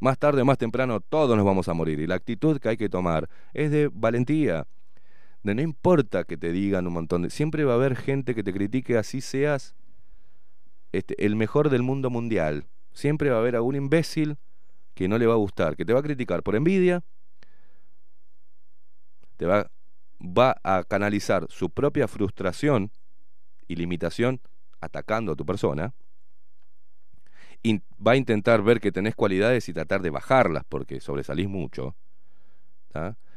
[0.00, 2.00] Más tarde o más temprano, todos nos vamos a morir.
[2.00, 4.66] Y la actitud que hay que tomar es de valentía.
[5.42, 7.30] De no importa que te digan un montón de...
[7.30, 9.74] Siempre va a haber gente que te critique así seas
[10.92, 12.66] este, el mejor del mundo mundial.
[12.92, 14.36] Siempre va a haber algún imbécil
[14.94, 17.02] que no le va a gustar, que te va a criticar por envidia,
[19.36, 19.70] te va,
[20.20, 22.90] va a canalizar su propia frustración
[23.66, 24.40] y limitación
[24.80, 25.94] atacando a tu persona,
[27.62, 31.96] in- va a intentar ver que tenés cualidades y tratar de bajarlas porque sobresalís mucho,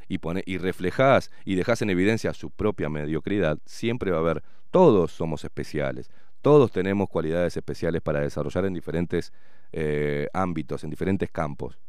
[0.08, 4.44] y, pone, y reflejás y dejás en evidencia su propia mediocridad, siempre va a haber,
[4.72, 6.10] todos somos especiales,
[6.46, 9.34] todos tenemos cualidades especiales para desarrollar en diferentes
[9.72, 11.80] eh, ámbitos, en diferentes campos.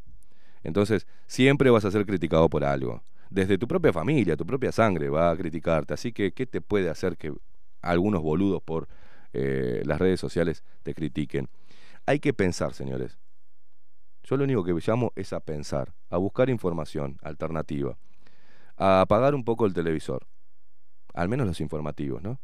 [0.63, 3.03] Entonces, siempre vas a ser criticado por algo.
[3.29, 5.93] Desde tu propia familia, tu propia sangre va a criticarte.
[5.93, 7.31] Así que, ¿qué te puede hacer que
[7.83, 8.87] algunos boludos por
[9.31, 11.49] eh, las redes sociales te critiquen?
[12.07, 13.19] Hay que pensar, señores.
[14.23, 17.95] Yo lo único que llamo es a pensar, a buscar información alternativa,
[18.75, 20.25] a apagar un poco el televisor,
[21.13, 22.39] al menos los informativos, ¿no?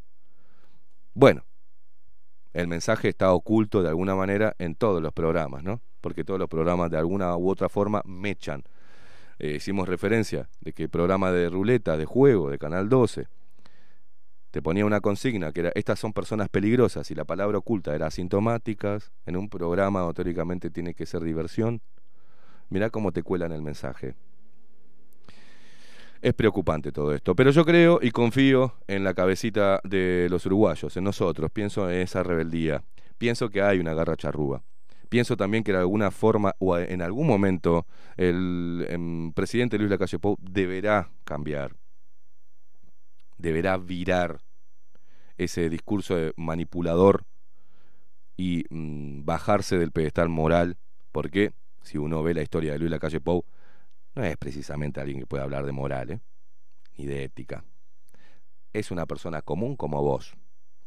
[1.16, 1.44] Bueno,
[2.54, 5.82] el mensaje está oculto de alguna manera en todos los programas, ¿no?
[6.02, 8.64] Porque todos los programas de alguna u otra forma mechan.
[9.40, 13.28] Eh, hicimos referencia de que el programa de ruleta, de juego, de Canal 12,
[14.52, 18.06] te ponía una consigna que era, estas son personas peligrosas y la palabra oculta era
[18.06, 21.82] asintomáticas, en un programa teóricamente tiene que ser diversión.
[22.70, 24.14] Mirá cómo te cuelan el mensaje.
[26.24, 30.96] Es preocupante todo esto, pero yo creo y confío en la cabecita de los uruguayos,
[30.96, 32.82] en nosotros, pienso en esa rebeldía,
[33.18, 34.64] pienso que hay una garra charrúa,
[35.10, 37.86] Pienso también que de alguna forma o en algún momento
[38.16, 41.76] el em, presidente Luis Lacalle Pou deberá cambiar,
[43.38, 44.40] deberá virar
[45.38, 47.26] ese discurso manipulador
[48.38, 50.78] y mm, bajarse del pedestal moral,
[51.12, 51.52] porque
[51.84, 53.46] si uno ve la historia de Luis Lacalle Pou,
[54.16, 56.20] no es precisamente alguien que pueda hablar de moral, ¿eh?
[56.98, 57.64] ni de ética.
[58.72, 60.36] Es una persona común como vos,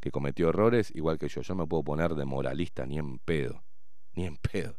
[0.00, 1.42] que cometió errores igual que yo.
[1.42, 3.64] Yo me puedo poner de moralista ni en pedo,
[4.14, 4.76] ni en pedo.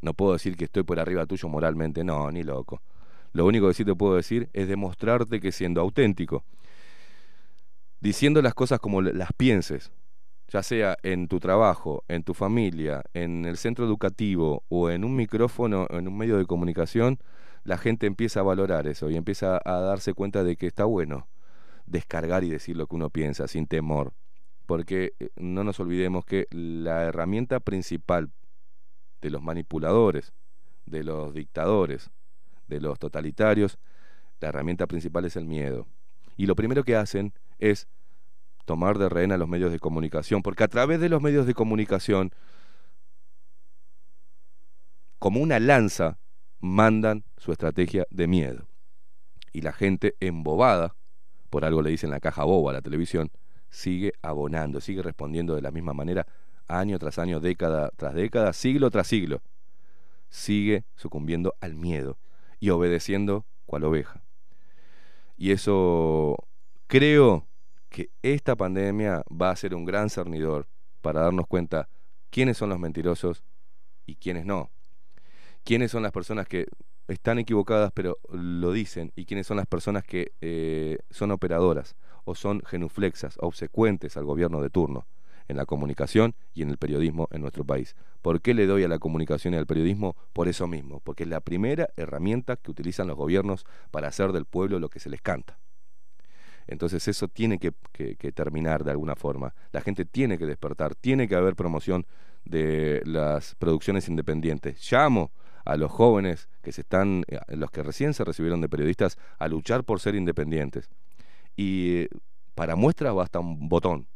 [0.00, 2.82] No puedo decir que estoy por arriba tuyo moralmente, no, ni loco.
[3.32, 6.44] Lo único que sí te puedo decir es demostrarte que siendo auténtico,
[8.00, 9.92] diciendo las cosas como las pienses,
[10.48, 15.14] ya sea en tu trabajo, en tu familia, en el centro educativo o en un
[15.14, 17.18] micrófono, en un medio de comunicación,
[17.64, 21.28] la gente empieza a valorar eso y empieza a darse cuenta de que está bueno
[21.86, 24.14] descargar y decir lo que uno piensa sin temor.
[24.66, 28.30] Porque eh, no nos olvidemos que la herramienta principal
[29.20, 30.32] de los manipuladores,
[30.86, 32.10] de los dictadores,
[32.68, 33.78] de los totalitarios,
[34.40, 35.86] la herramienta principal es el miedo.
[36.36, 37.88] Y lo primero que hacen es
[38.68, 41.54] tomar de rehén a los medios de comunicación, porque a través de los medios de
[41.54, 42.32] comunicación,
[45.18, 46.18] como una lanza,
[46.60, 48.68] mandan su estrategia de miedo.
[49.54, 50.94] Y la gente embobada,
[51.48, 53.30] por algo le dicen la caja boba a la televisión,
[53.70, 56.26] sigue abonando, sigue respondiendo de la misma manera
[56.66, 59.40] año tras año, década tras década, siglo tras siglo.
[60.28, 62.18] Sigue sucumbiendo al miedo
[62.60, 64.22] y obedeciendo cual oveja.
[65.38, 66.36] Y eso
[66.86, 67.47] creo
[67.88, 70.66] que esta pandemia va a ser un gran cernidor
[71.00, 71.88] para darnos cuenta
[72.30, 73.42] quiénes son los mentirosos
[74.06, 74.70] y quiénes no.
[75.64, 76.66] Quiénes son las personas que
[77.08, 82.34] están equivocadas pero lo dicen y quiénes son las personas que eh, son operadoras o
[82.34, 85.06] son genuflexas, obsecuentes al gobierno de turno
[85.48, 87.96] en la comunicación y en el periodismo en nuestro país.
[88.22, 90.14] ¿Por qué le doy a la comunicación y al periodismo?
[90.32, 94.44] Por eso mismo, porque es la primera herramienta que utilizan los gobiernos para hacer del
[94.44, 95.58] pueblo lo que se les canta.
[96.68, 97.72] Entonces eso tiene que,
[98.32, 99.54] terminar de alguna forma.
[99.72, 102.06] La gente tiene que despertar, tiene que haber promoción
[102.44, 104.78] de las producciones independientes.
[104.90, 105.32] Llamo
[105.64, 109.48] a los jóvenes que se están, eh, los que recién se recibieron de periodistas, a
[109.48, 110.90] luchar por ser independientes.
[111.56, 112.08] Y eh,
[112.54, 114.06] para muestra basta un botón.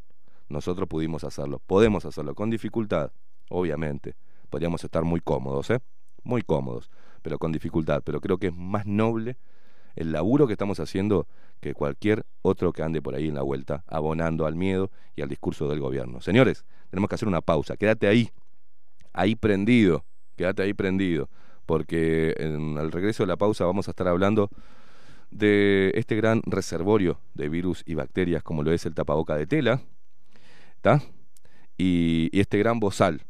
[0.49, 3.13] Nosotros pudimos hacerlo, podemos hacerlo con dificultad,
[3.49, 4.15] obviamente.
[4.51, 5.81] Podríamos estar muy cómodos, ¿eh?
[6.23, 6.91] Muy cómodos,
[7.23, 8.03] pero con dificultad.
[8.05, 9.39] Pero creo que es más noble
[9.97, 11.27] el laburo que estamos haciendo
[11.61, 15.29] que cualquier otro que ande por ahí en la vuelta, abonando al miedo y al
[15.29, 16.21] discurso del gobierno.
[16.21, 17.77] Señores, tenemos que hacer una pausa.
[17.77, 18.31] Quédate ahí,
[19.13, 20.05] ahí prendido,
[20.37, 21.29] quédate ahí prendido,
[21.67, 24.51] porque en el regreso de la pausa vamos a estar hablando
[25.31, 29.81] de este gran reservorio de virus y bacterias como lo es el tapaboca de tela,
[30.77, 31.03] ¿está?
[31.79, 33.23] Y, y este gran bozal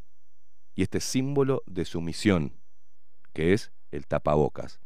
[0.74, 2.54] y este símbolo de sumisión
[3.32, 4.80] que es el tapabocas.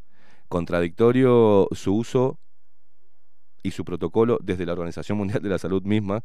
[0.48, 2.39] Contradictorio su uso
[3.62, 6.23] y su protocolo desde la Organización Mundial de la Salud misma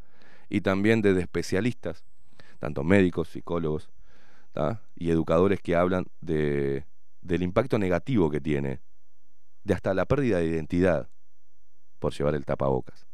[0.49, 2.05] y también desde especialistas,
[2.59, 3.89] tanto médicos, psicólogos
[4.95, 6.85] y educadores que hablan de,
[7.21, 8.81] del impacto negativo que tiene,
[9.63, 11.09] de hasta la pérdida de identidad
[11.99, 13.07] por llevar el tapabocas.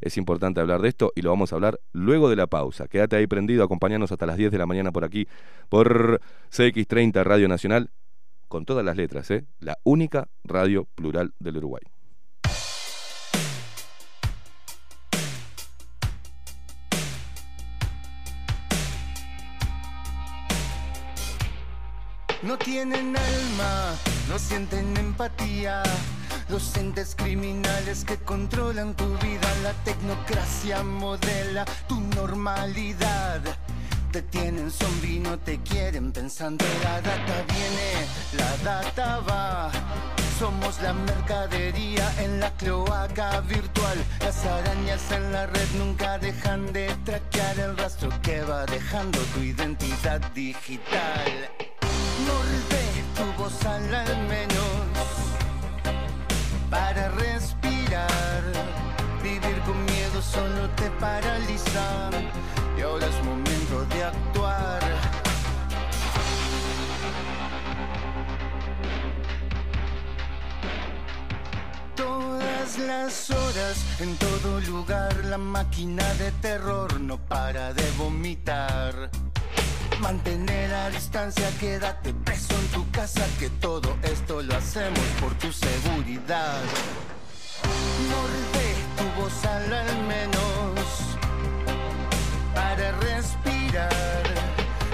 [0.00, 2.88] Es importante hablar de esto y lo vamos a hablar luego de la pausa.
[2.88, 5.26] Quédate ahí prendido, acompañanos hasta las 10 de la mañana por aquí,
[5.68, 6.20] por
[6.50, 7.90] CX30 Radio Nacional,
[8.54, 9.44] con todas las letras, ¿eh?
[9.58, 11.82] la única radio plural del Uruguay.
[22.44, 23.96] No tienen alma,
[24.28, 25.82] no sienten empatía.
[26.48, 33.40] Los entes criminales que controlan tu vida, la tecnocracia modela tu normalidad.
[34.14, 36.64] Te tienen zombie, no te quieren pensando.
[36.84, 38.06] La data viene,
[38.38, 39.72] la data va.
[40.38, 43.98] Somos la mercadería en la cloaca virtual.
[44.20, 49.40] Las arañas en la red nunca dejan de traquear el rastro que va dejando tu
[49.40, 51.50] identidad digital.
[52.28, 52.84] Morde
[53.16, 55.10] tu voz al menos
[56.70, 58.43] para respirar.
[60.32, 62.10] Solo te paraliza
[62.76, 64.80] y ahora es momento de actuar.
[71.94, 79.10] Todas las horas, en todo lugar, la máquina de terror no para de vomitar.
[80.00, 85.52] Mantener a distancia, quédate preso en tu casa, que todo esto lo hacemos por tu
[85.52, 86.60] seguridad.
[88.96, 89.68] Tu voz al
[90.06, 90.84] menos
[92.54, 94.22] para respirar,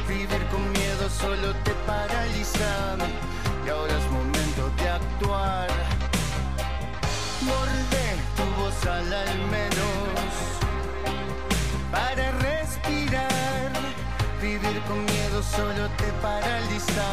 [0.09, 2.99] vivir con miedo solo te paralizan
[3.67, 5.69] y ahora es momento de actuar.
[7.43, 8.07] Morde
[8.37, 10.31] tu voz al menos
[11.91, 13.71] para respirar.
[14.41, 17.09] Vivir con miedo solo te paraliza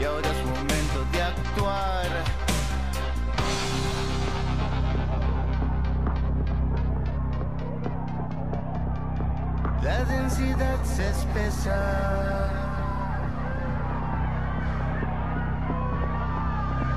[0.00, 2.41] y ahora es momento de actuar.
[9.82, 11.76] La densidad se espesa.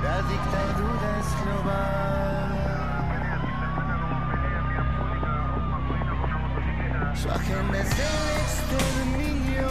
[0.04, 2.06] La dictadura es global.
[7.16, 8.06] Su agenda es el
[8.44, 9.68] exterminio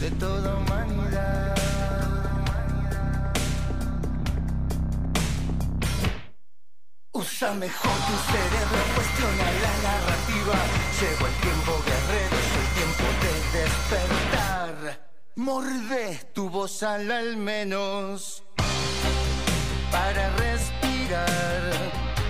[0.00, 1.35] de toda humanidad.
[7.54, 10.54] Mejor tu cerebro, cuestiona la narrativa.
[11.00, 14.74] Llegó el tiempo guerrero, es el tiempo de despertar.
[15.36, 18.42] Morde tu voz al al menos
[19.92, 21.72] para respirar.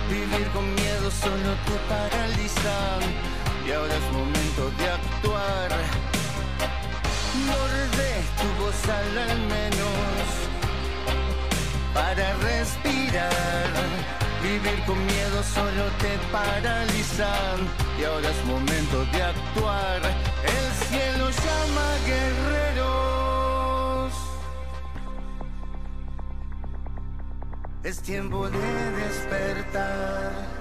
[0.07, 2.99] Vivir con miedo solo te paraliza
[3.65, 5.71] y ahora es momento de actuar.
[7.47, 10.27] Morde tu voz al al menos
[11.93, 14.26] para respirar.
[14.41, 17.33] Vivir con miedo solo te paraliza
[17.99, 20.01] y ahora es momento de actuar.
[20.43, 23.37] El cielo llama guerreros.
[27.83, 30.56] Es tiempo de despertar.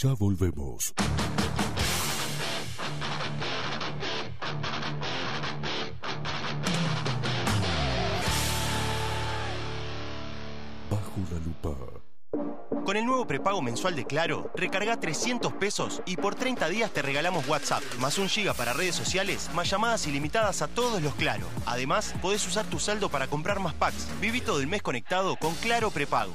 [0.00, 0.94] Ya volvemos.
[10.88, 11.02] Bajo
[11.32, 11.76] la lupa.
[12.84, 17.02] Con el nuevo prepago mensual de Claro, recarga 300 pesos y por 30 días te
[17.02, 21.46] regalamos WhatsApp, más un giga para redes sociales, más llamadas ilimitadas a todos los Claro.
[21.66, 24.06] Además, podés usar tu saldo para comprar más packs.
[24.20, 26.34] Viví todo el mes conectado con Claro Prepago.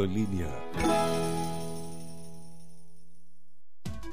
[0.03, 0.47] en línea.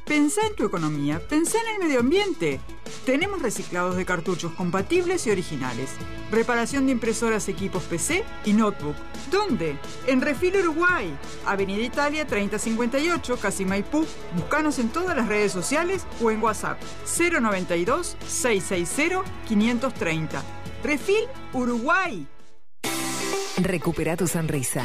[0.09, 2.61] Pensá en tu economía, pensá en el medio ambiente.
[3.05, 5.91] Tenemos reciclados de cartuchos compatibles y originales.
[6.31, 8.97] Reparación de impresoras, equipos PC y notebook.
[9.31, 9.77] ¿Dónde?
[10.07, 14.07] En Refil Uruguay, Avenida Italia 3058, Casi Maipú.
[14.35, 16.81] Búscanos en todas las redes sociales o en WhatsApp
[17.19, 20.43] 092 660 530.
[20.83, 22.27] Refil Uruguay.
[23.59, 24.83] Recupera tu sonrisa.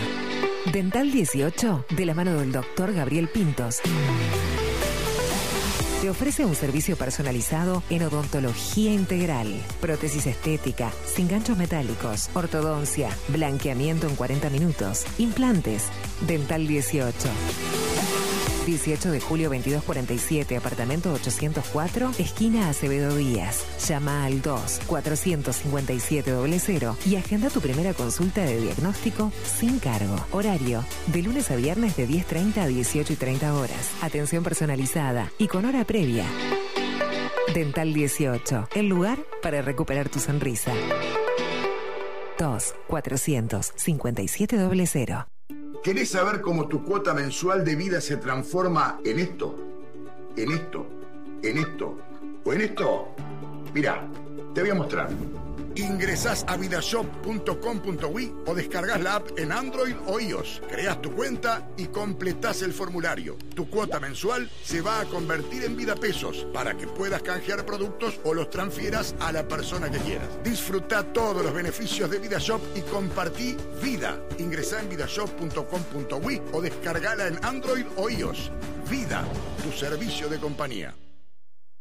[0.72, 3.82] Dental 18, de la mano del doctor Gabriel Pintos.
[6.02, 9.48] Te ofrece un servicio personalizado en odontología integral,
[9.82, 15.86] prótesis estética, sin ganchos metálicos, ortodoncia, blanqueamiento en 40 minutos, implantes.
[16.28, 17.14] Dental 18.
[18.66, 23.66] 18 de julio 2247, apartamento 804, esquina Acevedo Díaz.
[23.88, 30.16] Llama al 2 457 00 y agenda tu primera consulta de diagnóstico sin cargo.
[30.32, 33.92] Horario de lunes a viernes de 10.30 a 18 y 30 horas.
[34.02, 36.26] Atención personalizada y con hora previa.
[37.54, 40.74] Dental 18, el lugar para recuperar tu sonrisa.
[42.40, 45.33] 2 457 00.
[45.84, 49.54] ¿Querés saber cómo tu cuota mensual de vida se transforma en esto?
[50.38, 50.88] ¿En esto?
[51.42, 51.98] ¿En esto?
[52.46, 53.10] ¿O en esto?
[53.74, 54.08] Mira,
[54.54, 55.10] te voy a mostrar.
[55.76, 60.62] Ingresás a vidashop.com.uy o descargas la app en Android o iOS.
[60.70, 63.38] Creas tu cuenta y completás el formulario.
[63.56, 68.20] Tu cuota mensual se va a convertir en vida pesos para que puedas canjear productos
[68.24, 70.28] o los transfieras a la persona que quieras.
[70.44, 74.20] Disfruta todos los beneficios de VidaShop y compartí vida.
[74.38, 78.52] Ingresá en vidashop.com.uy o descargala en Android o iOS.
[78.90, 79.24] Vida,
[79.64, 80.94] tu servicio de compañía.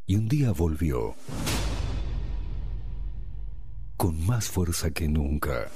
[0.07, 1.15] Y un día volvió.
[4.03, 5.69] Con más fuerza que nunca.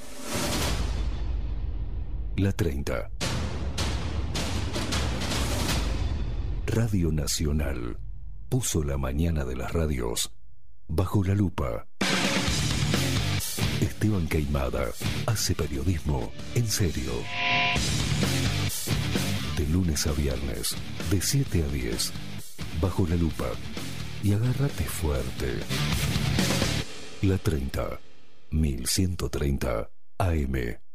[2.37, 3.09] La 30.
[6.67, 8.01] Radio Nacional
[8.49, 10.33] puso la mañana de las radios
[10.89, 11.87] bajo la lupa.
[13.81, 14.89] Esteban Queimada
[15.27, 17.13] hace periodismo en serio.
[19.57, 20.75] De lunes a viernes,
[21.13, 22.13] de 7 a 10,
[22.81, 23.47] bajo la lupa.
[24.25, 25.61] Y agárrate fuerte.
[27.23, 28.01] La 30,
[28.51, 30.86] 1130 AM.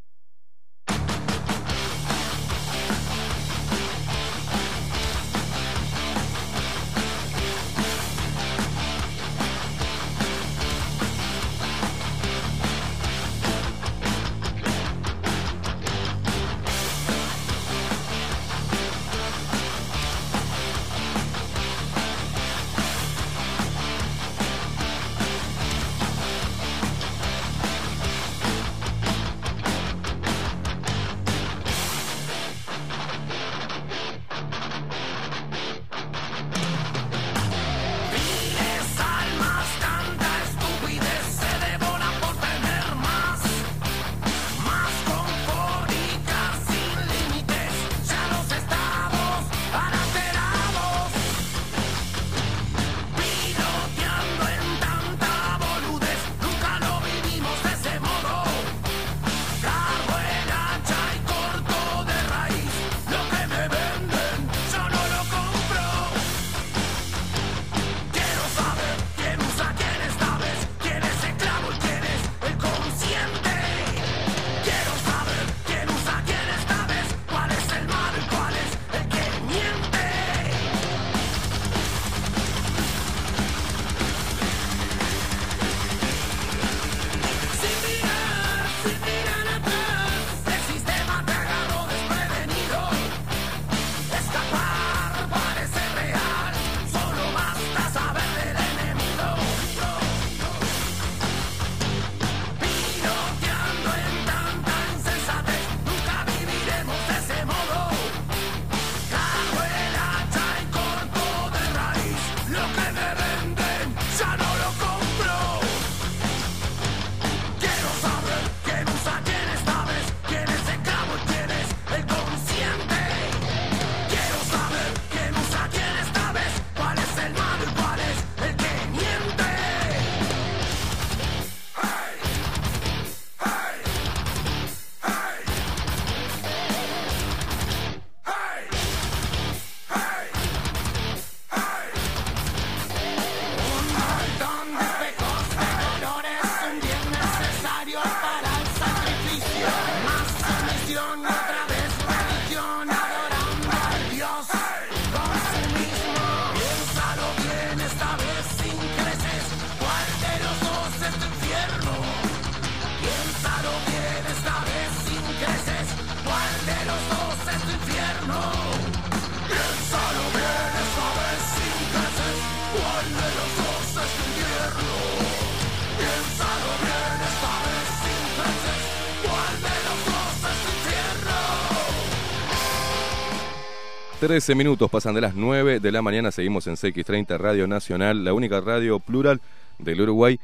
[184.21, 186.29] 13 minutos pasan de las 9 de la mañana.
[186.29, 189.41] Seguimos en CX30 Radio Nacional, la única radio plural
[189.79, 190.39] del Uruguay.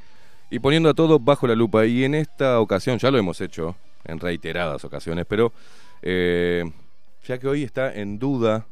[0.50, 1.86] Y poniendo a todo bajo la lupa.
[1.86, 5.54] Y en esta ocasión, ya lo hemos hecho en reiteradas ocasiones, pero
[6.02, 6.64] eh,
[7.24, 8.66] ya que hoy está en duda,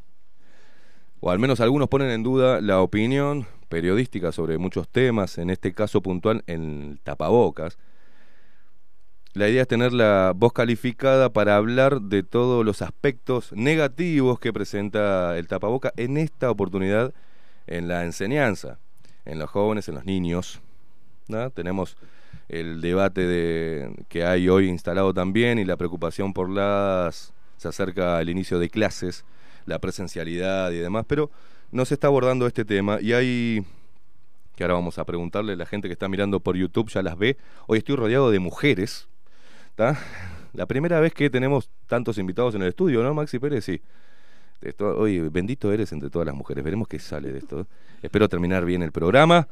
[1.20, 5.72] o al menos algunos ponen en duda la opinión periodística sobre muchos temas, en este
[5.72, 7.78] caso puntual en tapabocas.
[9.36, 14.54] La idea es tener la voz calificada para hablar de todos los aspectos negativos que
[14.54, 17.14] presenta el tapaboca en esta oportunidad
[17.68, 18.80] en la enseñanza,
[19.26, 20.62] en los jóvenes, en los niños.
[21.54, 21.98] Tenemos
[22.48, 27.34] el debate de, que hay hoy instalado también y la preocupación por las...
[27.58, 29.26] se acerca el inicio de clases,
[29.66, 31.30] la presencialidad y demás, pero
[31.74, 33.66] no se está abordando este tema y hay
[34.56, 37.36] que ahora vamos a preguntarle la gente que está mirando por YouTube, ya las ve.
[37.68, 39.10] Hoy estoy rodeado de mujeres,
[39.76, 39.98] ¿está?
[40.54, 43.66] La primera vez que tenemos tantos invitados en el estudio, ¿no, Maxi Pérez?
[43.66, 43.82] Sí.
[44.62, 46.64] Esto, oye, bendito eres entre todas las mujeres.
[46.64, 47.68] Veremos qué sale de esto.
[48.02, 49.48] Espero terminar bien el programa,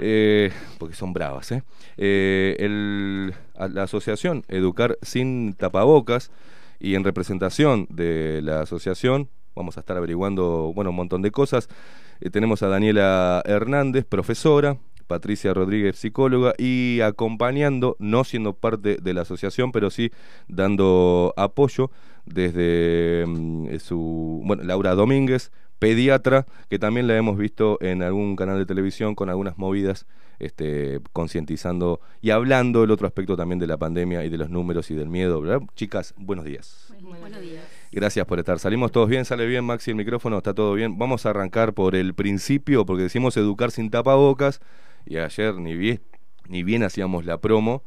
[0.00, 1.52] eh, porque son bravas.
[1.52, 1.62] ¿eh?
[1.98, 3.34] Eh, el-
[3.74, 6.30] la asociación Educar Sin Tapabocas
[6.80, 11.68] y en representación de la asociación vamos a estar averiguando bueno un montón de cosas.
[12.20, 19.14] Eh, tenemos a Daniela Hernández, profesora, Patricia Rodríguez, psicóloga, y acompañando, no siendo parte de
[19.14, 20.10] la asociación, pero sí
[20.48, 21.90] dando apoyo
[22.24, 28.36] desde mm, eh, su, bueno, Laura Domínguez, pediatra, que también la hemos visto en algún
[28.36, 30.06] canal de televisión con algunas movidas,
[30.38, 34.90] este, concientizando y hablando del otro aspecto también de la pandemia y de los números
[34.90, 35.40] y del miedo.
[35.40, 35.62] ¿verdad?
[35.74, 36.92] Chicas, buenos días.
[37.00, 37.64] Buenos días.
[37.92, 38.58] Gracias por estar.
[38.58, 40.98] Salimos todos bien, sale bien, Maxi, el micrófono, está todo bien.
[40.98, 44.60] Vamos a arrancar por el principio, porque decimos educar sin tapabocas,
[45.06, 46.00] y ayer ni bien,
[46.48, 47.82] ni bien hacíamos la promo,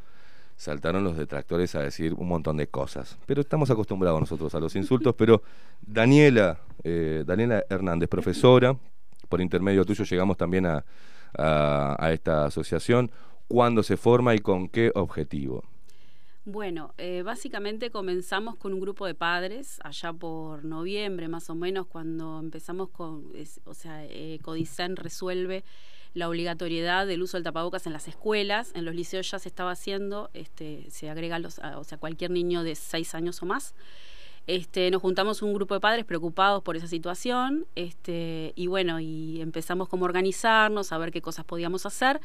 [0.56, 3.18] saltaron los detractores a decir un montón de cosas.
[3.26, 5.42] Pero estamos acostumbrados nosotros a los insultos, pero
[5.82, 8.78] Daniela, eh, Daniela Hernández, profesora,
[9.30, 10.84] por intermedio tuyo llegamos también a,
[11.38, 13.12] a- esta asociación.
[13.48, 15.64] ¿Cuándo se forma y con qué objetivo?
[16.46, 21.86] Bueno, eh, básicamente comenzamos con un grupo de padres allá por noviembre más o menos
[21.88, 23.32] cuando empezamos con,
[23.66, 25.64] o sea, eh, Codicen resuelve
[26.14, 29.72] la obligatoriedad del uso del tapabocas en las escuelas, en los liceos ya se estaba
[29.72, 33.76] haciendo, este, se agrega los, a- o sea, cualquier niño de seis años o más.
[34.48, 39.42] Este, nos juntamos un grupo de padres preocupados por esa situación, este, y bueno, y
[39.42, 42.20] empezamos como a organizarnos, a ver qué cosas podíamos hacer.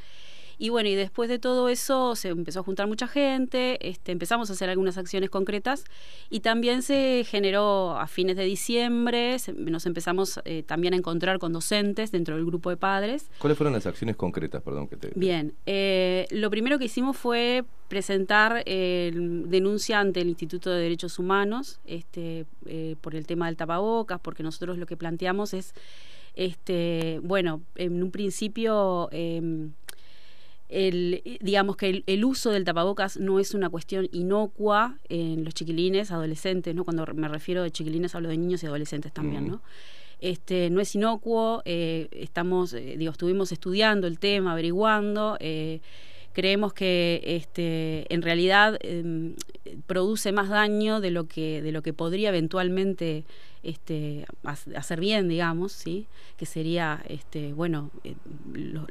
[0.58, 4.50] Y bueno, y después de todo eso se empezó a juntar mucha gente, este, empezamos
[4.50, 5.84] a hacer algunas acciones concretas
[6.30, 11.38] y también se generó a fines de diciembre, se- nos empezamos eh, también a encontrar
[11.38, 13.30] con docentes dentro del grupo de padres.
[13.38, 15.10] ¿Cuáles fueron las acciones concretas, perdón, que te...
[15.14, 21.18] Bien, eh, lo primero que hicimos fue presentar eh, denuncia ante el Instituto de Derechos
[21.18, 25.74] Humanos este, eh, por el tema del tapabocas, porque nosotros lo que planteamos es,
[26.34, 29.08] este, bueno, en un principio...
[30.68, 35.54] el, digamos que el, el uso del tapabocas no es una cuestión inocua en los
[35.54, 36.84] chiquilines, adolescentes, ¿no?
[36.84, 39.50] Cuando me refiero de chiquilines hablo de niños y adolescentes también, Mm.
[39.50, 39.62] ¿no?
[40.20, 45.80] Este, no es inocuo, eh, estamos, eh, digo, estuvimos estudiando el tema, averiguando, eh,
[46.32, 49.34] creemos que este, en realidad em,
[49.86, 53.24] produce más daño de lo que, de lo que podría eventualmente
[53.64, 56.06] este, ha- hacer bien, digamos, ¿sí?
[56.36, 58.14] que sería, este, bueno, eh,
[58.54, 58.86] lo-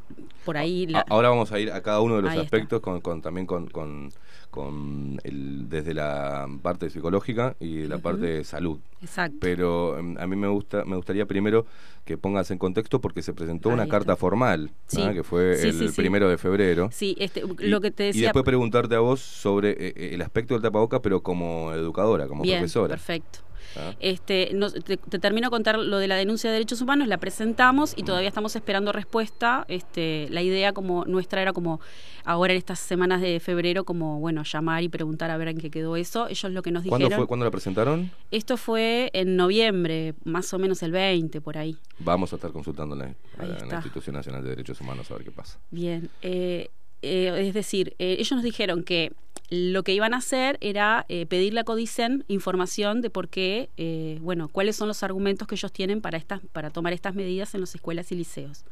[0.46, 0.88] por ahí...
[0.88, 3.46] la- Ahora vamos a ir a cada uno de los Ahí aspectos con, con- también
[3.46, 4.10] con, con,
[4.50, 8.80] con el, desde la parte psicológica y de la parte de salud.
[9.02, 9.38] Exacto.
[9.40, 11.66] Pero em, a mí me gusta me gustaría primero
[12.06, 13.98] que pongas en contexto porque se presentó Ahí una está.
[13.98, 16.90] carta formal, que fue Sí, el sí, primero de febrero.
[16.92, 18.24] Sí, este, Y- lo que te Y decía...
[18.24, 22.44] después preguntarte a vos sobre eh, eh, el aspecto del tapaboca, pero como educadora, como
[22.44, 22.90] Bien, profesora.
[22.90, 23.40] perfecto.
[23.76, 23.94] ¿Ah?
[24.00, 27.18] Este, nos- te, te termino de contar lo de la denuncia de derechos humanos, la
[27.18, 29.66] presentamos y todavía estamos esperando respuesta.
[29.68, 31.80] Este, la idea como nuestra era como
[32.26, 35.70] ahora en estas semanas de febrero como bueno llamar y preguntar a ver en qué
[35.70, 36.28] quedó eso.
[36.28, 37.20] Ellos lo que nos ¿Cuándo, dijeron.
[37.24, 38.12] fue, ¿Cuándo la presentaron?
[38.32, 41.78] Esto fue en noviembre, más o menos el 20 por ahí.
[42.00, 43.74] Vamos a estar consultando en la, en.
[43.74, 45.60] Institución Nacional de Derechos Humanos a ver qué pasa.
[45.72, 46.70] Bien, eh,
[47.02, 49.12] eh, es decir, eh, ellos nos dijeron que
[49.50, 54.18] lo que iban a hacer era eh, pedirle a Codicen información de por qué, eh,
[54.22, 57.62] bueno, cuáles son los argumentos que ellos tienen para, estas, para tomar estas medidas en
[57.62, 58.64] las escuelas y liceos.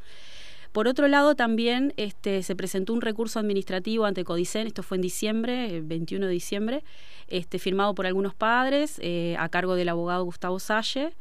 [0.72, 5.02] Por otro lado, también este, se presentó un recurso administrativo ante Codicen, esto fue en
[5.02, 6.84] diciembre, el 21 de diciembre,
[7.28, 11.14] este, firmado por algunos padres, eh, a cargo del abogado Gustavo Salle,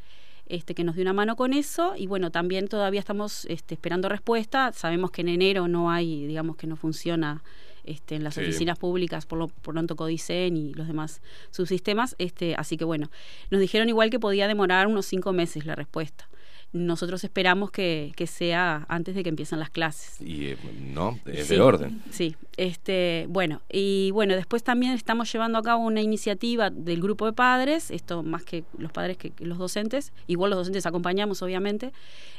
[0.46, 4.08] este, que nos dio una mano con eso y bueno, también todavía estamos este, esperando
[4.08, 4.72] respuesta.
[4.72, 7.42] Sabemos que en enero no hay, digamos que no funciona
[7.84, 8.40] este, en las Sí.
[8.42, 11.20] oficinas públicas, por lo por pronto Codicen y los demás
[11.50, 12.14] subsistemas.
[12.18, 13.10] Este, así que bueno,
[13.50, 16.28] nos dijeron igual que podía demorar unos cinco meses la respuesta.
[16.72, 20.20] Nosotros esperamos que, que sea antes de que empiecen las clases.
[20.20, 20.56] Y eh,
[20.94, 22.02] no, es Sí, de orden.
[22.10, 27.26] Sí, este, bueno, y bueno, después también estamos llevando a cabo una iniciativa del grupo
[27.26, 31.92] de padres, esto más que los padres que los docentes, igual los docentes acompañamos obviamente.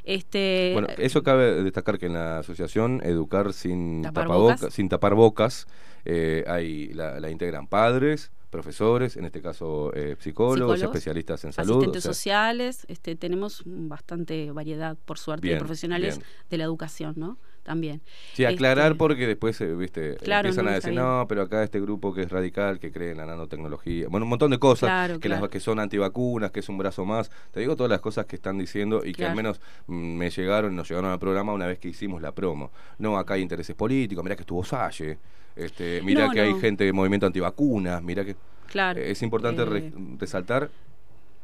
[0.06, 4.74] Este Bueno, eso cabe destacar que en la asociación Educar sin Tapar bocas.
[4.74, 5.68] sin tapar bocas,
[6.06, 11.54] eh, hay, la, la integran padres, profesores, en este caso eh, psicólogos, Psicólogos, especialistas en
[11.54, 11.78] salud.
[11.78, 16.28] asistentes o sea, sociales, este, tenemos bastante variedad, por suerte, Bien, de profesionales bien.
[16.52, 17.38] de la educación, ¿no?
[17.64, 18.02] También.
[18.34, 21.64] Sí, aclarar Este, porque después, eh, viste, Claro, empiezan no, a decir, no, pero acá
[21.64, 24.90] este grupo que es radical, que cree en la nanotecnología, bueno, un montón de cosas,
[24.90, 25.42] Claro, que claro.
[25.44, 28.36] las que son antivacunas, que es un brazo más, te digo todas las cosas que
[28.36, 31.78] están diciendo y que al menos mm, me llegaron, nos llegaron al programa una vez
[31.78, 32.72] que hicimos la promo.
[32.98, 35.20] No, acá hay intereses políticos, mirá que estuvo Salle,
[35.56, 38.36] este, mirá No, que hay gente de movimiento antivacunas, mirá que...
[38.68, 40.70] Claro, Eh, Es importante re- eh, resaltar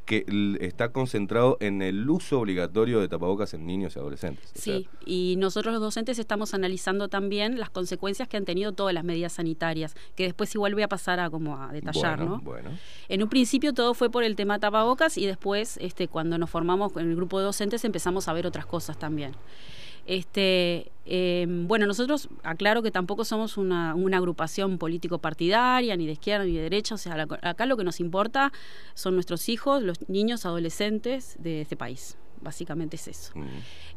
[0.06, 0.26] que
[0.62, 4.46] está concentrado en el uso obligatorio de tapabocas en niños y adolescentes.
[4.56, 8.72] O sea, Sí, y nosotros los docentes estamos analizando también las consecuencias que han tenido
[8.72, 12.36] todas las medidas sanitarias, que después igual voy a pasar a como a detallar, bueno,
[12.38, 12.42] ¿no?
[12.42, 12.70] bueno.
[13.10, 16.96] En un principio todo fue por el tema tapabocas y después, este, cuando nos formamos
[16.96, 19.34] en el grupo de docentes, empezamos a ver otras cosas también.
[20.08, 26.14] Este, eh, bueno, nosotros aclaro que tampoco somos una, una agrupación político partidaria, ni de
[26.14, 28.52] izquierda ni de derecha, o sea, la- acá lo que nos importa
[28.94, 32.18] son nuestros hijos, los niños, adolescentes de este país.
[32.40, 33.34] Básicamente es eso.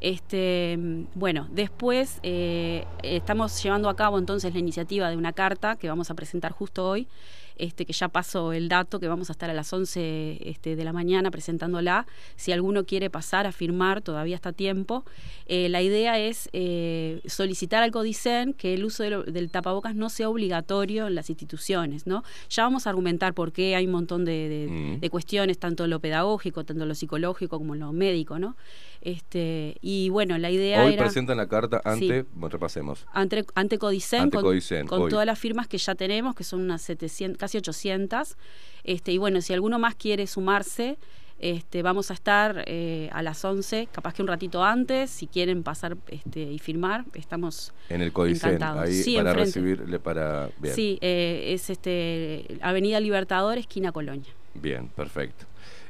[0.00, 5.76] Este, mm, bueno, después eh, estamos llevando a cabo entonces la iniciativa de una carta
[5.76, 7.06] que vamos a presentar justo hoy,
[7.56, 10.84] este, que ya pasó el dato, que vamos a estar a las 11 este, de
[10.84, 12.06] la mañana presentándola.
[12.36, 15.04] Si alguno quiere pasar a firmar, todavía está a tiempo.
[15.46, 19.94] Eh, la idea es eh, solicitar al CODICEN que el uso de lo- del tapabocas
[19.94, 22.22] no sea obligatorio en las instituciones, ¿no?
[22.48, 25.00] Ya vamos a argumentar por qué hay un montón de, de- Mm.
[25.00, 28.56] de cuestiones, tanto lo pedagógico, tanto lo psicológico como lo médico, ¿no?
[29.02, 31.88] Este, y bueno, la idea Hoy era presentan la carta Sí.
[31.90, 33.06] ante, bueno, repasemos.
[33.12, 35.10] ante, ante Codicen, Ante con, Codicen, con hoy.
[35.10, 38.36] todas las firmas que ya tenemos, que son unas 700, casi 800.
[38.84, 40.98] Este, y bueno, si alguno más quiere sumarse,
[41.38, 45.62] este, vamos a estar eh, a las 11, capaz que un ratito antes, si quieren
[45.62, 48.86] pasar este, y firmar, estamos En el Codicen, encantados.
[48.88, 49.46] ahí Sí, para enfrente.
[49.60, 50.50] recibirle para...
[50.58, 54.28] Bien, Sí, eh, es este, Avenida Libertador, esquina Colonia.
[54.52, 55.46] bien, perfecto.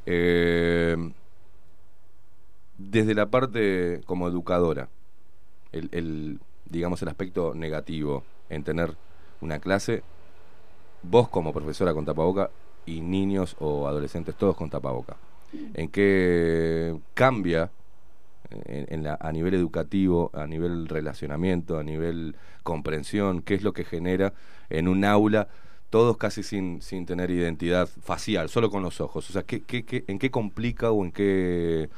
[0.06, 0.96] Eh,
[2.88, 4.88] desde la parte como educadora,
[5.72, 8.96] el, el, digamos el aspecto negativo en tener
[9.40, 10.04] una clase,
[11.02, 12.50] vos como profesora con tapaboca
[12.86, 15.16] y niños o adolescentes todos con tapaboca,
[15.74, 17.70] ¿en qué cambia
[18.50, 23.72] en, en la, a nivel educativo, a nivel relacionamiento, a nivel comprensión, qué es lo
[23.72, 24.34] que genera
[24.70, 25.48] en un aula,
[25.90, 29.28] todos casi sin, sin tener identidad facial, solo con los ojos.
[29.30, 31.90] O sea, ¿qué, qué, qué- ¿en qué complica o en qué,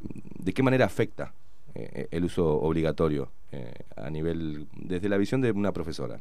[0.00, 1.32] de qué manera afecta
[1.74, 6.20] eh, el uso obligatorio eh, a nivel, desde la visión de una profesora?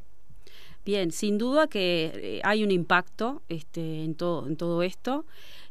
[0.85, 5.25] Bien, sin duda que eh, hay un impacto este, en, todo, en todo esto,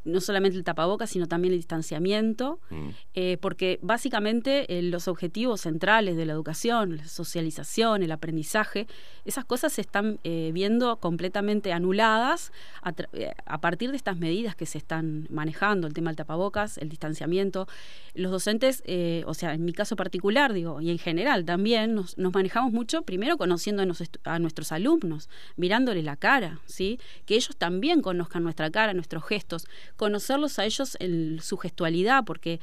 [0.04, 2.88] no solamente el tapabocas, sino también el distanciamiento, Mm.
[3.14, 8.86] eh, porque básicamente eh, los objetivos centrales de la educación, la socialización, el aprendizaje,
[9.24, 12.52] esas cosas se están eh, viendo completamente anuladas
[12.82, 17.66] a, partir de estas medidas que se están manejando, el tema del tapabocas, el distanciamiento.
[18.14, 18.82] Los docentes,
[19.26, 23.02] o sea, en mi caso particular, digo, y en general también, nos, nos manejamos mucho,
[23.02, 26.98] primero conociendo a, nos- a nuestros alumnos, mirándoles la cara, ¿sí?
[27.26, 29.66] Que ellos también conozcan nuestra cara, nuestros gestos,
[29.98, 32.60] conocerlos a ellos en su gestualidad, porque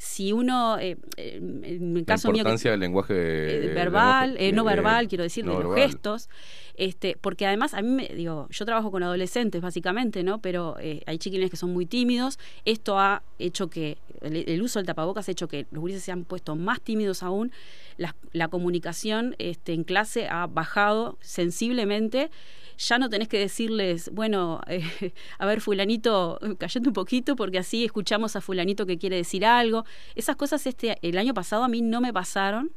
[0.00, 4.48] si uno, eh, eh, en La caso mío, que- importancia del lenguaje eh, verbal, lenguaje,
[4.48, 6.28] eh, no verbal, quiero decir, no de los gestos,
[6.76, 10.38] este, porque además a mí me digo, yo trabajo con adolescentes básicamente, ¿no?
[10.40, 12.38] Pero hay chiquilines que son muy tímidos.
[12.64, 16.12] Esto ha hecho que el, el uso del tapabocas ha hecho que los gurises se
[16.12, 17.50] han puesto más tímidos aún.
[17.96, 22.30] La, la comunicación este, en clase ha bajado sensiblemente.
[22.78, 24.82] Ya no tenés que decirles, bueno, eh,
[25.38, 29.84] a ver, fulanito, callate un poquito porque así escuchamos a fulanito que quiere decir algo.
[30.14, 32.70] Esas cosas este el año pasado a mí no me pasaron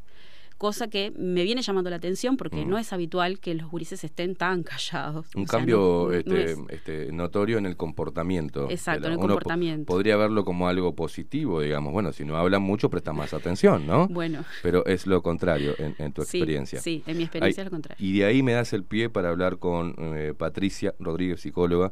[0.61, 2.69] cosa que me viene llamando la atención porque Mm.
[2.69, 5.25] no es habitual que los gurises estén tan callados.
[5.35, 8.69] Un O cambio no este, es- este, notorio en el comportamiento.
[8.69, 9.85] Exacto, en el po- comportamiento.
[9.91, 11.91] podría verlo como algo positivo, digamos.
[11.93, 14.07] Bueno, si no hablan mucho, presta más atención, ¿no?
[14.07, 14.45] Bueno.
[14.61, 16.79] Pero es lo contrario en, en tu Sí, experiencia.
[16.79, 18.05] sí, en mi experiencia Ay, es lo contrario.
[18.05, 21.91] Y de ahí me das el pie para hablar con eh, Patricia Rodríguez, psicóloga.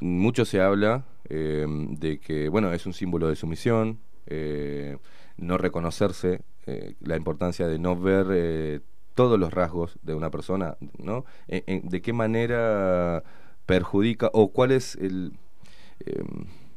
[0.00, 1.64] Mucho se habla eh,
[1.98, 4.98] de que, bueno, es un símbolo de sumisión, eh,
[5.38, 8.80] no reconocerse, eh, la importancia de no ver eh,
[9.14, 11.24] todos los rasgos de una persona, ¿no?
[11.48, 13.22] En- en- ¿De qué manera
[13.66, 15.32] perjudica o cuál es el,
[16.06, 16.22] eh,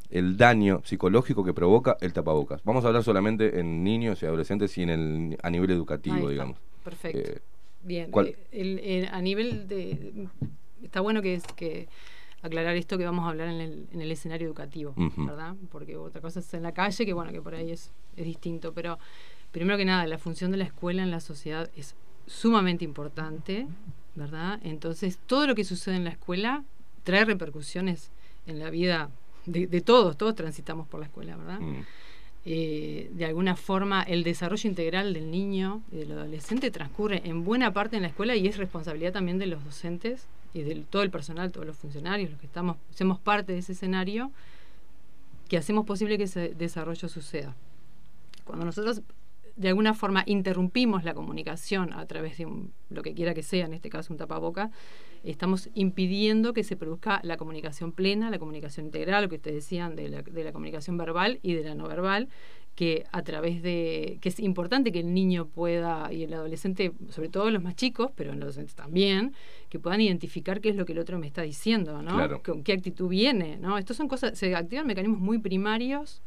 [0.09, 2.63] el daño psicológico que provoca el tapabocas?
[2.63, 6.57] Vamos a hablar solamente en niños y adolescentes y en el, a nivel educativo, digamos.
[6.83, 7.31] Perfecto.
[7.31, 7.41] Eh,
[7.85, 10.27] Bien, ¿cuál- eh, el- el- a nivel de...
[10.81, 11.87] Está bueno que, es, que
[12.41, 14.93] aclarar esto que vamos a hablar en el, en el escenario educativo.
[15.17, 15.55] ¿verdad?
[15.71, 18.73] Porque otra cosa es en la calle, que bueno, que por ahí es, es distinto,
[18.73, 18.99] pero
[19.53, 21.95] primero que nada, la función de la escuela en la sociedad es
[22.27, 23.67] sumamente importante,
[24.15, 24.59] ¿verdad?
[24.63, 26.65] Entonces, todo lo que sucede en la escuela
[27.03, 28.11] trae repercusiones
[28.47, 29.09] en la vida
[29.45, 31.59] de, de todos, todos transitamos por la escuela, ¿verdad?
[31.59, 31.85] Mm.
[32.45, 37.71] eh, de alguna forma el desarrollo integral del niño y del adolescente transcurre en buena
[37.71, 41.11] parte en la escuela y es responsabilidad también de los docentes y de todo el
[41.11, 44.31] personal, todos los funcionarios, los que estamos, somos parte de ese escenario,
[45.47, 47.55] que hacemos posible que ese desarrollo suceda.
[48.45, 49.01] Cuando nosotros
[49.55, 53.65] de alguna forma interrumpimos la comunicación a través de un- lo que quiera que sea,
[53.65, 54.71] en este caso un tapaboca,
[55.23, 59.95] estamos impidiendo que se produzca la comunicación plena, la comunicación integral, lo que ustedes decían
[59.95, 62.27] de la, de la comunicación verbal y de la no verbal,
[62.75, 67.29] que a través de, que es importante que el niño pueda, y el adolescente, sobre
[67.29, 69.33] todo los más chicos, pero en los adolescentes también,
[69.69, 72.15] que puedan identificar qué es lo que el otro me está diciendo, ¿no?
[72.15, 72.41] Claro.
[72.43, 73.77] Con qué actitud viene, ¿no?
[73.77, 76.23] Estos son cosas, se activan mecanismos muy primarios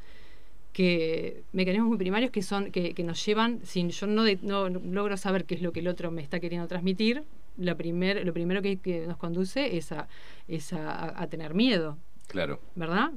[0.77, 4.69] que mecanismos muy primarios que son que, que nos llevan si yo no, de- no
[4.69, 7.25] logro saber qué es lo que el otro me está queriendo transmitir
[7.57, 10.07] la primer, lo primero que, que nos conduce es a,
[10.49, 11.97] es a, a- tener miedo
[12.27, 12.61] Claro.
[12.75, 13.13] ¿verdad?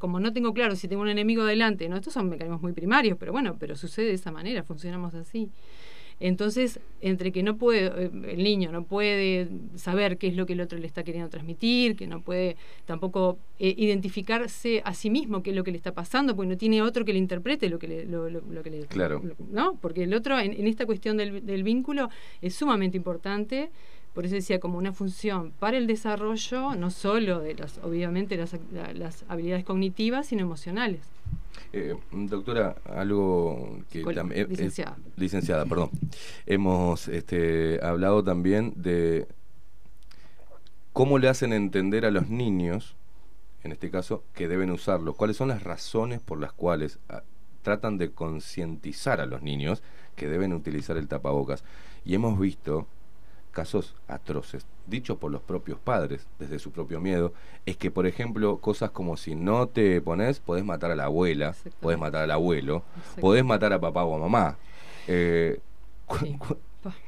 [0.00, 1.96] Como no tengo claro si tengo un enemigo delante, ¿no?
[1.96, 5.48] Estos son mecanismos muy primarios, pero bueno, pero sucede de esa manera, funcionamos así.
[6.20, 10.54] Entonces, entre que no puede, eh, el niño no puede saber qué es lo que
[10.54, 15.42] el otro le está queriendo transmitir, que no puede tampoco eh, identificarse a sí mismo
[15.42, 17.78] qué es lo que le está pasando, porque no tiene otro que le interprete lo
[17.78, 19.22] que le, lo, lo- lo que le Claro.
[19.50, 19.76] ¿no?
[19.80, 22.08] Porque el otro, en, en esta cuestión del, del vínculo,
[22.42, 23.70] es sumamente importante.
[24.18, 28.56] Por eso decía, como una función para el desarrollo, no solo de las, obviamente, las,
[28.72, 31.02] la- las habilidades cognitivas, sino emocionales.
[31.72, 34.40] Eh, doctora, algo que también...
[34.40, 34.96] eh, licenciada.
[35.14, 35.90] licenciada, perdón.
[36.46, 39.28] Hemos este, hablado también de
[40.92, 42.96] cómo le hacen entender a los niños,
[43.62, 45.14] en este caso, que deben usarlo.
[45.14, 47.22] ¿Cuáles son las razones por las cuales ah,
[47.62, 49.80] tratan de concientizar a los niños
[50.16, 51.62] que deben utilizar el tapabocas?
[52.04, 52.88] Y hemos visto
[53.50, 57.32] casos atroces, dichos por los propios padres, desde su propio miedo,
[57.66, 61.54] es que, por ejemplo, cosas como si no te pones, podés matar a la abuela,
[61.80, 62.82] podés matar al abuelo,
[63.20, 64.56] podés matar a papá o a mamá.
[65.06, 65.58] Eh,
[66.06, 66.56] cu- cu-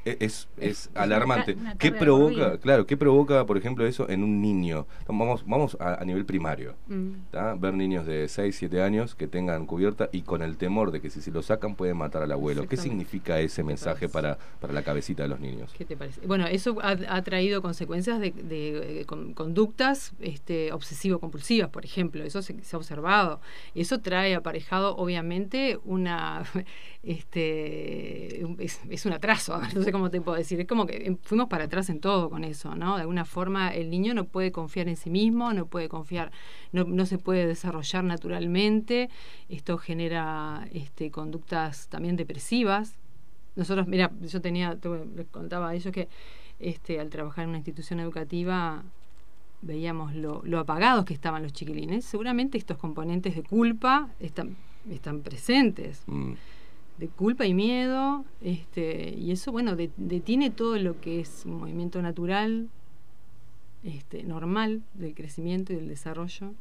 [0.05, 1.53] es, es una alarmante.
[1.53, 4.87] una ¿Qué provoca, claro, qué provoca, por ejemplo, eso en un niño?
[5.07, 6.75] Vamos, vamos a, a nivel primario.
[6.87, 7.11] Mm.
[7.59, 11.09] Ver niños de 6, 7 años que tengan cubierta y con el temor de que
[11.09, 12.67] si se lo sacan pueden matar al abuelo.
[12.67, 15.71] ¿Qué significa ese mensaje para, para la cabecita de los niños?
[15.77, 16.21] ¿Qué te parece?
[16.25, 22.23] Bueno, eso ha, ha traído consecuencias de, de, eh, con- conductas este, obsesivo-compulsivas, por ejemplo.
[22.23, 23.41] Eso se, se ha observado.
[23.75, 26.43] Eso trae aparejado, obviamente, una
[27.03, 29.59] este es, es un atraso.
[29.75, 30.59] No sé cómo te puedo decir.
[30.59, 32.95] Es como que em, fuimos para atrás en todo con eso, ¿no?
[32.95, 36.31] De alguna forma, el niño no puede confiar en sí mismo, no puede confiar,
[36.71, 39.09] no, no se puede desarrollar naturalmente.
[39.49, 42.95] Esto genera este, conductas también depresivas.
[43.55, 46.07] Nosotros, mira, yo tenía, tuve- les contaba a ellos que
[46.59, 48.83] este, al trabajar en una institución educativa
[49.61, 52.05] veíamos lo, lo apagados que estaban los chiquilines.
[52.05, 54.55] Seguramente estos componentes de culpa están,
[54.89, 56.03] están presentes.
[56.07, 56.33] Mm.
[57.01, 61.55] De culpa y miedo, este, y eso, bueno, de- detiene todo lo que es un
[61.57, 62.69] movimiento natural,
[63.83, 66.53] este, normal del crecimiento y del desarrollo.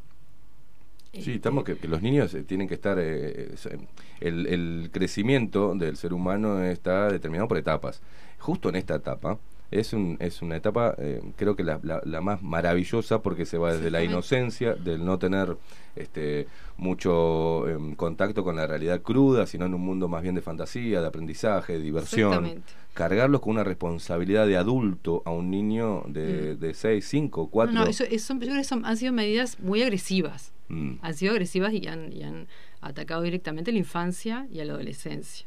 [1.13, 2.97] Sí, estamos que, que los niños eh, tienen que estar.
[2.99, 3.79] eh, eh,
[4.21, 8.01] el, el crecimiento del ser humano está determinado por etapas.
[8.39, 9.39] Justo en esta etapa
[9.71, 13.57] es, un, es una etapa, eh, creo que la, la- la más maravillosa porque se
[13.59, 15.57] va desde la inocencia, del no tener
[15.97, 20.43] este, mucho em, contacto con la realidad cruda, sino en un mundo más bien de
[20.43, 22.63] fantasía, de aprendizaje, de diversión.
[22.95, 27.73] Cargarlos con una responsabilidad de adulto a un niño de, de 6, 5, 4.
[27.73, 30.53] No, no, eso, eso- yo creo que son- han sido medidas muy agresivas.
[30.69, 30.95] Mm.
[31.03, 32.49] Han sido agresivas y han, y han
[32.81, 35.47] atacado directamente a la infancia y a la adolescencia.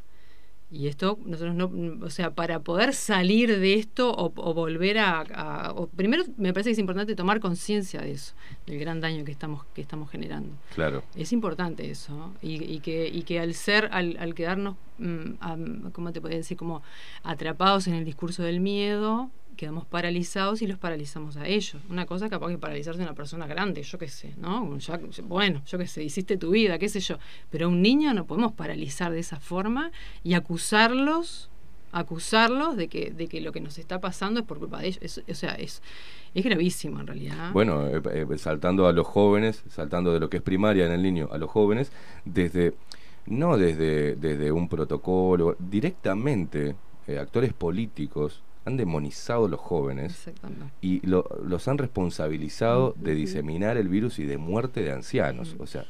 [0.75, 1.71] Y esto, nosotros no,
[2.03, 6.51] o sea, para poder salir de esto o, o volver a, a- o primero me
[6.51, 8.33] parece que es importante tomar conciencia de eso,
[8.65, 10.49] del gran daño que estamos, que estamos generando.
[10.73, 11.03] Claro.
[11.15, 12.33] Es importante eso, ¿no?
[12.41, 16.39] y, y que, y que al ser, al, al quedarnos, mm, am- ¿cómo te podría
[16.39, 16.57] decir?
[16.57, 16.81] Como
[17.23, 21.77] atrapados en el discurso del miedo, quedamos paralizados y los paralizamos a ellos.
[21.89, 24.77] Una cosa capaz que paralizarse a una persona grande, yo qué sé, ¿no?
[25.23, 27.17] Bueno, yo qué sé, hiciste tu vida, qué sé yo.
[27.49, 29.91] Pero a un niño no podemos paralizar de esa forma
[30.23, 31.49] y acusarlos
[31.93, 35.21] acusarlos de que, de que lo que nos está pasando es por culpa de ellos.
[35.29, 35.81] O sea, es,
[36.33, 37.51] es gravísimo en realidad.
[37.53, 41.03] Bueno, eh, eh, saltando a los jóvenes, saltando de lo que es primaria en el
[41.03, 41.91] niño a los jóvenes,
[42.25, 42.73] desde
[43.27, 46.75] no desde, desde un protocolo, directamente
[47.07, 50.25] eh, actores políticos han demonizado a los jóvenes
[50.81, 55.55] y lo- los han responsabilizado de diseminar el virus y de muerte de ancianos.
[55.59, 55.85] O sea,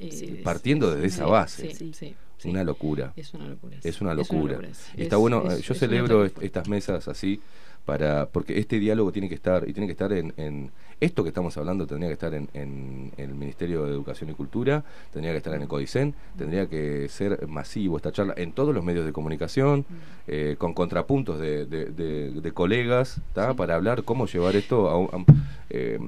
[0.00, 1.72] Eh, partiendo desde esa base.
[1.72, 2.48] sí, sí, sí.
[2.48, 3.12] Una locura.
[3.16, 3.76] Es una locura.
[3.82, 4.58] Es una locura.
[4.96, 7.40] está Es- bueno, eh, yo celebro estas mesas así
[7.84, 10.70] para porque este diálogo tiene que estar y tiene que estar en, en-
[11.00, 14.84] esto que estamos hablando tendría que estar en, en el Ministerio de Educación y Cultura,
[15.12, 18.82] tendría que estar en el CODICEN, tendría que ser masivo esta charla en todos los
[18.84, 19.84] medios de comunicación,
[20.28, 23.52] eh, con contrapuntos de, de- de- de colegas, ¿tá?
[23.54, 25.26] para hablar cómo llevar esto a un, a un-
[25.68, 25.98] eh,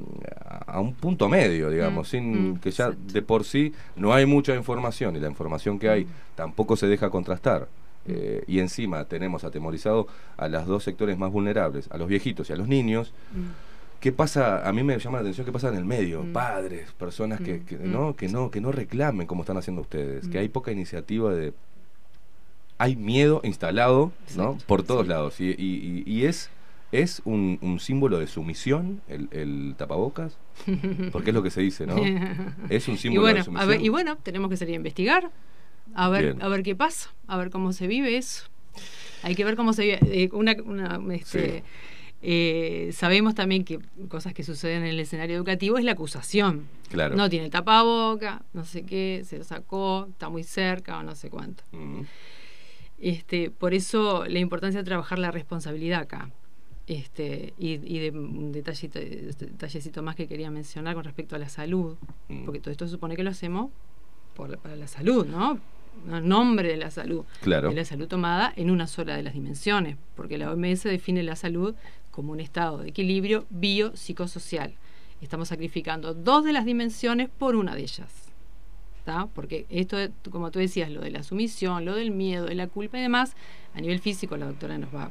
[0.66, 4.24] a un punto medio, digamos, Mm, sin mm, que ya de por sí no hay
[4.24, 6.08] mucha información y la información que hay Mm.
[6.36, 7.66] tampoco se deja contrastar.
[8.08, 10.06] Eh, y encima tenemos atemorizado
[10.36, 13.12] a los dos sectores más vulnerables, a los viejitos y a los niños.
[14.00, 14.68] ¿Qué pasa?
[14.68, 16.32] A mí me llama la atención qué pasa en el medio, Mm.
[16.32, 17.92] padres, personas que, Mm, que, mm.
[17.92, 20.40] no que no que no reclamen como están haciendo ustedes, que Mm.
[20.42, 21.52] hay poca iniciativa de
[22.78, 24.58] hay miedo instalado, ¿no?
[24.66, 25.08] Por todos sí.
[25.08, 26.50] lados y, y- y- y es
[26.92, 30.38] es un, un símbolo de sumisión el, el tapabocas,
[31.10, 31.96] porque es lo que se dice, ¿no?
[32.70, 33.68] Es un y símbolo bueno, de a sumisión.
[33.68, 35.30] ver, y bueno, tenemos que salir a investigar,
[35.94, 36.42] a ver, Bien.
[36.42, 38.44] a ver qué pasa, a ver cómo se vive eso.
[39.22, 39.98] Hay que ver cómo se vive.
[40.02, 41.64] Eh, una, una, este,
[42.22, 46.66] eh, sabemos también que cosas que suceden en el escenario educativo es la acusación.
[46.90, 47.16] Claro.
[47.16, 51.30] No tiene tapaboca, no sé qué, se lo sacó, está muy cerca o no sé
[51.30, 51.64] cuánto.
[52.98, 56.30] Este, por eso la importancia de trabajar la responsabilidad acá.
[56.86, 61.48] Este, y, y de un detallito, detallecito más que quería mencionar con respecto a la
[61.48, 61.96] salud,
[62.44, 63.70] porque todo esto supone que lo hacemos
[64.34, 65.58] por para la salud, ¿no?
[66.04, 67.24] Nombre de la salud.
[67.42, 67.70] Claro.
[67.70, 71.36] De la salud tomada en una sola de las dimensiones, porque la OMS define la
[71.36, 71.74] salud
[72.10, 74.74] como un estado de equilibrio biopsicosocial.
[75.20, 78.26] Estamos sacrificando dos de las dimensiones por una de ellas.
[79.04, 79.28] ¿tá?
[79.34, 79.96] Porque esto,
[80.30, 83.34] como tú decías, lo de la sumisión, lo del miedo, de la culpa y demás,
[83.74, 85.10] a nivel físico la doctora nos va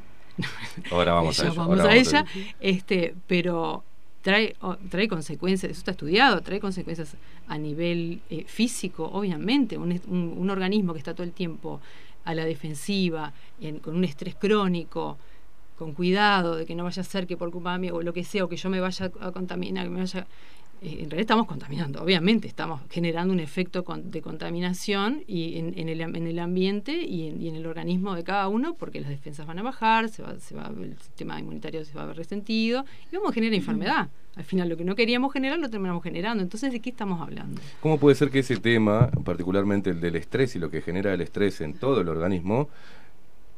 [0.90, 2.26] Ahora vamos a ello, vamos ahora a vamos a ella,
[2.60, 3.84] este, pero
[4.26, 4.56] trae,
[4.92, 7.16] trae consecuencias, eso está estudiado, trae consecuencias
[7.46, 11.80] a nivel eh, físico, obviamente, un, un- un organismo que está todo el tiempo
[12.24, 15.16] a la defensiva, en- con un estrés crónico,
[15.78, 18.24] con cuidado de que no vaya a ser que por culpa mía o lo que
[18.24, 20.26] sea, o que yo me vaya a contaminar, que me vaya...
[20.82, 25.78] eh, en realidad estamos contaminando, obviamente, estamos generando un efecto con- de contaminación y en,
[25.78, 29.00] en el, en el ambiente y en, y en el organismo de cada uno, porque
[29.00, 32.06] las defensas van a bajar, se va, se va, el sistema inmunitario se va a
[32.06, 34.08] ver resentido y vamos a generar enfermedad.
[34.36, 36.42] Al final, lo que no queríamos generar lo terminamos generando.
[36.42, 37.58] Entonces, ¿de qué estamos hablando?
[37.80, 41.22] ¿Cómo puede ser que ese tema, particularmente el del estrés y lo que genera el
[41.22, 42.68] estrés en todo el organismo,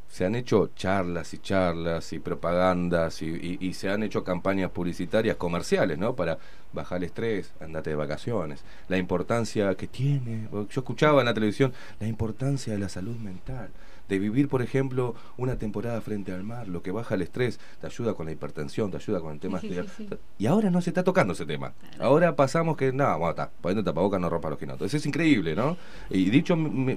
[0.08, 4.70] se han hecho charlas y charlas y propagandas y, y- y se han hecho campañas
[4.70, 6.14] publicitarias comerciales, ¿no?
[6.16, 6.38] Para
[6.72, 11.72] bajar el estrés, andate de vacaciones, la importancia que tiene, yo escuchaba en la televisión,
[12.00, 13.68] la importancia de la salud mental,
[14.08, 17.86] de vivir, por ejemplo, una temporada frente al mar, lo que baja el estrés, te
[17.86, 19.60] ayuda con la hipertensión, te ayuda con el tema...
[19.60, 20.16] Sí, sí, sí, sí.
[20.38, 21.74] Y ahora no se está tocando ese tema.
[22.00, 24.86] Ahora pasamos que, no, bueno, está, poniendo tapabocas no rompa los quinotos.
[24.86, 25.76] Eso es increíble, ¿no?
[26.08, 26.96] Y dicho, me-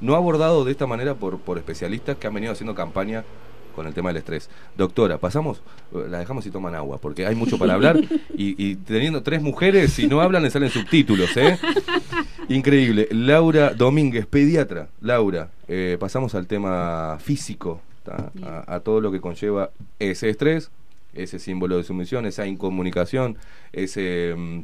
[0.00, 3.24] no abordado de esta manera por, por especialistas que han venido haciendo campaña
[3.74, 4.50] con el tema del estrés.
[4.76, 5.62] Doctora, pasamos,
[5.94, 7.98] eh, la dejamos y toman agua, porque hay mucho para hablar
[8.36, 11.58] y, y teniendo tres mujeres, si no hablan, le salen subtítulos, ¿eh?
[12.48, 13.08] Increíble.
[13.12, 14.88] Laura Domínguez, pediatra.
[15.00, 17.80] Laura, eh, pasamos al tema físico,
[18.66, 19.70] a todo lo que conlleva
[20.00, 20.70] ese estrés,
[21.14, 23.36] ese símbolo de sumisión, esa incomunicación,
[23.72, 24.60] ese mm,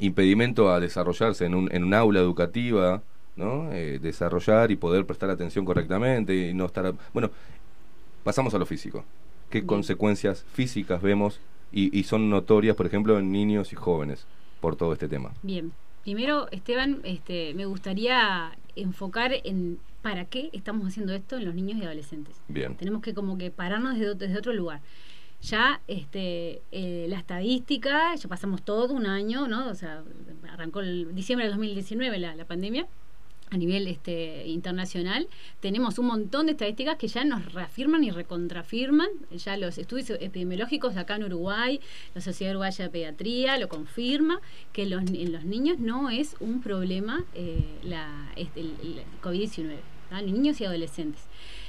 [0.00, 3.02] impedimento a desarrollarse en un, en un aula educativa,
[3.38, 3.72] ¿no?
[3.72, 6.92] Eh, desarrollar y poder prestar atención correctamente y no estar...
[7.14, 7.30] Bueno,
[8.24, 9.04] pasamos a lo físico.
[9.48, 11.40] ¿Qué consecuencias físicas vemos
[11.72, 14.26] y, y son notorias, por ejemplo, en niños y jóvenes
[14.60, 15.32] por todo este tema?
[15.42, 21.54] Bien, primero, Esteban, este, me gustaría enfocar en para qué estamos haciendo esto en los
[21.54, 22.36] niños y adolescentes.
[22.48, 22.76] Bien.
[22.76, 24.80] Tenemos que como que pararnos desde, desde otro lugar.
[25.42, 29.68] Ya este, eh, la estadística, ya pasamos todo un año, ¿no?
[29.68, 30.02] O sea,
[30.50, 32.86] arrancó el diciembre de 2019 la, la pandemia
[33.50, 35.26] a nivel este, internacional,
[35.60, 40.94] tenemos un montón de estadísticas que ya nos reafirman y recontrafirman, ya los estudios epidemiológicos
[40.94, 41.80] de acá en Uruguay,
[42.14, 44.40] la Sociedad Uruguaya de Pediatría lo confirma,
[44.72, 49.76] que los, en los niños no es un problema eh, la, este, el, el COVID-19,
[50.10, 50.20] ¿tá?
[50.22, 51.22] niños y adolescentes.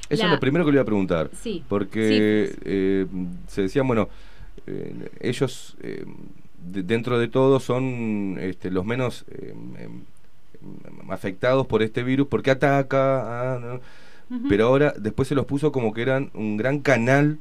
[0.10, 1.30] Eso La- es lo primero que le iba a preguntar.
[1.42, 3.06] Sí, Porque eh,
[3.48, 4.10] se decían, bueno,
[4.68, 6.04] eh, ellos eh,
[6.66, 10.02] de- dentro de todo son este, los menos em,
[11.10, 13.80] afectados por este virus porque ataca, ah,
[14.48, 17.40] pero ahora después se los puso como que eran un gran canal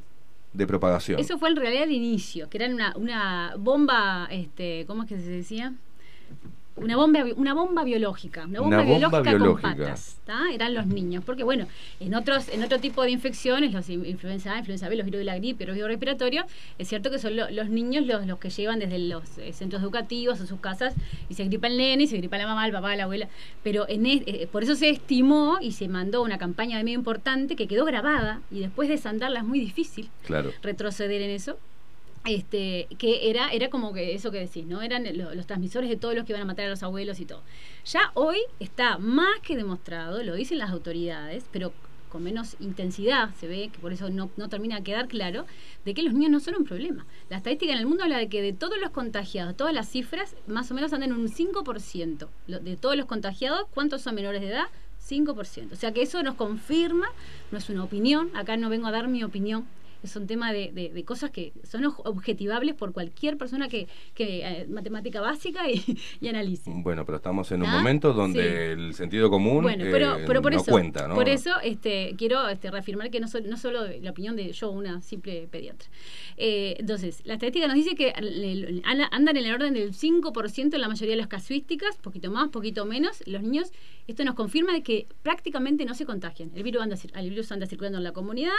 [0.52, 1.20] de propagación.
[1.20, 5.18] Eso fue en realidad el inicio, que eran una, una bomba, este, ¿cómo es que
[5.18, 5.74] se decía?
[6.80, 10.40] Una bomba, una bomba biológica, una bomba, Una bomba biológica, con patas, ¿tá?
[10.52, 11.66] eran los niños, porque bueno,
[12.00, 15.18] en otros, en otro tipo de infecciones, los in- influenza A, influenza B, los virus
[15.20, 16.46] de la gripe, los virus respiratorios,
[16.78, 19.82] es cierto que son lo- los niños los, los que llevan desde los eh, centros
[19.82, 20.94] educativos a sus casas
[21.28, 23.28] y se gripa el nene, y se gripa la mamá, el papá, la abuela,
[23.62, 26.98] pero en es- eh, por eso se estimó y se mandó una campaña de medio
[26.98, 30.52] importante que quedó grabada y después desandarla es muy difícil Claro.
[30.62, 31.58] retroceder en eso
[32.28, 35.96] este que era era como que eso que decís no eran lo- los transmisores de
[35.96, 37.42] todos los que iban a matar a los abuelos y todo.
[37.86, 41.72] Ya hoy está más que demostrado lo dicen las autoridades pero
[42.08, 45.44] con menos intensidad se ve que por eso no, no termina de quedar claro
[45.84, 47.04] de que los niños no son un problema.
[47.28, 50.34] La estadística en el mundo habla de que de todos los contagiados todas las cifras
[50.46, 54.40] más o menos andan en un 5% Lo- de todos los contagiados cuántos son menores
[54.40, 54.66] de edad
[55.06, 55.72] 5%.
[55.72, 57.06] O sea que eso nos confirma,
[57.50, 59.66] no es una opinión, acá no vengo a dar mi opinión,
[60.02, 64.46] es un tema de, de- de cosas que son objetivables por cualquier persona que, que
[64.46, 65.82] eh, matemática básica y,
[66.20, 66.70] y analice.
[66.72, 67.76] Bueno, pero estamos en un ¿Ah?
[67.78, 68.48] momento donde Sí.
[68.80, 71.14] el sentido común Bueno, pero, eh, pero por no eso, cuenta, ¿no?
[71.14, 74.70] por eso este, quiero este, reafirmar que no, so- no solo la opinión de yo,
[74.70, 75.88] una simple pediatra.
[76.36, 78.12] Eh, entonces, la estadística nos dice que
[79.10, 82.84] andan en el orden del 5% en la mayoría de las casuísticas, poquito más, poquito
[82.84, 83.22] menos.
[83.26, 83.72] Los niños,
[84.06, 86.50] esto nos confirma de que prácticamente no se contagian.
[86.54, 88.52] El virus anda, el virus anda circulando en la comunidad,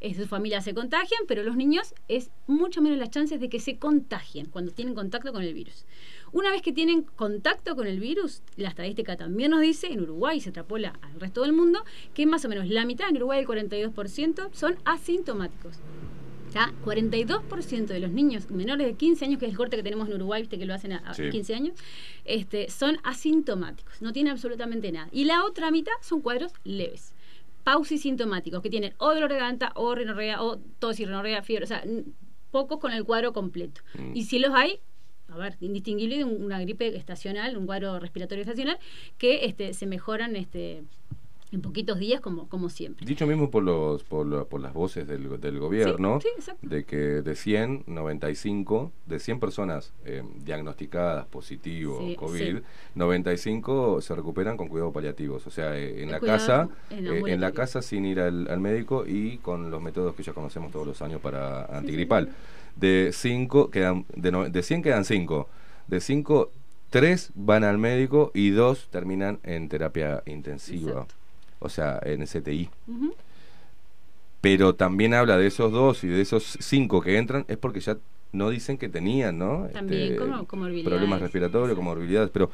[0.00, 3.58] eh, sus familias se contagian, pero los niños es mucho menos las chances de que
[3.58, 5.86] se contagien cuando tienen contacto con el virus.
[6.32, 10.40] Una vez que tienen contacto con el virus, la estadística también nos dice, en Uruguay
[10.40, 13.46] se extrapola al resto del mundo, que más o menos la mitad, en Uruguay el
[13.46, 15.76] 42%, son asintomáticos.
[16.52, 16.72] ¿Tá?
[16.84, 20.14] 42% de los niños menores de 15 años, que es el corte que tenemos en
[20.14, 21.28] Uruguay, viste que lo hacen a, a Sí.
[21.30, 21.74] 15 años,
[22.24, 25.08] este, son asintomáticos, no tienen absolutamente nada.
[25.10, 27.13] Y la otra mitad son cuadros leves.
[27.64, 31.68] Pausisintomáticos, que tienen o dolor de garganta, o rinorrea, o tos y rinorrea, fiebre, o
[31.68, 31.82] sea,
[32.50, 33.80] pocos con el cuadro completo.
[34.14, 34.78] Y si los hay,
[35.28, 38.78] a ver, indistinguible de un- una gripe estacional, un cuadro respiratorio estacional,
[39.18, 40.84] que este, se mejoran este,
[41.54, 43.06] en poquitos días como, como siempre.
[43.06, 46.84] Dicho mismo por los por, la- por las voces del, del gobierno, Sí, sí, de
[46.84, 52.62] que de 100, 95, de 100 personas eh, diagnosticadas positivo Sí, COVID, sí.
[52.96, 57.26] 95 se recuperan con cuidados paliativos, o sea, eh, en El la cuidado casa, en
[57.28, 60.72] eh, la casa sin ir al, al médico y con los métodos que ya conocemos
[60.72, 62.30] todos los años para antigripal.
[62.76, 65.48] De 5 quedan de, no- de 100 quedan 5.
[65.86, 66.50] De 5
[66.90, 70.90] 3 van al médico y 2 terminan en terapia intensiva.
[70.92, 71.14] Exacto.
[71.58, 72.68] O sea, en CTI.
[72.86, 73.14] Ujú.
[74.40, 77.96] Pero también habla de esos dos y de esos cinco que entran, es porque ya
[78.32, 79.68] no dicen que tenían, ¿no?
[79.72, 80.44] También Este, como-.
[80.84, 82.50] Problemas respiratorios, comorbilidades, pero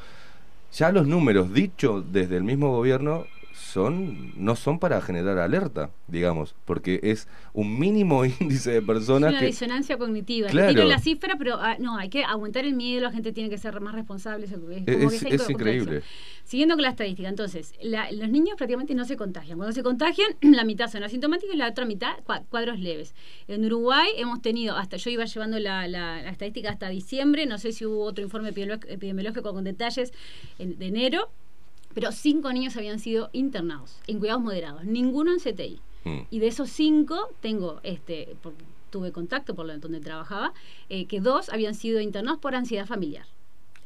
[0.73, 3.27] ya los números dichos desde el mismo gobierno
[3.61, 9.31] son no son para generar alerta, digamos, porque es un mínimo índice de Es personas
[9.31, 10.49] una que disonancia cognitiva.
[10.49, 10.85] Claro.
[10.85, 13.81] la cifra, pero ah, no, hay que aguantar el miedo, la gente tiene que ser
[13.81, 14.47] más responsable.
[14.47, 16.03] Es, como es, que es- es increíble.
[16.45, 19.57] Siguiendo con la estadística, entonces, la- los niños prácticamente no se contagian.
[19.59, 23.15] Cuando se contagian, la mitad son asintomáticos y la otra mitad cua- cuadros leves.
[23.47, 27.59] En Uruguay hemos tenido, hasta yo iba llevando la, la- la estadística hasta diciembre, no
[27.59, 30.13] sé si hubo otro informe epidemiológico epidemiológico con detalles
[30.59, 31.31] en- de enero,
[31.95, 35.81] pero cinco niños habían sido internados en cuidados moderados, ninguno en CTI.
[36.05, 36.19] Mm.
[36.31, 40.53] Y de esos cinco, tengo, este, porque tuve contacto por lo donde trabajaba,
[40.89, 43.27] eh, que dos habían sido internados por ansiedad familiar.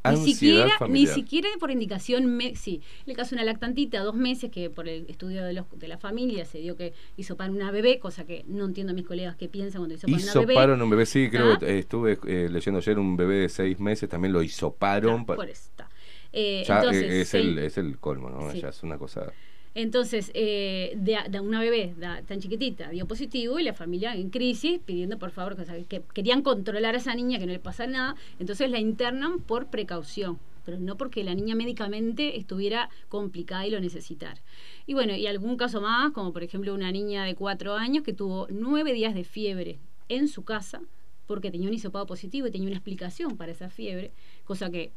[0.06, 2.82] Ni siquiera, ni siquiera por indicación, me, sí.
[3.06, 5.88] En el caso de una lactantita, dos meses, que por el estudio de, los, de
[5.88, 9.06] la familia se dio que hizo para una bebé, cosa que no entiendo a mis
[9.06, 10.52] colegas qué piensan cuando hizo para una bebé.
[10.52, 11.58] Hisoparon un bebé, sí, creo Ah.
[11.58, 15.24] que eh, estuve eh, leyendo ayer un bebé de seis meses, también lo hisoparon.
[15.24, 15.88] pa- Por eso está.
[16.36, 17.36] Eh, ya, eh, entonces, es, sí.
[17.36, 18.50] el, es el colmo, ¿no?
[18.50, 18.60] Sí.
[18.60, 19.32] Ya es una cosa...
[19.76, 21.94] Entonces, eh, de, de una bebé
[22.28, 25.56] tan chiquitita dio positivo y la familia en crisis pidiendo por favor
[25.88, 28.14] que querían controlar a esa niña, que no le pasa nada.
[28.38, 33.80] Entonces la internan por precaución, pero no porque la niña médicamente estuviera complicada y lo
[33.80, 34.40] necesitara.
[34.86, 38.12] Y bueno, y algún caso más, como por ejemplo una niña de cuatro años que
[38.12, 40.82] tuvo nueve días de fiebre en su casa
[41.26, 44.12] porque tenía un hisopado positivo y tenía una explicación para esa fiebre,
[44.44, 44.92] cosa que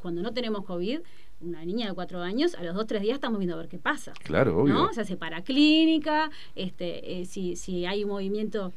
[0.00, 1.00] cuando no tenemos COVID,
[1.40, 3.78] una niña de cuatro años, a los dos tres días estamos viendo a ver qué
[3.78, 4.12] pasa.
[4.22, 4.74] Claro, obvio.
[4.74, 4.92] ¿no?
[4.92, 8.72] Se hace para clínica, este, eh, si, si hay un movimiento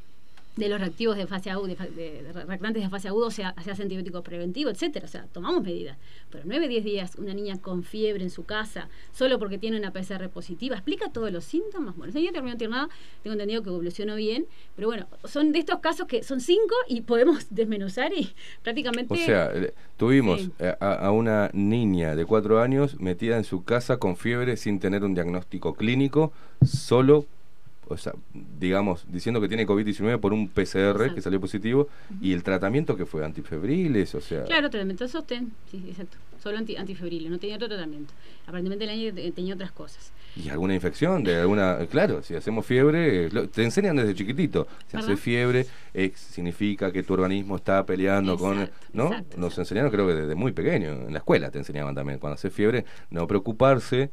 [0.55, 3.71] de los reactivos de fase aguda, de, de- reactantes de fase aguda, se, ha- se
[3.71, 5.05] hace antibiótico preventivo, etcétera.
[5.05, 5.97] O sea, tomamos medidas.
[6.29, 9.91] Pero 9, 10 días, una niña con fiebre en su casa, solo porque tiene una
[9.91, 11.95] PCR positiva, explica todos los síntomas.
[11.95, 12.87] Bueno, esa niña terminó internada,
[13.23, 17.01] tengo entendido que evolucionó bien, pero bueno, son de estos casos que son cinco y
[17.01, 18.31] podemos desmenuzar y
[18.61, 19.13] prácticamente.
[19.13, 20.51] O sea, eh, tuvimos Sí.
[20.59, 24.79] eh, a, a una niña de cuatro años metida en su casa con fiebre sin
[24.79, 26.31] tener un diagnóstico clínico,
[26.63, 27.25] solo,
[27.87, 28.13] o sea,
[28.59, 30.61] digamos, diciendo que tiene COVID-19 por un PCR
[30.91, 31.15] Exacto.
[31.15, 31.87] que salió positivo
[32.21, 36.17] y el tratamiento que fue antifebriles, o sea, Claro, tratamiento de sostén, sí, exacto.
[36.41, 38.13] Solo anti, antifebriles, no tenía otro tratamiento.
[38.45, 40.11] Aparentemente niña te- tenía otras cosas.
[40.35, 44.97] y alguna infección de alguna, claro, si hacemos fiebre, lo- te enseñan desde chiquitito, si
[44.97, 49.11] hace fiebre eh, significa que tu organismo está peleando con, ¿no?
[49.37, 52.49] Nos enseñaron creo que desde muy pequeño, en la escuela te enseñaban también, cuando hace
[52.49, 54.09] fiebre, no preocuparse,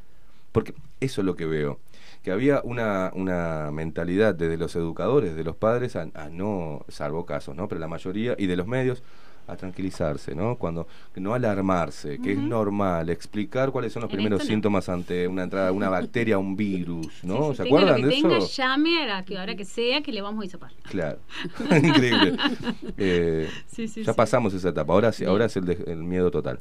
[0.52, 1.80] porque eso es lo que veo,
[2.22, 7.24] que había una, una mentalidad desde los educadores, de los padres, a, a no, salvo
[7.26, 7.68] casos, ¿no?
[7.68, 9.02] Pero la mayoría, y de los medios,
[9.46, 10.56] a tranquilizarse, ¿no?
[10.58, 14.46] Cuando no alarmarse, que es normal, explicar cuáles son los En primeros no.
[14.46, 17.52] síntomas ante una entrada una bacteria, un virus, ¿no?
[17.54, 18.46] ¿Se acuerdan lo que de tenga, eso?
[18.46, 20.72] llame a la que hora que sea que le vamos a hisopar.
[20.88, 21.18] Claro,
[21.82, 22.36] increíble.
[22.96, 26.30] Eh, Sí, sí, ya pasamos esa etapa, ahora sí, ahora es el, de- el miedo
[26.30, 26.60] total.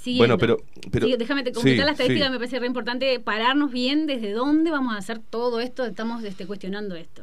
[0.00, 0.36] Siguiendo.
[0.36, 2.30] Bueno, pero, pero Sí, déjame te completar sí, la estadística, sí.
[2.32, 6.46] me parece re importante pararnos bien desde dónde vamos a hacer todo esto, estamos este,
[6.46, 7.22] cuestionando esto.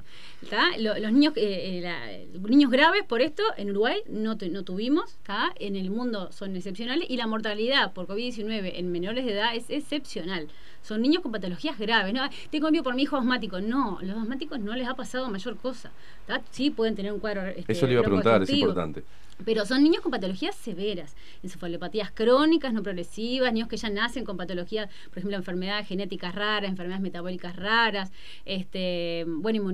[0.50, 0.78] ¿tá?
[0.78, 5.16] Lo- los niños eh, eh, la- niños graves por esto en Uruguay no, no tuvimos,
[5.24, 5.54] ¿tá?
[5.60, 9.70] en el mundo son excepcionales y la mortalidad por COVID-19 en menores de edad es
[9.70, 10.48] excepcional.
[10.86, 12.14] Son niños con patologías graves.
[12.14, 12.22] ¿no?
[12.52, 13.60] Tengo envío por mi hijo asmático.
[13.60, 15.92] No, los asmáticos no les ha pasado mayor cosa.
[16.28, 16.42] ¿tá?
[16.52, 17.46] Sí pueden tener un cuadro.
[17.48, 19.04] este, Eso le iba a preguntar, es importante.
[19.44, 24.38] Pero son niños con patologías severas, encefalopatías crónicas, no progresivas, niños que ya nacen con
[24.38, 28.14] patologías, por ejemplo, enfermedades genéticas raras, enfermedades metabólicas raras,
[28.46, 29.70] este, bueno,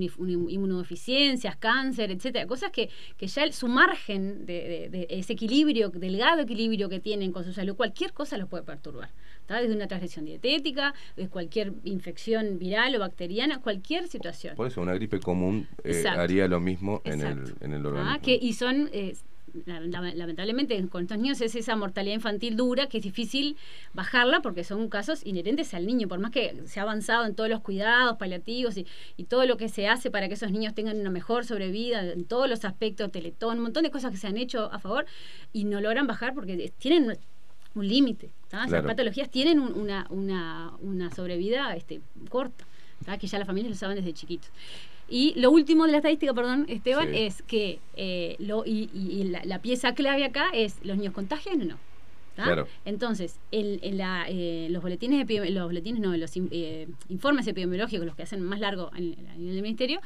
[0.49, 5.89] inmunodeficiencias, cáncer, etcétera, cosas que, que ya el- su margen de, de- de ese equilibrio,
[5.89, 9.09] delgado equilibrio que tienen con su salud, cualquier cosa los puede perturbar.
[9.51, 9.61] ¿Tá?
[9.61, 14.55] Desde una transgresión dietética, desde cualquier infección viral o bacteriana, cualquier situación.
[14.55, 18.21] Por eso una gripe común eh, haría lo mismo en el, en el Ah, organismo.
[18.21, 19.13] que, y son, eh,
[19.65, 23.57] la- la- lamentablemente, con estos niños es esa mortalidad infantil dura que es difícil
[23.93, 26.07] bajarla porque son casos inherentes al niño.
[26.07, 29.57] Por más que se ha avanzado en todos los cuidados paliativos y, y todo lo
[29.57, 33.11] que se hace para que esos niños tengan una mejor sobrevida en todos los aspectos,
[33.11, 35.05] teletón, un montón de cosas que se han hecho a favor
[35.51, 37.17] y no logran bajar porque tienen
[37.75, 38.29] un límite.
[38.49, 38.85] Claro.
[38.87, 42.65] patologías tienen un- una, una, una sobrevida este, corta,
[43.05, 43.17] ¿tá?
[43.17, 44.49] que ya las familias lo saben desde chiquitos.
[45.07, 47.17] Y lo último de la estadística, perdón, Esteban, Sí.
[47.19, 51.65] es que eh, lo, y, la, la pieza clave acá es los niños contagian o
[51.65, 51.77] no.
[52.85, 58.15] Entonces, en, en la, eh, los boletines, los boletines no, los eh, informes epidemiológicos, los
[58.15, 59.99] que hacen más largo en, del ministerio,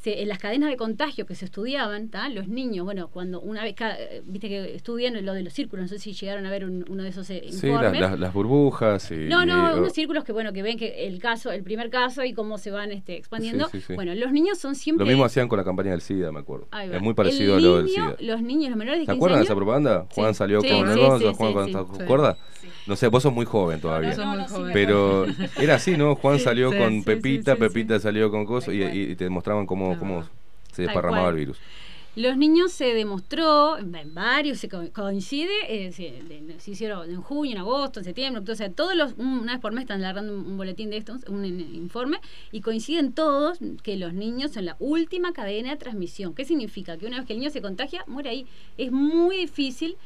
[0.00, 2.28] se- en las cadenas de contagio que se estudiaban, ¿tá?
[2.28, 5.82] los niños, bueno, cuando una vez, cada, eh, viste que estudian lo de los círculos,
[5.84, 9.26] no sé si llegaron a ver un- uno de esos eh, Sí, las, burbujas y...
[9.28, 12.24] No, no, y- unos círculos que bueno que ven que el caso, el primer caso
[12.24, 13.66] y cómo se van este, expandiendo.
[13.68, 13.94] Sí, sí, sí.
[13.94, 16.68] Bueno, los niños son siempre Lo mismo hacían con la campaña del SIDA, me acuerdo.
[16.92, 18.32] Es muy parecido El a lo del niño- SIDA.
[18.32, 19.46] Los niños, los menores de ¿Se 15 acuerdan de años.
[19.48, 20.06] esa propaganda?
[20.14, 21.98] Juan salió Sí, con sí, el sí, Juan, sí, Juan- sí.
[21.98, 22.36] ¿te acuerdas?
[22.88, 24.16] No sé, vos sos muy joven todavía.
[24.16, 25.26] No, no, pero
[25.58, 26.14] era así, ¿no?
[26.16, 29.28] Juan salió sí, con sí, Pepita, sí, sí, Pepita salió con cosas y, y te
[29.28, 30.24] mostraban cómo, cómo
[30.72, 31.58] se desparramaba el virus.
[32.16, 36.14] Los niños se demostró, en varios se co- coincide, eh, se,
[36.58, 39.60] se hicieron en junio, en agosto, en septiembre, o sea, todos los, un- una vez
[39.60, 42.18] por mes están largando un, un boletín de estos, un, in- informe,
[42.50, 46.34] y coinciden todos que los niños son la última cadena de transmisión.
[46.34, 46.96] ¿Qué significa?
[46.96, 48.46] Que una vez que el niño se contagia, muere ahí.
[48.78, 49.96] Es muy difícil,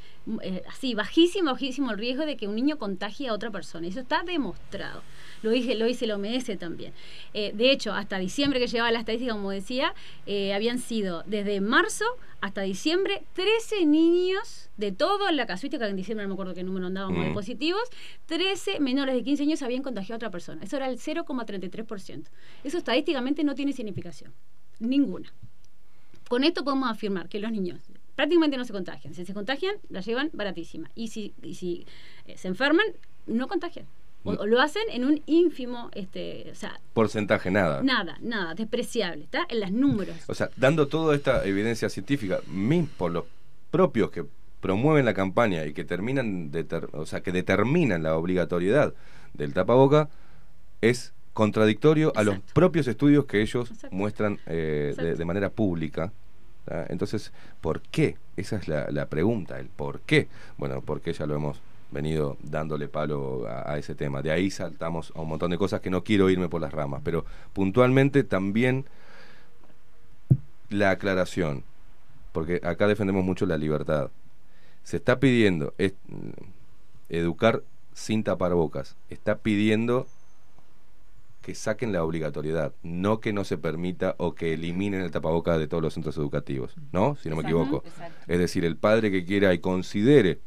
[0.42, 3.86] eh, así, bajísimo, bajísimo el riesgo de que un niño contagie a otra persona.
[3.86, 5.02] Eso está demostrado.
[5.42, 6.92] Lo dije, lo dice el OMS también.
[7.34, 9.94] Eh, de hecho, hasta diciembre que llevaba la estadística, como decía,
[10.26, 12.04] eh, habían sido desde marzo
[12.40, 16.62] hasta diciembre 13 niños de toda la casuística, que en diciembre no me acuerdo qué
[16.62, 17.34] número andábamos de Mm.
[17.34, 17.82] positivos,
[18.26, 20.62] 13 menores de 15 años habían contagiado a otra persona.
[20.62, 22.30] Eso era el 0,33%.
[22.64, 24.32] Eso estadísticamente no tiene significación.
[24.78, 25.32] Ninguna.
[26.28, 27.80] Con esto podemos afirmar que los niños
[28.16, 29.14] prácticamente no se contagian.
[29.14, 30.90] Si se contagian, la llevan baratísima.
[30.94, 31.86] Y si, y si
[32.26, 32.86] eh, se enferman,
[33.26, 33.86] no contagian.
[34.24, 37.82] O, lo hacen en un ínfimo, este, o sea, Porcentaje, nada.
[37.82, 39.24] nada, nada, despreciable.
[39.24, 40.16] Está en los números.
[40.28, 42.40] O sea, dando toda esta evidencia científica,
[42.96, 43.24] por los
[43.72, 44.24] propios que
[44.60, 46.52] promueven la campaña y que terminan,
[46.92, 48.94] o sea, que determinan la obligatoriedad
[49.34, 50.08] del tapaboca,
[50.80, 56.12] es contradictorio a los propios estudios que ellos muestran eh, de, de manera pública.
[56.66, 58.16] Entonces, ¿por qué?
[58.36, 60.28] Esa es la, la pregunta, el por qué.
[60.58, 61.60] Bueno, porque ya lo hemos
[61.90, 64.22] venido dándole palo a, ese tema.
[64.22, 67.02] De ahí saltamos a un montón de cosas que no quiero irme por las ramas,
[67.04, 68.86] pero puntualmente también
[70.70, 71.64] la aclaración,
[72.32, 74.10] porque acá defendemos mucho la libertad.
[74.84, 75.94] Se está pidiendo es-
[77.08, 77.62] educar
[77.94, 78.96] sin tapar bocas.
[79.10, 80.06] Está pidiendo
[81.42, 85.66] que saquen la obligatoriedad, no que no se permita o que eliminen el tapabocas de
[85.66, 87.16] todos los centros educativos, ¿no?
[87.16, 87.82] Si no me equivoco.
[88.28, 90.38] Es decir, el padre que quiera y considere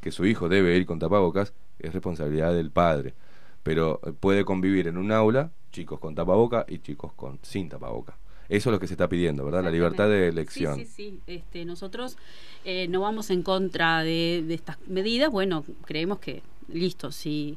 [0.00, 3.14] que su hijo debe ir con tapabocas es responsabilidad del padre,
[3.62, 8.16] pero eh, puede convivir en un aula chicos con tapabocas y chicos con sin tapabocas.
[8.48, 9.64] Eso es lo que se está pidiendo, ¿verdad?
[9.64, 10.76] La libertad de elección.
[10.76, 11.20] Sí, sí, sí.
[11.26, 12.18] Este, nosotros
[12.64, 15.30] eh, no vamos en contra de, de estas medidas.
[15.32, 17.56] Bueno, creemos que, listo, si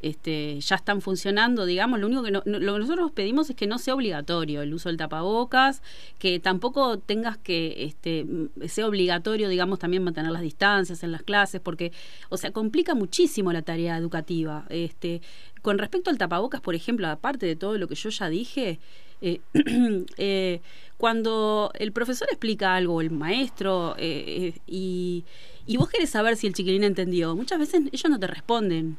[0.00, 3.66] este, ya están funcionando, digamos, lo único que no- lo que nosotros pedimos es que
[3.66, 5.82] no sea obligatorio el uso del tapabocas,
[6.18, 11.22] que tampoco tengas que, este, m- sea obligatorio, digamos, también mantener las distancias en las
[11.22, 11.92] clases, porque,
[12.28, 14.64] o sea, complica muchísimo la tarea educativa.
[14.70, 15.20] Este,
[15.62, 18.78] con respecto al tapabocas, por ejemplo, aparte de todo lo que yo ya dije,
[19.20, 19.40] eh,
[20.16, 20.60] eh,
[20.96, 25.24] cuando el profesor explica algo, el maestro, eh, eh, y,
[25.66, 28.96] y vos querés saber si el chiquilín entendió, muchas veces ellos no te responden,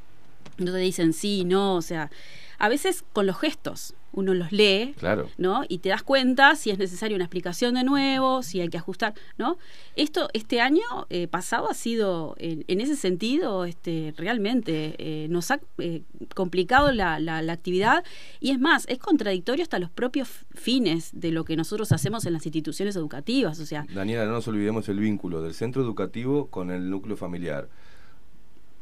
[0.60, 2.10] no te dicen sí, no, o sea,
[2.58, 5.30] a veces con los gestos uno los lee, Claro.
[5.38, 5.62] ¿no?
[5.70, 9.14] Y te das cuenta si es necesaria una explicación de nuevo, si hay que ajustar,
[9.38, 9.60] ¿no?
[9.96, 10.82] Esto, este año
[11.12, 16.02] eh, pasado ha sido, en, en ese sentido, este, realmente eh, nos ha eh,
[16.34, 18.04] complicado la, la- la actividad
[18.40, 22.34] y es más, es contradictorio hasta los propios fines de lo que nosotros hacemos en
[22.34, 26.72] las instituciones educativas, o sea, Daniela, no nos olvidemos el vínculo del centro educativo con
[26.72, 27.70] el núcleo familiar.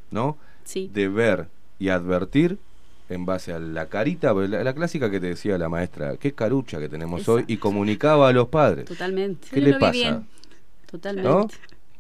[0.10, 0.38] ¿No?
[0.64, 0.90] Sí.
[0.94, 1.50] De ver
[1.80, 2.60] y advertir
[3.10, 6.80] en base a la carita, la, la clásica que te decía la maestra, qué carucha
[6.80, 8.86] que tenemos hoy, y comunicaba a los padres.
[8.86, 9.48] totalmente.
[9.52, 9.92] ¿Qué Yo le lo vi pasa?
[9.92, 10.28] bien.
[10.86, 11.28] Totalmente.
[11.30, 11.48] ¿No?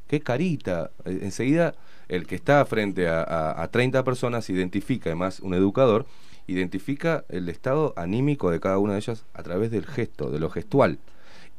[0.08, 0.92] Qué carita.
[1.06, 1.76] Eh, Enseguida,
[2.08, 6.06] el que está frente a, a, a 30 personas identifica, además un educador,
[6.48, 10.50] identifica el estado anímico de cada una de ellas a través del gesto, de lo
[10.50, 11.00] gestual.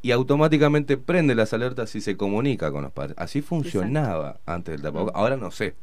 [0.03, 3.17] Y automáticamente prende las alertas y se comunica con los padres.
[3.19, 5.17] Así funcionaba antes del tapabocas.
[5.17, 5.75] Ahora no sé.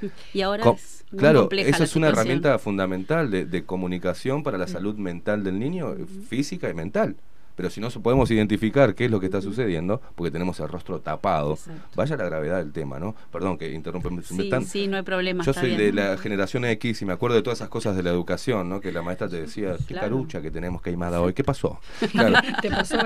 [0.32, 2.04] Y ahora es claro, eso es una situación.
[2.12, 7.16] herramienta fundamental de, de comunicación para la salud mental del niño, eh, física y mental.
[7.56, 10.68] Pero si no se- podemos identificar qué es lo que está sucediendo, porque tenemos el
[10.68, 11.56] rostro tapado,
[11.94, 13.14] vaya la gravedad del tema, ¿no?
[13.30, 14.10] Perdón que interrumpe.
[14.10, 15.44] me Sí, están- sí, no hay problema.
[15.44, 18.10] Yo soy de la generación X y me acuerdo de todas esas cosas de la
[18.10, 18.80] educación, ¿no?
[18.80, 20.06] Que la maestra te decía, qué Claro.
[20.08, 21.78] carucha que tenemos queimada hoy, ¿qué pasó?
[22.10, 22.34] Claro.
[22.60, 22.98] Te pasó.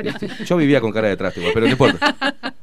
[0.46, 2.16] Yo vivía con cara de igual, pero no importa.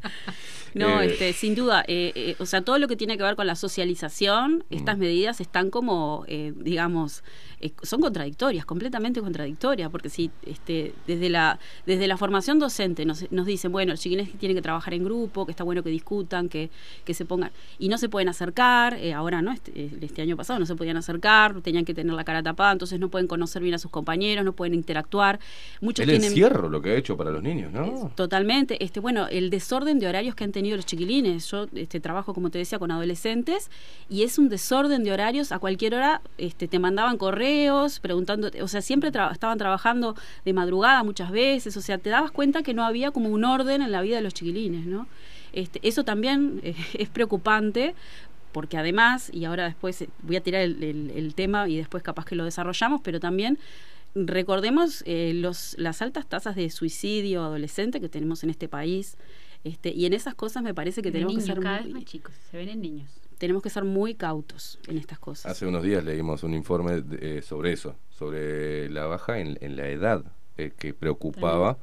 [0.75, 3.35] No, Eh, este, sin duda, eh, eh, o sea, todo lo que tiene que ver
[3.35, 4.75] con la socialización, Mm.
[4.75, 7.23] estas medidas están como, eh, digamos,
[7.61, 13.31] eh, son contradictorias, completamente contradictorias, porque si este, desde la desde la formación docente nos,
[13.31, 16.49] nos dicen, bueno, los chiquines tienen que trabajar en grupo, que está bueno que discutan,
[16.49, 16.69] que,
[17.05, 20.65] que se pongan, y no se pueden acercar, ahora no, este, este año pasado no
[20.65, 23.77] se podían acercar, tenían que tener la cara tapada, entonces no pueden conocer bien a
[23.77, 25.39] sus compañeros, no pueden interactuar,
[25.79, 26.27] muchos el tienen...
[26.29, 28.11] encierro lo que ha hecho para los niños, ¿no?
[28.15, 28.83] Totalmente.
[28.83, 31.49] Este, bueno, el desorden de horarios que han tenido los chiquilines.
[31.51, 33.69] Yo este, trabajo, como te decía, con adolescentes
[34.09, 35.51] y es un desorden de horarios.
[35.51, 41.03] A cualquier hora este, te mandaban correos preguntando, o sea, siempre estaban trabajando de madrugada
[41.03, 41.77] muchas veces.
[41.77, 44.21] O sea, te dabas cuenta que no había como un orden en la vida de
[44.21, 45.07] los chiquilines, ¿no?
[45.53, 47.95] Este, eso también eh, es preocupante
[48.51, 52.35] porque además, y ahora después eh, voy a tirar el tema y después capaz que
[52.35, 53.59] lo desarrollamos, pero también
[54.15, 59.17] recordemos eh, los, las altas tasas de suicidio adolescente que tenemos en este país.
[59.65, 61.93] Este, y en esas cosas me parece que tenemos niños, que ser cada muy, vez
[61.95, 63.09] más chicos, se ven en niños.
[63.37, 65.51] tenemos que ser muy cautos en estas cosas.
[65.51, 69.75] Hace unos días leímos un informe de- eh, sobre eso, sobre la baja en, en
[69.75, 70.23] la edad
[70.57, 71.77] eh, que preocupaba.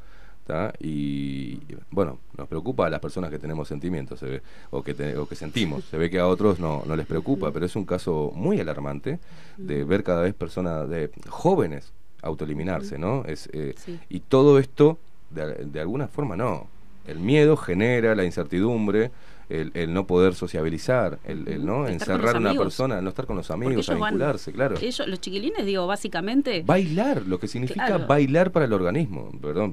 [0.47, 0.73] ¿tá?
[0.81, 5.17] Y bueno, nos preocupa a las personas que tenemos sentimientos se ve, o, que te-
[5.17, 5.85] o que sentimos.
[5.85, 9.21] Se ve que a otros no, no les preocupa, pero es un caso muy alarmante
[9.57, 13.25] de ver cada vez personas de jóvenes autoeliminarse, ¿no?
[13.25, 13.99] Es, eh, Sí.
[14.09, 14.99] Y todo esto,
[15.31, 16.67] de, de alguna forma, no.
[17.07, 19.11] El miedo genera la incertidumbre,
[19.49, 23.27] el, el no poder sociabilizar, el, el no Estar encerrar a una persona, no estar
[23.27, 24.77] con los amigos, a van- vincularse, claro.
[24.81, 26.63] Ellos, los chiquilines, digo, básicamente...
[26.65, 28.07] Bailar, lo que significa Claro.
[28.07, 29.73] bailar para el organismo, perdón,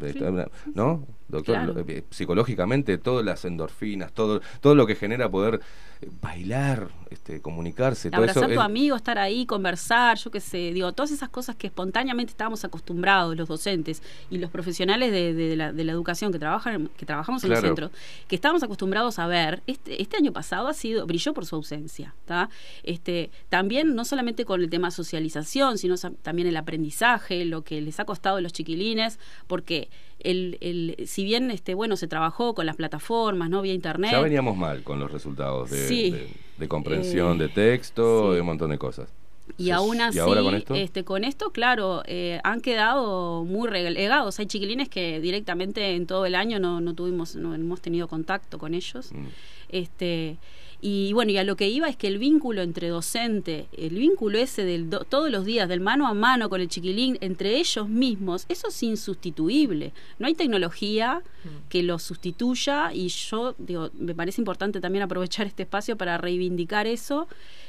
[0.74, 1.06] ¿no?
[1.30, 1.74] Doctor, Claro.
[1.74, 5.62] lo- eh, psicológicamente todas las endorfinas, todo todo lo que genera poder
[6.02, 10.30] eh, bailar, este, comunicarse, todo Abrazar eso a tu es- amigo, estar ahí, conversar, yo
[10.32, 15.12] qué sé, digo, todas esas cosas que espontáneamente estábamos acostumbrados los docentes y los profesionales
[15.12, 17.62] de, de la, de la educación que trabajan, que trabajamos en Claro.
[17.62, 17.92] los centros,
[18.28, 22.14] que estábamos acostumbrados a ver, este, este año pasado ha sido, brilló por su ausencia,
[22.26, 22.50] ¿tá?
[22.84, 28.00] Este, también no solamente con el tema socialización, sino también el aprendizaje, lo que les
[28.00, 29.90] ha costado a los chiquilines, porque
[30.20, 33.62] el, el, si bien este, bueno, se trabajó con las plataformas, ¿no?
[33.62, 34.12] Vía internet.
[34.12, 36.12] ya veníamos mal con los resultados de, Sí.
[36.12, 38.36] de- de comprensión Eh, de texto, sí.
[38.36, 39.10] de un montón de cosas.
[39.58, 40.76] Y aún ¿y así, ahora con esto?
[40.76, 44.38] este, con esto, claro, eh, han quedado muy relegados.
[44.40, 48.60] Hay chiquilines que directamente en todo el año no, no tuvimos, no hemos tenido contacto
[48.60, 49.12] con ellos.
[49.12, 49.26] Mm.
[49.70, 50.38] Este,
[50.82, 54.38] y bueno, y a lo que iba es que el vínculo entre docente, el vínculo
[54.38, 57.90] ese del do- todos los días, del mano a mano con el chiquilín, entre ellos
[57.90, 59.92] mismos, eso es insustituible.
[60.20, 61.22] No hay tecnología
[61.70, 66.88] que lo sustituya y yo digo, me parece importante también aprovechar este espacio para reivindicar
[66.88, 67.28] eso.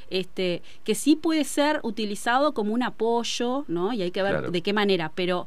[0.09, 3.93] Este, que sí puede ser utilizado como un apoyo, ¿no?
[3.93, 4.51] Y hay que ver Claro.
[4.51, 5.47] de qué manera, pero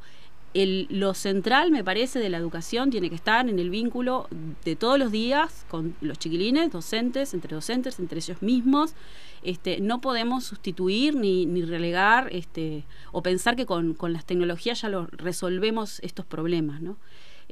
[0.53, 4.27] el, lo central, me parece, de la educación tiene que estar en el vínculo
[4.63, 8.93] de todos los días con los chiquilines, docentes, entre docentes, entre ellos mismos.
[9.41, 14.81] Este, no podemos sustituir ni, ni relegar este, o pensar que con, con las tecnologías
[14.81, 16.97] ya lo resolvemos estos problemas, ¿no?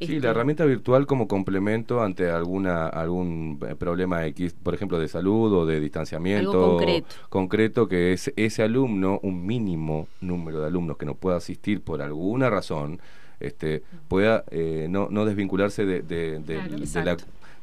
[0.08, 5.08] Sí, la herramienta virtual como complemento ante alguna algún eh, problema X, por ejemplo, de
[5.08, 7.08] salud o de distanciamiento Algo concreto.
[7.30, 12.02] concreto, que es ese alumno, un mínimo número de alumnos que no pueda asistir por
[12.02, 13.00] alguna razón,
[13.40, 17.18] este, pueda eh, no, no desvincularse de, de- de- Claro, de la-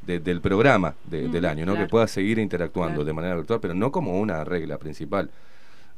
[0.07, 1.73] de- del programa de- Mm, del año, ¿no?
[1.73, 1.87] claro.
[1.87, 3.05] Que pueda seguir interactuando Claro.
[3.05, 5.31] de manera virtual, pero no como una regla principal,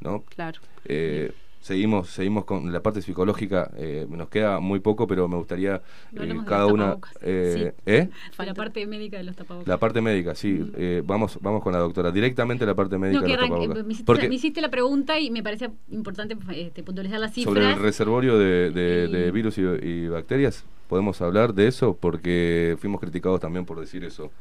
[0.01, 0.23] ¿no?
[0.35, 0.59] Claro.
[0.85, 5.81] Eh, seguimos seguimos con la parte psicológica eh, nos queda muy poco pero me gustaría
[6.11, 7.81] No eh, de cada los una eh, Sí.
[7.85, 8.09] ¿eh?
[8.35, 9.67] Para la parte médica de los tapabocas.
[9.67, 13.27] la parte médica sí eh, vamos vamos con la doctora directamente la parte médica No,
[13.27, 13.85] de los tapabocas.
[13.85, 17.53] me, hiciste, porque me hiciste la pregunta y me parece importante este, puntualizar las cifras.
[17.53, 21.95] sobre el reservorio de, de- Y- de virus y, y bacterias podemos hablar de eso
[21.99, 24.31] porque fuimos criticados también por decir eso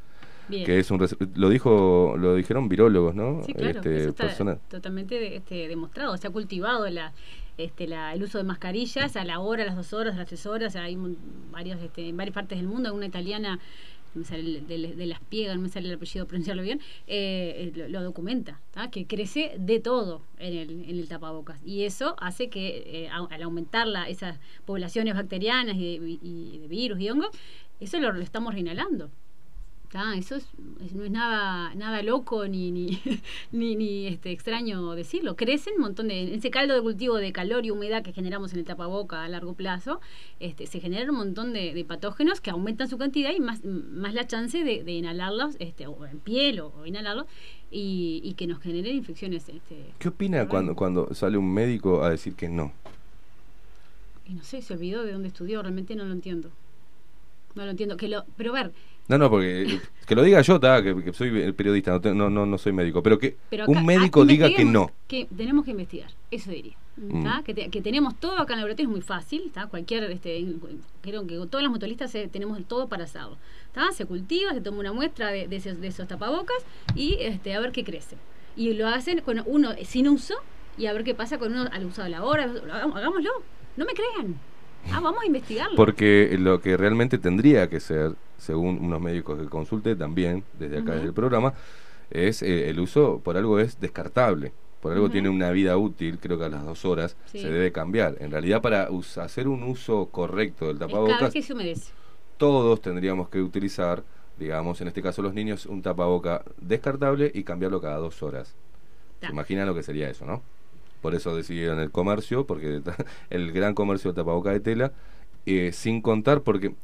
[0.49, 0.65] Bien.
[0.65, 4.59] que es un lo dijo lo dijeron virólogos no Sí, claro, Este, eso está personas-
[4.69, 6.17] totalmente este, demostrado.
[6.17, 7.13] Se ha cultivado la,
[7.57, 10.27] este, la, el uso de mascarillas a la hora, a las dos horas, a las
[10.29, 10.75] tres horas.
[10.77, 10.97] Hay
[11.53, 12.93] varios, este, en varias partes del mundo.
[12.93, 13.61] Una italiana
[14.13, 17.73] me sale de, de las piegas, no me sale el apellido pronunciarlo bien, eh, eh,
[17.77, 18.91] lo, lo documenta, ¿tá?
[18.91, 21.61] que crece de todo en el, en el tapabocas.
[21.65, 26.67] Y eso hace que eh, al aumentar la, esas poblaciones bacterianas y de, y de
[26.67, 27.29] virus y hongos,
[27.79, 29.11] eso lo, lo estamos reinhalando.
[29.91, 30.15] ¿Tá?
[30.17, 30.47] Eso es,
[30.85, 33.01] es- no es nada nada loco ni ni,
[33.53, 35.37] ni, ni, este extraño decirlo.
[35.37, 38.61] Crecen un montón de ese caldo de cultivo de calor y humedad que generamos en
[38.61, 40.01] el tapaboca a largo plazo,
[40.39, 44.15] este, se generan un montón de, de patógenos que aumentan su cantidad y más, más
[44.15, 47.27] la chance de, de inhalarlos este, o en piel o, o inhalarlos
[47.71, 49.49] y, y que nos generen infecciones.
[49.49, 52.73] Este, ¿qué opina cuando cuando sale un médico a decir que no
[54.29, 56.51] y no sé, se olvidó de dónde estudió, realmente no lo entiendo.
[57.57, 57.97] No lo entiendo.
[57.97, 58.73] Que lo, pero a ver,
[59.11, 62.15] No, no, porque eh, que lo diga yo, ta, que, que soy periodista, no, te-
[62.15, 64.93] no, no, no soy médico, pero que Pero acá- un médico diga que no.
[65.09, 66.75] Que tenemos que investigar, eso diría.
[66.97, 67.43] Mm.
[67.45, 69.51] Que, te- que tenemos todo acá en el laboratorio, es muy fácil.
[69.53, 69.67] ¿tá?
[69.67, 70.47] Cualquier, este,
[71.01, 73.37] creo que todas las mutualistas eh, tenemos todo para hacerlo.
[73.73, 73.91] ¿tá?
[73.93, 76.59] Se cultiva, se toma una muestra de, de esos, de esos tapabocas
[76.95, 78.17] y este, a ver qué crece.
[78.55, 80.35] Y lo hacen con uno sin uso
[80.79, 82.45] y a ver qué pasa con uno al usado la hora.
[82.95, 83.31] Hagámoslo,
[83.77, 84.37] no me crean.
[84.93, 85.77] Ah, vamos a investigarlo.
[85.77, 90.95] Porque lo que realmente tendría que ser, según unos médicos que consulte también, desde acá,
[90.95, 91.55] desde el programa,
[92.11, 94.53] es eh, el uso, por algo es descartable.
[94.81, 97.41] Por algo tiene una vida útil, creo que a las dos horas Sí.
[97.43, 98.17] se debe cambiar.
[98.21, 98.89] En realidad, para
[99.23, 101.93] hacer un uso correcto del Es cada vez tapabocas, que se humedece.
[102.39, 104.03] todos tendríamos que utilizar,
[104.39, 108.55] digamos, en este caso los niños, un tapaboca descartable y cambiarlo cada dos horas.
[109.21, 109.27] Ta.
[109.27, 110.43] ¿Se imaginan lo que sería eso, no?
[111.03, 112.81] Por eso decidieron el comercio, porque
[113.31, 114.93] el gran comercio de tapaboca de tela,
[115.45, 116.75] eh, sin contar, porque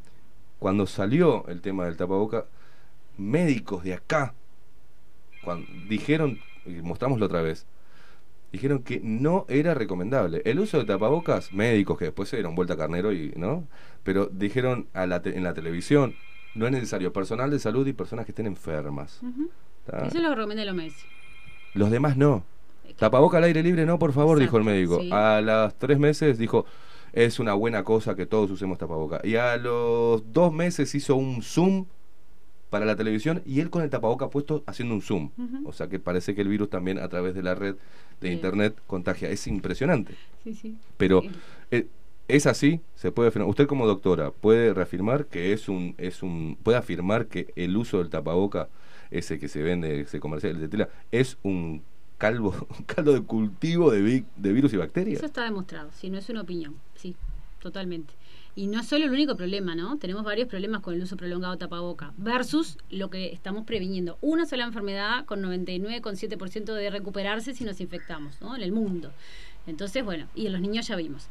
[0.59, 2.47] cuando salió el tema del tapaboca,
[3.19, 4.35] médicos de acá
[5.45, 7.67] cuando dijeron, y mostrámoslo otra vez,
[8.53, 10.43] dijeron que no era recomendable.
[10.45, 13.65] El uso de tapabocas, médicos que después se dieron vuelta a carnero y, ¿no?
[14.03, 16.15] Pero dijeron a la te- en la televisión,
[16.55, 19.21] no es necesario personal de salud y personas que estén enfermas.
[19.23, 19.51] Ujú.
[19.89, 20.07] ¿tá?
[20.07, 20.95] Eso es lo que recomienda el OMS.
[21.75, 22.43] Los demás no.
[22.99, 25.01] Tapaboca al aire libre, no, por favor, dijo el médico.
[25.01, 25.11] sí.
[25.13, 26.65] A las tres meses dijo,
[27.17, 29.21] es una buena cosa que todos usemos tapaboca.
[29.25, 31.87] Y a los dos meses hizo un zoom
[32.71, 35.31] para la televisión y él con el tapaboca puesto haciendo un zoom.
[35.65, 37.77] O sea que parece que el virus también a través de la red
[38.21, 38.35] de Sí.
[38.35, 39.31] internet contagia.
[39.31, 40.15] Es impresionante.
[40.45, 40.77] Sí, sí.
[40.99, 41.23] Pero
[41.71, 41.87] eh,
[42.29, 43.49] es así, se puede afirmar.
[43.49, 47.99] Usted como doctora puede reafirmar que es un, es un, puede afirmar que el uso
[47.99, 48.69] del tapaboca,
[49.11, 51.83] ese que se vende, ese comercial el de tela, es un
[52.19, 55.19] calvo, caldo de cultivo de virus y bacterias.
[55.19, 57.17] Eso está demostrado, si no es una opinión, sí,
[57.61, 58.15] totalmente.
[58.59, 59.99] Y no es solo el único problema, ¿no?
[59.99, 64.17] Tenemos varios problemas con el uso prolongado de tapaboca versus lo que estamos previniendo.
[64.23, 68.57] Una sola enfermedad con 99,7% de recuperarse si nos infectamos, ¿no?
[68.57, 69.13] En el mundo.
[69.67, 71.29] Entonces, bueno, y en los niños ya vimos.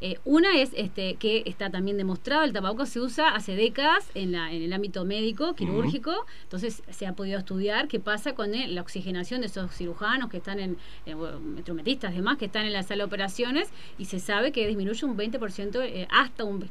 [0.00, 4.32] Eh, una es este, que está también demostrado, el tapabocas se usa hace décadas en,
[4.32, 8.74] la, en el ámbito médico, quirúrgico, entonces se ha podido estudiar qué pasa con el-
[8.74, 12.72] la oxigenación de esos cirujanos que están en, eh, bueno, metrometistas demás, que están en
[12.72, 16.68] la sala de operaciones, y se sabe que disminuye un 20%, eh, hasta un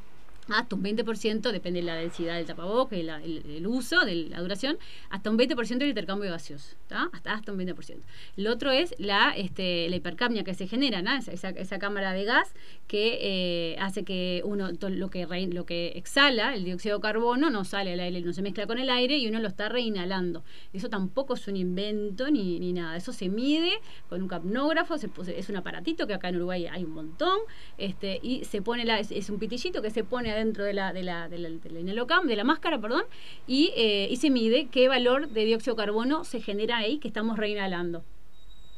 [0.50, 4.78] hasta un 20%, depende de la densidad del tapabocas y el, uso, de la duración,
[5.10, 7.10] hasta un 20% del intercambio gaseoso, ¿tá?
[7.14, 7.98] hasta, hasta un 20%.
[8.38, 11.14] El otro es la, este, la hipercapnia que se genera, ¿no?
[11.16, 12.54] esa, esa, cámara de gas
[12.88, 17.64] que eh, hace que uno lo que, lo que exhala, el dióxido de carbono, no
[17.66, 20.44] sale al aire, no se mezcla con el aire y uno lo está reinhalando.
[20.72, 23.72] Eso tampoco es un invento ni, ni nada, eso se mide
[24.10, 27.40] con un capnógrafo, se es un aparatito que acá en Uruguay hay un montón,
[27.78, 31.04] este, y se pone la, es un pitillito que se pone adentro de la, de
[31.04, 33.04] la, de la, de la máscara, perdón,
[33.48, 37.08] y, eh, y se mide qué valor de dióxido de carbono se genera ahí que
[37.08, 38.04] estamos reinhalando.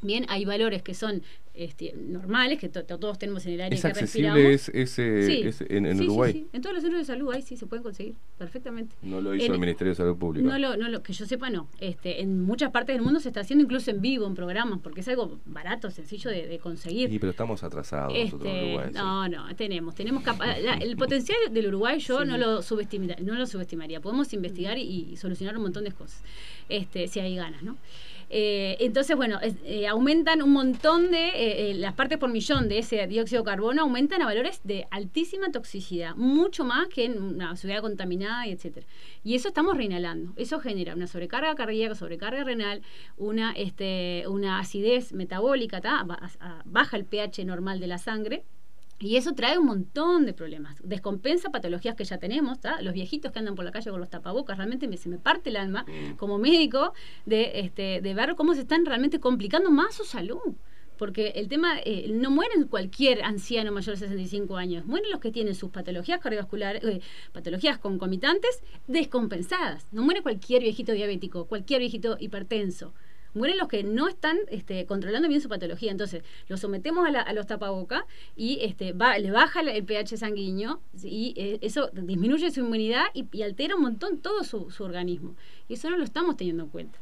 [0.01, 1.23] Bien, hay valores que son
[1.57, 4.69] este, normales, que to- to- todos tenemos en el aire ¿Es que accesible respiramos.
[4.69, 4.69] es-
[4.99, 5.41] ese- Sí.
[5.47, 6.33] ese- en- en Sí, sí, Uruguay?
[6.33, 6.47] sí.
[6.53, 8.95] En todos los centros de salud ahí sí se pueden conseguir perfectamente.
[9.01, 10.47] No lo hizo En- el Ministerio de Salud Pública.
[10.47, 11.67] no lo, no lo, que yo sepa, no.
[11.79, 15.01] Este, en muchas partes del mundo se está haciendo incluso en vivo, en programas, porque
[15.01, 17.09] es algo barato, sencillo de, de conseguir.
[17.09, 18.91] Sí, pero estamos atrasados nosotros en Este, Uruguay.
[18.93, 23.45] no, no, tenemos, tenemos la- el potencial del Uruguay yo no lo subestimaría, no lo
[23.45, 23.99] subestimaría.
[24.01, 26.21] Podemos investigar y, y solucionar un montón de cosas,
[26.69, 27.77] este, si hay ganas, ¿no?
[28.29, 32.79] Eh, entonces, bueno, eh, aumentan un montón de eh, eh, las partes por millón de
[32.79, 37.55] ese dióxido de carbono aumentan a valores de altísima toxicidad, mucho más que en una
[37.55, 38.85] ciudad contaminada y etcétera.
[39.23, 40.33] Y eso estamos reinhalando.
[40.35, 42.81] Eso genera una sobrecarga cardíaca, sobrecarga renal,
[43.17, 45.81] una este una acidez metabólica,
[46.65, 48.43] baja el pH normal de la sangre.
[48.99, 50.77] Y eso trae un montón de problemas.
[50.83, 52.81] Descompensa patologías que ya tenemos, ¿tá?
[52.81, 55.49] Los viejitos que andan por la calle con los tapabocas, realmente me, se me parte
[55.49, 55.85] el alma
[56.17, 56.93] como médico
[57.25, 60.55] de, este, de ver cómo se están realmente complicando más su salud.
[60.97, 65.31] Porque el tema, eh, no mueren cualquier anciano mayor de 65 años, mueren los que
[65.31, 67.01] tienen sus patologías cardiovasculares, eh,
[67.33, 69.91] patologías concomitantes descompensadas.
[69.91, 72.93] No muere cualquier viejito diabético, cualquier viejito hipertenso.
[73.35, 75.91] Mueren los que no están este, controlando bien su patología.
[75.91, 78.03] Entonces, los sometemos a, los tapabocas
[78.35, 83.75] y este, le baja el, pH sanguíneo y eh, eso disminuye su inmunidad y, altera
[83.75, 85.35] un montón todo su, organismo.
[85.67, 86.97] Y eso no lo estamos teniendo en cuenta.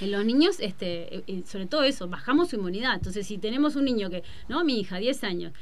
[0.00, 2.94] En los niños, este, eh, eh, sobre todo eso, bajamos su inmunidad.
[2.94, 5.52] Entonces, si tenemos un niño que, no, mi hija, 10 años,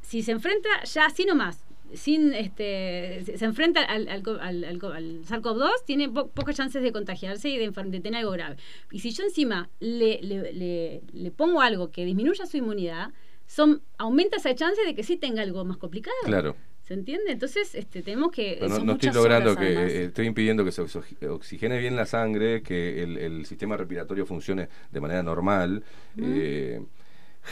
[0.00, 4.92] si se enfrenta ya así nomás, sin este se enfrenta al, al, al, al co-
[4.92, 8.56] al SARS-CoV-2, tiene po- pocas chances de contagiarse y de, de tener algo grave.
[8.90, 13.10] Y si yo encima le, le, le, le pongo algo que disminuya su inmunidad,
[13.46, 16.16] son aumenta esa chance de que sí tenga algo más complicado.
[16.24, 16.54] Claro.
[16.82, 17.32] ¿Se entiende?
[17.32, 18.56] Entonces, este, tenemos que...
[18.60, 21.96] Pero no, son no estoy logrando que eh, estoy impidiendo que se oxi- oxigene bien
[21.96, 25.84] la sangre, que el, el sistema respiratorio funcione de manera normal.
[26.18, 26.80] eh,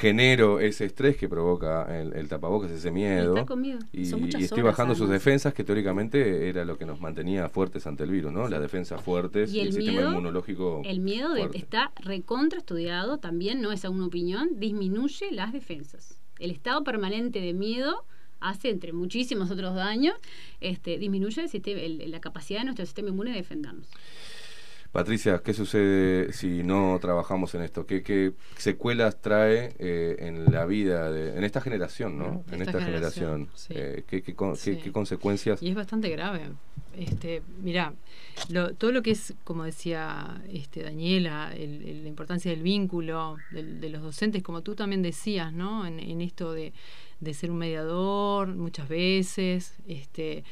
[0.01, 3.31] genero ese estrés que provoca el, el tapabocas, ese miedo.
[3.35, 3.79] Estar con miedo.
[3.93, 8.05] Y, y estoy bajando sus defensas, que teóricamente era lo que nos mantenía fuertes ante
[8.05, 8.49] el virus, ¿no?
[8.49, 10.83] Las defensas fuertes y, Y el, sistema inmunológico.
[10.85, 11.59] El miedo de- fuerte.
[11.59, 16.21] está recontra estudiado, también no es una opinión, disminuye las defensas.
[16.39, 18.05] El estado permanente de miedo
[18.41, 20.15] hace, entre muchísimos otros daños,
[20.61, 23.89] este, disminuye el sistema- el- la capacidad de nuestro sistema inmune de defendernos.
[25.01, 27.85] Patricia, ¿qué sucede si no trabajamos en esto?
[27.85, 32.45] ¿Qué, qué secuelas trae eh, en la vida, de, en esta generación, ¿no?
[32.51, 33.49] En Esta generación, generación.
[33.55, 33.75] sí.
[33.77, 34.77] Eh, ¿qué, qué con- qué- Sí.
[34.83, 35.63] qué consecuencias?
[35.63, 36.45] Y es bastante grave.
[36.97, 37.93] Este, mira,
[38.49, 43.37] lo, todo lo que es, como decía este, Daniela, el- el- la importancia del vínculo
[43.51, 45.87] del- de los docentes, como tú también decías, ¿no?
[45.87, 46.73] En, en esto de,
[47.21, 49.75] de ser un mediador muchas veces.
[49.87, 50.43] Este,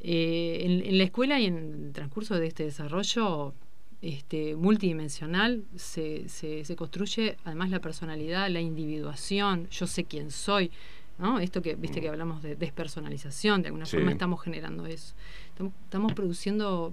[0.00, 3.52] eh, en, en la escuela y en el transcurso de este desarrollo
[4.06, 10.70] este, multidimensional se, se, se construye además la personalidad, la individuación, yo sé quién soy,
[11.18, 11.38] ¿no?
[11.38, 13.96] Esto que, viste que hablamos de despersonalización, de alguna Sí.
[13.96, 15.14] forma estamos generando eso.
[15.48, 16.92] Estamos, estamos produciendo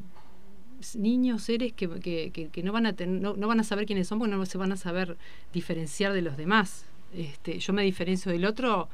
[0.95, 3.85] niños, seres que, que, que- que no, van a ten- no, no van a saber
[3.85, 5.17] quiénes son porque no se van a saber
[5.53, 6.85] diferenciar de los demás.
[7.13, 8.87] Este, yo me diferencio del otro,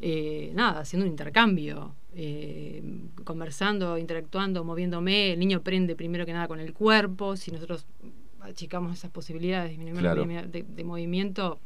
[0.00, 2.82] eh, nada, haciendo un intercambio, eh,
[3.24, 5.32] conversando, interactuando, moviéndome.
[5.32, 7.36] El niño aprende primero que nada con el cuerpo.
[7.36, 7.84] Si nosotros
[8.40, 10.24] achicamos esas posibilidades, disminuimos Claro.
[10.26, 11.58] la de, de movimiento,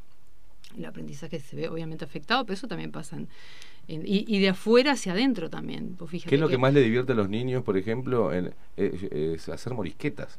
[0.76, 3.28] el aprendizaje se ve obviamente afectado, pero eso también pasa en-
[3.86, 5.94] en- y, y de afuera hacia adentro también.
[5.96, 9.34] Pues ¿Qué es lo que más le divierte a los niños, por ejemplo, en- eh,
[9.36, 10.38] es hacer morisquetas?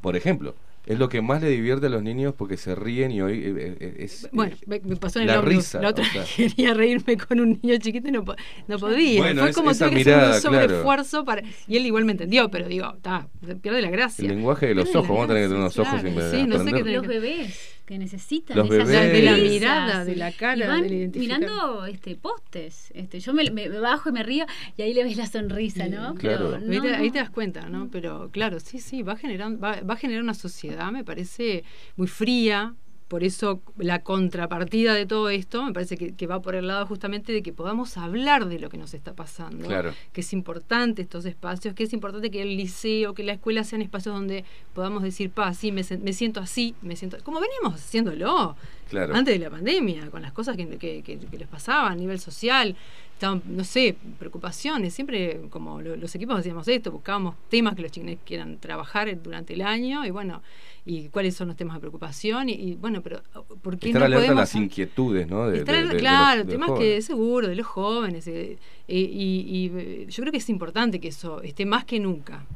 [0.00, 0.54] Por ejemplo,
[0.88, 3.76] es lo que más le divierte a los niños porque se ríen y hoy eh,
[3.80, 5.64] eh, es Bueno, eh, me, me pasó en el la ómnibus.
[5.64, 6.24] risa, La otra o sea.
[6.36, 8.24] quería reírme con un niño chiquito y no,
[8.66, 9.20] no podía.
[9.20, 11.42] Bueno, Fue es- como esa tuve que hacer mirada, un sobreesfuerzo para.
[11.66, 13.28] Y él igual me entendió, pero digo, está,
[13.62, 14.22] pierde la gracia.
[14.22, 16.46] el lenguaje de los ojos, vamos a tener que tener unos ojos claro, sin sí,
[16.46, 17.77] no sé qué Los bebés.
[17.88, 19.12] Que necesitan Los esas bebés.
[19.12, 21.38] De la mirada, de la cara, Y van del identificar.
[21.40, 22.90] mirando este postes.
[22.94, 24.44] Este, yo me, me bajo y me río
[24.76, 26.14] y ahí le ves la sonrisa, ¿no?
[26.14, 26.50] Claro.
[26.50, 27.12] Pero Ahí, te, no, ahí no.
[27.14, 27.88] te das cuenta, ¿no?
[27.90, 31.64] Pero claro, sí, sí, va a generar, va, va a generar una sociedad, me parece,
[31.96, 32.74] muy fría.
[33.08, 36.86] Por eso la contrapartida de todo esto me parece que, que va por el lado
[36.86, 39.66] justamente de que podamos hablar de lo que nos está pasando.
[39.66, 39.94] Claro.
[40.12, 43.80] Que es importante estos espacios, que es importante que el liceo, que la escuela sean
[43.80, 47.16] espacios donde podamos decir, pa, sí, me, me siento así, me siento...
[47.24, 48.56] Como venimos haciéndolo
[48.90, 49.14] Claro.
[49.14, 52.18] antes de la pandemia, con las cosas que, que- que- que les pasaban a nivel
[52.18, 52.74] social,
[53.12, 57.90] estaban, no sé, preocupaciones, siempre como lo- los equipos hacíamos esto, buscábamos temas que los
[57.90, 60.40] chiquines quieran trabajar durante el año y bueno,
[60.86, 63.20] y cuáles son los temas de preocupación y, y, bueno, pero
[63.62, 65.48] ¿por qué Estar no alerta a podemos las inquietudes, ¿no?
[65.48, 68.26] De, Estar de- claro, los temas que seguro, de los jóvenes.
[68.28, 71.98] eh, eh, y, y, eh, yo creo que es importante que eso esté más que
[72.00, 72.46] nunca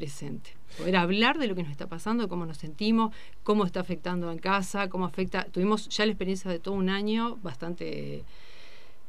[0.00, 0.50] presente.
[0.78, 4.38] Poder hablar de lo que nos está pasando, cómo nos sentimos, cómo está afectando en
[4.38, 5.44] casa, cómo afecta.
[5.50, 8.22] Tuvimos ya la experiencia de todo un año bastante,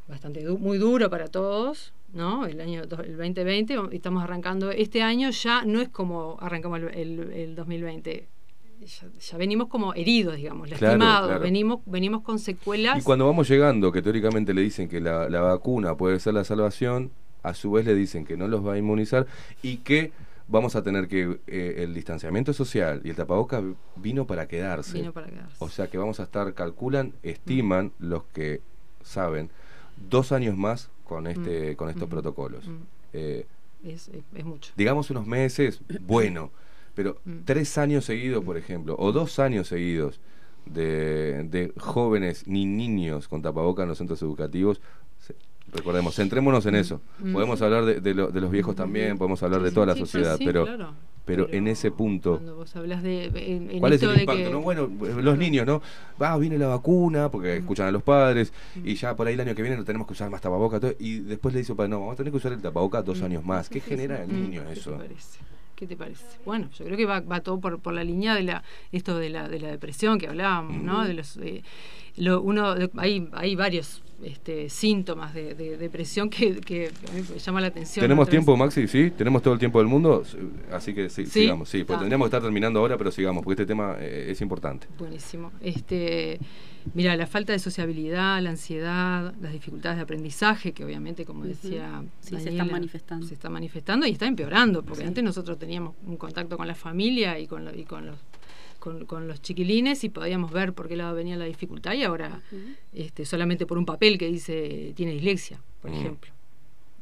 [0.07, 2.45] bastante du- muy duro para todos, ¿no?
[2.45, 4.71] El año el 2020, y estamos arrancando.
[4.71, 8.27] Este año ya no es como arrancamos el, el- el 2020.
[8.79, 11.43] Ya, ya venimos como heridos, digamos, Claro, lastimados, claro.
[11.43, 12.99] venimos, venimos con secuelas.
[12.99, 16.43] Y cuando vamos llegando, que teóricamente le dicen que la, la vacuna puede ser la
[16.45, 17.11] salvación,
[17.43, 19.25] a su vez le dicen que no los va a inmunizar
[19.63, 20.11] y que
[20.47, 23.61] vamos a tener que eh, el distanciamiento social y el tapaboca
[23.95, 24.93] vino para quedarse.
[24.99, 25.55] Vino para quedarse.
[25.59, 28.61] O sea que vamos a estar, calculan, estiman los que
[29.03, 29.49] saben,
[30.09, 32.67] dos años más con este, Mm, con estos mm, protocolos.
[32.67, 32.75] mm.
[33.13, 33.45] Eh,
[33.83, 34.73] es, es- es mucho.
[34.75, 36.51] digamos unos meses, bueno,
[36.95, 37.39] pero Mm.
[37.45, 40.19] tres años seguidos, por ejemplo, o dos años seguidos
[40.65, 44.81] de, de jóvenes ni niños con tapabocas en los centros educativos,
[45.73, 47.01] recordemos, centrémonos en eso.
[47.19, 47.33] Mm.
[47.33, 49.99] Podemos hablar de, de lo- de los viejos también, podemos hablar de toda la Sí,
[50.01, 50.93] sociedad, sí, pero, claro.
[51.25, 52.35] pero en ese punto...
[52.35, 53.25] Cuando vos hablas de.
[53.25, 54.43] En, en ¿Cuál es el impacto?
[54.43, 54.61] que- no?
[54.61, 54.89] Bueno,
[55.21, 55.81] los niños, ¿no?
[56.21, 58.87] Va, viene la vacuna, porque escuchan a los padres, Mm.
[58.87, 60.93] y ya por ahí el año que viene no tenemos que usar más tapabocas, todo,
[60.99, 63.43] y después le dice, padre, no, vamos a tener que usar el tapabocas dos años
[63.43, 63.69] más.
[63.69, 64.97] ¿Qué genera en el Mm, niño ¿qué te eso?
[64.97, 65.39] parece?
[65.75, 66.25] ¿Qué te parece?
[66.43, 69.29] Bueno, yo creo que va, va todo por, por la línea de la esto de
[69.29, 71.05] la, de la depresión que hablábamos, ¿no?
[71.05, 71.61] De los, eh,
[72.15, 76.91] lo, uno, de- hay, hay varios este, síntomas de, de depresión que, que
[77.45, 78.03] llama la atención.
[78.03, 78.87] ¿Tenemos vez- tiempo, Maxi?
[78.87, 80.23] Sí, tenemos todo el tiempo del mundo,
[80.71, 81.41] así que sí, Sí.
[81.41, 81.69] sigamos.
[81.69, 81.99] Sí, pues Ah.
[81.99, 84.87] tendríamos que estar terminando ahora, pero sigamos, porque este tema eh, es importante.
[84.97, 85.51] Buenísimo.
[85.61, 86.39] Este,
[86.93, 92.03] mira, la falta de sociabilidad, la ansiedad, las dificultades de aprendizaje, que obviamente, como decía,
[92.21, 93.27] Sí, se están manifestando.
[93.27, 95.07] Se está manifestando y está empeorando, porque Sí.
[95.07, 98.15] antes nosotros teníamos un contacto con la familia y con, lo- y con los
[98.87, 102.41] con, con los chiquilines y podíamos ver por qué lado venía la dificultad y ahora
[102.93, 105.93] este, solamente por un papel que dice tiene dislexia, por Mm.
[105.95, 106.31] ejemplo,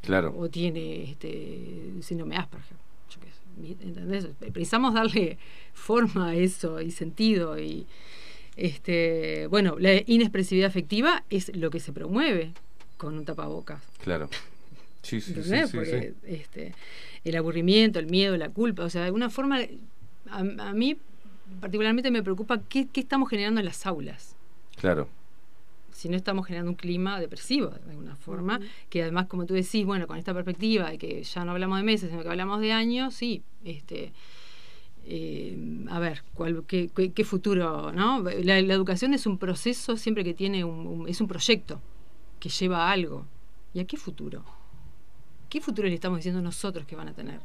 [0.01, 0.33] Claro.
[0.37, 2.77] o tiene este síndrome Asperger.
[3.11, 3.29] yo qué
[3.77, 4.27] sé, ¿entendés?
[4.53, 5.37] Precisamos darle
[5.73, 7.85] forma a eso y sentido y
[8.57, 12.53] este bueno la inexpresividad afectiva es lo que se promueve
[12.97, 14.29] con un tapabocas Claro.
[15.01, 16.33] Sí, sí, sí, porque sí.
[16.33, 16.73] este
[17.25, 19.59] el aburrimiento el miedo la culpa o sea de alguna forma
[20.29, 20.97] a, a mí
[21.61, 24.35] particularmente me preocupa qué, qué estamos generando en las aulas
[24.75, 25.07] Claro.
[25.91, 28.59] si no estamos generando un clima depresivo de alguna forma,
[28.89, 31.83] que además, como tú decís, bueno, con esta perspectiva de que ya no hablamos de
[31.83, 34.11] meses, sino que hablamos de años, sí, este,
[35.05, 38.21] eh, a ver, cuál, qué, qué- qué futuro, ¿no?
[38.21, 41.79] La, la educación es un proceso siempre que tiene un, un- es un proyecto
[42.39, 43.25] que lleva a algo.
[43.73, 44.43] ¿Y a qué futuro?
[45.49, 47.39] ¿Qué futuro le estamos diciendo nosotros que van a tener?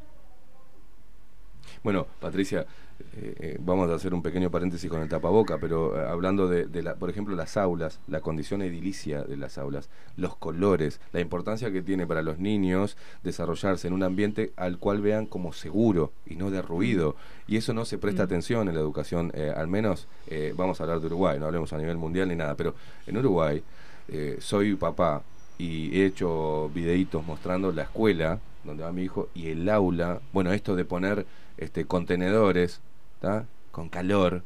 [1.83, 2.65] Bueno, Patricia,
[3.13, 6.65] eh, eh, vamos a hacer un pequeño paréntesis con el tapaboca, pero eh, hablando de,
[6.65, 11.19] de la, por ejemplo, las aulas, la condición edilicia de las aulas, los colores, la
[11.19, 16.11] importancia que tiene para los niños desarrollarse en un ambiente al cual vean como seguro
[16.25, 17.15] y no de ruido.
[17.47, 20.83] Y eso no se presta atención en la educación, eh, al menos eh, vamos a
[20.83, 22.75] hablar de Uruguay, no hablemos a nivel mundial ni nada, pero
[23.07, 23.63] en Uruguay
[24.07, 25.23] eh, soy papá
[25.57, 30.53] y he hecho videitos mostrando la escuela donde va mi hijo y el aula, bueno,
[30.53, 31.25] esto de poner
[31.57, 32.81] este contenedores,
[33.21, 33.45] ¿tá?
[33.71, 34.43] con calor,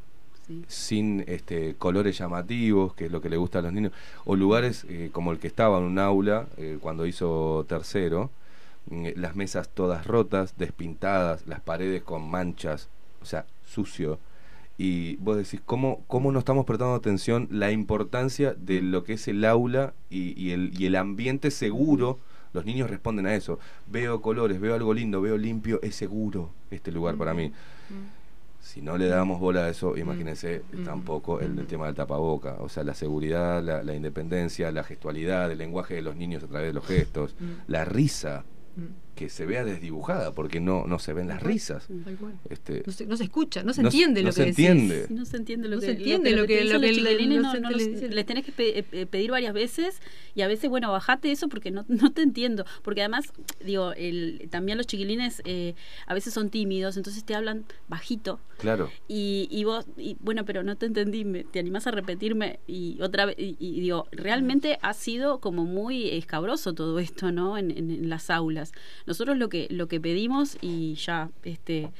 [0.68, 3.92] sin este colores llamativos, que es lo que le gusta a los niños,
[4.24, 8.30] o lugares eh, como el que estaba en un aula eh, cuando hizo tercero,
[8.90, 12.88] mm, las mesas todas rotas, despintadas, las paredes con manchas,
[13.20, 14.20] o sea, sucio.
[14.78, 19.26] Y vos decís, ¿cómo, cómo no estamos prestando atención la importancia de lo que es
[19.26, 22.18] el aula y, y el, y el ambiente seguro?
[22.52, 23.58] Los niños responden a eso.
[23.86, 27.52] Veo colores, veo algo lindo, veo limpio, es seguro este lugar para mí.
[28.66, 32.56] Si no le damos bola a eso, imagínense tampoco el, el tema del tapaboca.
[32.58, 36.48] O sea, la seguridad, la, la independencia, la gestualidad, el lenguaje de los niños a
[36.48, 37.36] través de los gestos,
[37.68, 38.44] la risa.
[39.16, 41.88] Que se vea desdibujada, porque no, no se ven las risas.
[42.48, 44.48] Este, No se, no se escucha, no se No se- entiende no lo se que
[44.50, 44.94] entiende.
[44.94, 45.08] decís.
[45.08, 48.52] Si no se entiende lo No que se entiende lo que- que les tenés que
[48.52, 50.00] pe- eh, pedir varias veces
[50.34, 53.32] y a veces bueno bajate eso porque no, no te entiendo porque además
[53.64, 55.74] digo el, también los chiquilines eh,
[56.06, 58.90] a veces son tímidos entonces te hablan bajito claro.
[59.08, 63.00] y, y vos, y, bueno, pero no te entendí, me- te animás a repetirme y
[63.02, 67.56] otra vez, y, y digo, realmente ha sido como muy escabroso todo esto, ¿no?
[67.58, 68.72] En, en- en las aulas.
[69.06, 71.90] Nosotros lo que, lo que pedimos y ya, este...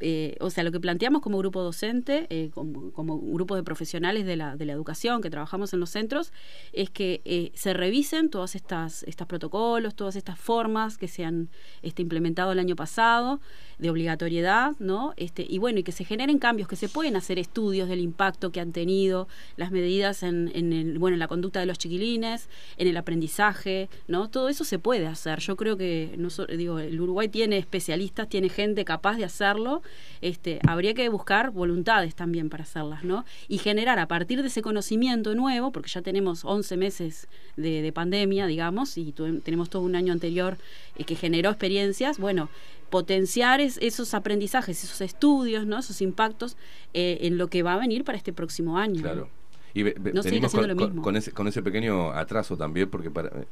[0.00, 4.26] eh, o sea, lo que planteamos como grupo docente, eh, como, como grupo de profesionales
[4.26, 6.32] de la, de la educación que trabajamos en los centros,
[6.72, 11.48] es que eh, se revisen todas estas estos protocolos, todas estas formas que se han
[11.82, 13.40] este, implementado el año pasado
[13.78, 15.14] de obligatoriedad, ¿no?
[15.16, 18.50] Este, y bueno, y que se generen cambios, que se pueden hacer estudios del impacto
[18.50, 22.48] que han tenido las medidas en, en el, bueno, en la conducta de los chiquilines,
[22.76, 24.28] en el aprendizaje, ¿no?
[24.30, 25.38] Todo eso se puede hacer.
[25.40, 29.82] Yo creo que noso- digo, el Uruguay tiene especialistas, tiene gente capaz de hacerlo.
[30.20, 33.24] Este, habría que buscar voluntades también para hacerlas, ¿no?
[33.48, 37.92] Y generar a partir de ese conocimiento nuevo, porque ya tenemos 11 meses de, de
[37.92, 40.56] pandemia, digamos, y tu- tenemos todo un año anterior
[40.96, 42.48] eh, que generó experiencias, bueno,
[42.90, 45.78] potenciar es- esos aprendizajes, esos estudios, ¿no?
[45.78, 46.56] Esos impactos
[46.94, 49.02] eh, en lo que va a venir para este próximo año.
[49.02, 49.28] Claro.
[49.74, 51.02] Y ve- ve- No venimos con, lo con- mismo.
[51.02, 53.46] con ese, con ese pequeño atraso también, porque para eh,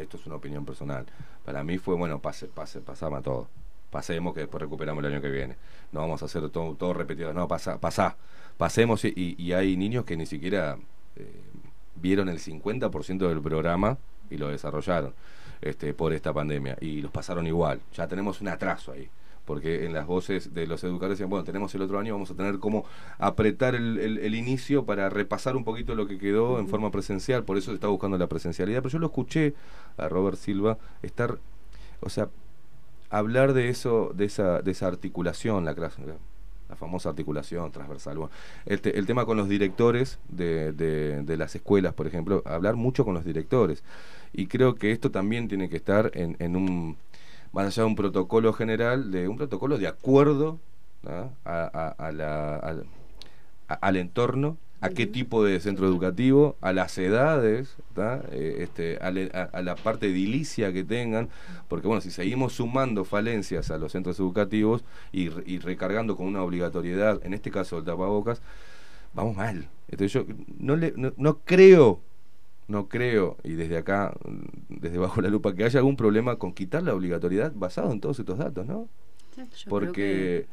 [0.00, 1.06] esto es una opinión personal.
[1.44, 3.48] Para mí fue, bueno, pase, pase, pasamos todo.
[3.92, 5.54] Pasemos que después recuperamos el año que viene.
[5.92, 7.32] No vamos a hacer todo, todo repetido.
[7.32, 8.16] No, pasa, pasá.
[8.56, 10.78] Pasemos y, y- y hay niños que ni siquiera
[11.16, 11.30] eh,
[11.94, 13.98] vieron el 50% del programa
[14.30, 15.12] y lo desarrollaron
[15.60, 16.76] este, por esta pandemia.
[16.80, 17.80] Y los pasaron igual.
[17.94, 19.08] Ya tenemos un atraso ahí.
[19.44, 22.34] Porque en las voces de los educadores decían, bueno, tenemos el otro año, vamos a
[22.34, 22.84] tener como
[23.18, 27.44] apretar el, el- el inicio para repasar un poquito lo que quedó en forma presencial,
[27.44, 28.78] por eso se está buscando la presencialidad.
[28.82, 29.52] Pero yo lo escuché
[29.98, 31.38] a Robert Silva estar,
[32.00, 32.28] o sea,
[33.18, 35.98] hablar de eso, de esa, de esa articulación, la, clas-
[36.68, 38.16] la famosa articulación transversal.
[38.18, 38.32] Bueno,
[38.66, 43.04] el, te- el tema con los directores de, de- las escuelas, por ejemplo, hablar mucho
[43.04, 43.82] con los directores.
[44.32, 46.96] Y creo que esto también tiene que estar en, en un,
[47.52, 50.58] más allá de un protocolo general, de un protocolo de acuerdo
[51.06, 52.84] a, a- a la-
[53.80, 57.76] al entorno, a qué tipo de centro educativo, a las edades.
[58.30, 61.28] Eh, este, a, le- a- a la parte edilicia que tengan,
[61.68, 66.26] porque bueno, si seguimos sumando falencias a los centros educativos y, re- y recargando con
[66.26, 68.42] una obligatoriedad, en este caso el tapabocas,
[69.14, 69.68] vamos mal.
[69.88, 70.24] Entonces yo
[70.58, 72.00] no, le, no, no creo,
[72.68, 74.14] no creo, y desde acá,
[74.68, 78.18] desde bajo la lupa, que haya algún problema con quitar la obligatoriedad basado en todos
[78.20, 78.88] estos datos, ¿no?
[79.36, 79.92] Yo creo Porque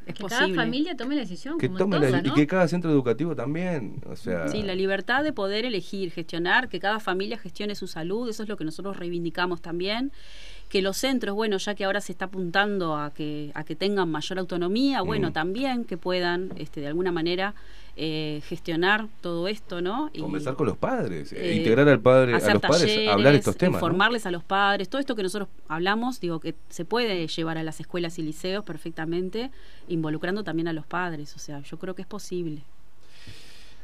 [0.05, 2.27] que es que cada familia tome la decisión que como tome en todo, la- ¿no?
[2.29, 6.69] y que cada centro educativo también, o sea, Sí, la libertad de poder elegir, gestionar,
[6.69, 10.11] que cada familia gestione su salud, eso es lo que nosotros reivindicamos también.
[10.69, 14.09] Que los centros, bueno, ya que ahora se está apuntando a que, a que tengan
[14.09, 15.33] mayor autonomía, bueno, Mm.
[15.33, 17.55] también que puedan, este, de alguna manera,
[17.95, 20.09] eh, gestionar todo esto, ¿no?
[20.13, 23.57] Y, conversar con los padres, eh, eh, integrar al padre, a los padres, hablar estos
[23.57, 23.73] temas.
[23.73, 23.87] ¿no?
[23.87, 27.63] informarles a los padres, todo esto que nosotros hablamos, digo que se puede llevar a
[27.63, 29.51] las escuelas y liceos perfectamente,
[29.87, 32.63] involucrando también a los padres, o sea, yo creo que es posible.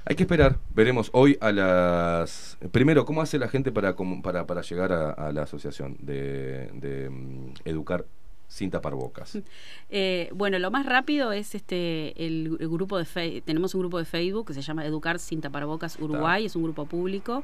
[0.08, 2.60] Hay que esperar, veremos hoy a las...
[2.72, 7.10] Primero, ¿cómo hace la gente para, para, para llegar a, a la asociación de, de,
[7.10, 8.06] mm, Educar
[8.48, 9.38] sin tapar bocas?
[9.90, 14.00] Eh, bueno, lo más rápido es este el, el grupo de Fe- tenemos un grupo
[14.00, 17.44] de Facebook que se llama Educar sin tapabocas Uruguay, es un grupo público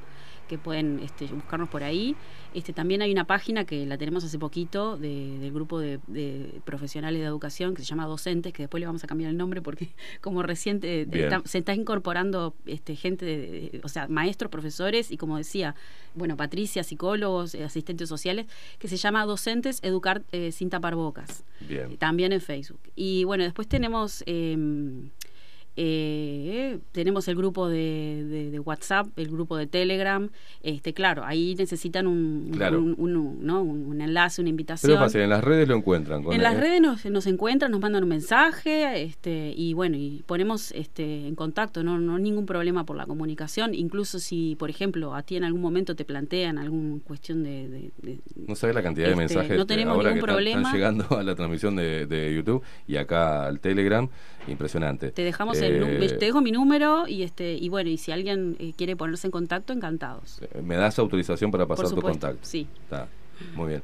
[0.52, 2.14] que pueden este, buscarnos por ahí.
[2.54, 6.60] Este también hay una página que la tenemos hace poquito de- del grupo de, de
[6.66, 9.62] profesionales de educación que se llama Docentes, que después le vamos a cambiar el nombre
[9.62, 9.88] porque
[10.22, 11.08] como reciente
[11.46, 15.74] se está incorporando este gente, de- o sea, maestros, profesores y como decía,
[16.16, 18.48] bueno, Patricia, psicólogos, eh, asistentes sociales,
[18.78, 21.96] que se llama Docentes Educar eh, sin tapar bocas Bien.
[21.96, 22.82] también en Facebook.
[22.98, 24.58] Y bueno, después tenemos eh,
[25.84, 30.30] eh, tenemos el grupo de, de- de WhatsApp, el grupo de Telegram.
[30.61, 32.80] Este, claro, ahí necesitan un, Claro.
[32.80, 33.61] un, un- ¿no?
[33.64, 34.90] un, un enlace, una invitación.
[34.92, 36.24] Pero es fácil, en las redes lo encuentran.
[36.24, 39.98] con En las eh, redes nos, nos encuentran, nos mandan un mensaje, este, y bueno,
[39.98, 44.69] y ponemos este, en contacto, no, no ningún problema por la comunicación, incluso si, por
[44.69, 48.76] ejemplo, a ti en algún momento te plantean alguna cuestión de, de- de- No sabes
[48.76, 50.74] la cantidad de Este, mensajes no tenemos ahora ningún que están- están, problema.
[50.74, 54.08] llegando a la transmisión de, de YouTube y acá al Telegram.
[54.48, 55.11] Impresionante.
[55.11, 58.11] te dejamos el, nu- Eh, te dejo mi número y este, y bueno, y si
[58.11, 60.40] alguien eh, quiere ponerse en contacto, encantados.
[60.64, 62.40] ¿Me das autorización para pasar tu supuesto, contacto?
[62.48, 62.67] sí.
[62.83, 63.08] Está,
[63.56, 63.83] muy bien.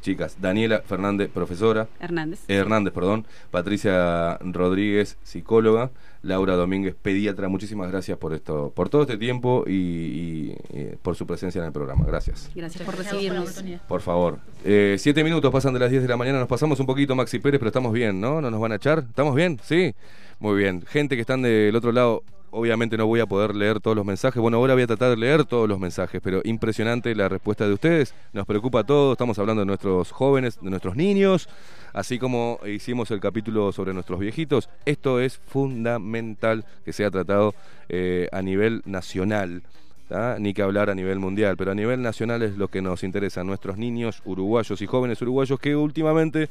[0.00, 0.36] chicas.
[0.40, 1.88] Daniela Fernández, profesora.
[2.00, 2.40] Hernández.
[2.48, 3.26] Hernández, perdón.
[3.50, 5.90] Patricia Rodríguez, psicóloga.
[6.22, 7.48] Laura Domínguez, pediatra.
[7.48, 11.66] Muchísimas gracias por esto, por todo este tiempo y, y, eh, por su presencia en
[11.66, 12.04] el programa.
[12.06, 12.50] Gracias.
[12.54, 13.62] Gracias por por recibirnos.
[13.86, 14.38] Por favor.
[14.64, 16.38] Eh, siete minutos pasan de las 10 de la mañana.
[16.40, 18.40] Nos pasamos un poquito, Maxi Pérez, pero estamos bien, ¿no?
[18.40, 19.00] ¿No nos van a echar?
[19.08, 19.60] ¿Estamos bien?
[19.62, 19.94] Sí.
[20.40, 20.84] Muy bien.
[20.86, 24.40] Gente que están del otro lado, obviamente no voy a poder leer todos los mensajes.
[24.40, 27.72] Bueno, ahora voy a tratar de leer todos los mensajes, pero impresionante la respuesta de
[27.72, 28.14] ustedes.
[28.32, 29.14] Nos preocupa a todos.
[29.14, 31.48] Estamos hablando de nuestros jóvenes, de nuestros niños.
[31.92, 37.52] Así como hicimos el capítulo sobre nuestros viejitos, esto es fundamental que sea tratado
[37.88, 39.62] eh, a nivel nacional.
[40.38, 43.42] Ni que hablar a nivel mundial, pero a nivel nacional es lo que nos interesa.
[43.42, 46.48] Nuestros niños uruguayos y jóvenes uruguayos que últimamente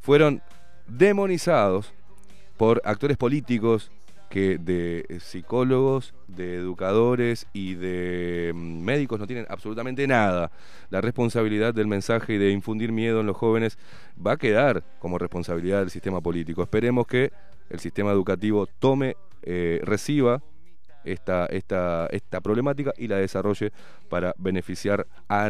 [0.00, 0.42] fueron
[0.88, 1.92] demonizados
[2.56, 3.90] por actores políticos
[4.34, 10.50] que de psicólogos, de educadores y de mm, médicos no tienen absolutamente nada.
[10.90, 13.78] La responsabilidad del mensaje y de infundir miedo en los jóvenes
[14.24, 16.64] va a quedar como responsabilidad del sistema político.
[16.64, 17.30] Esperemos que
[17.70, 20.42] el sistema educativo tome, eh, reciba
[21.04, 23.72] esta, esta, esta problemática y la desarrolle
[24.08, 25.48] para beneficiar a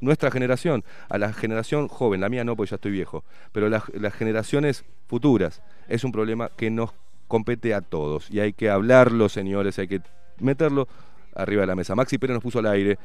[0.00, 3.82] nuestra generación, a la generación joven, la mía no, porque ya estoy viejo, pero las,
[3.94, 5.62] las generaciones futuras.
[5.88, 6.90] Es un problema que nos
[7.28, 10.00] compete a todos y hay que hablarlo, señores, hay que
[10.38, 10.88] meterlo
[11.34, 11.94] arriba de la mesa.
[11.94, 12.98] Maxi Pérez nos puso al aire.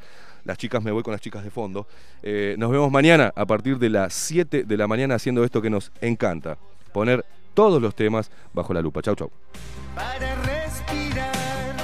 [0.44, 1.86] Las chicas, me voy con las chicas de fondo.
[2.22, 5.70] Eh, nos vemos mañana a partir de las 7 de la mañana haciendo esto que
[5.70, 6.56] nos encanta.
[6.92, 9.02] Poner todos los temas bajo la lupa.
[9.02, 9.30] Chau, chau.
[9.94, 11.76] Para respirar,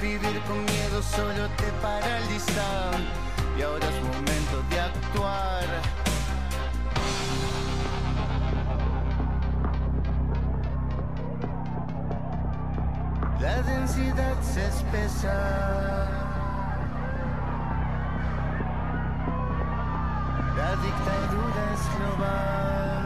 [0.00, 2.90] vivir con miedo solo te paraliza.
[3.58, 3.97] Y ahora
[13.40, 15.32] La densidad se espesa.
[20.56, 22.98] La dictadura es global.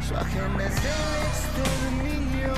[0.00, 0.90] Su agenda es el
[1.30, 2.54] exterminio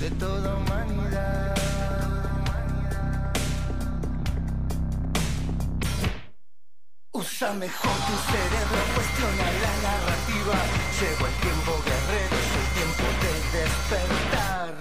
[0.00, 1.63] de toda humanidad.
[7.16, 10.56] Usa mejor tu cerebro, cuestiona la narrativa.
[10.98, 14.74] Llegó el tiempo guerrero, es el tiempo de despertar.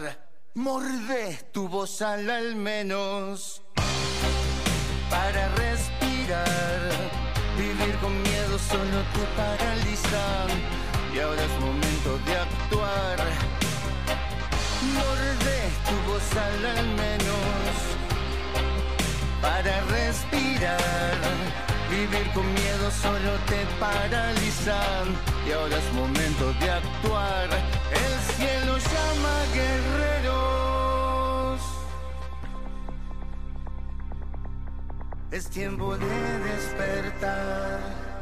[0.56, 3.62] Morde tu voz al al menos
[5.12, 6.90] para respirar.
[7.56, 10.48] Vivir con miedo solo te paraliza
[11.14, 13.18] y ahora es momento de actuar.
[14.96, 17.76] Morde tu voz al al menos
[19.40, 21.73] para respirar.
[21.94, 24.82] Vivir con miedo solo te paraliza
[25.48, 27.50] y ahora es momento de actuar.
[27.92, 30.82] El cielo llama guerreros.
[35.30, 38.13] Es tiempo de despertar.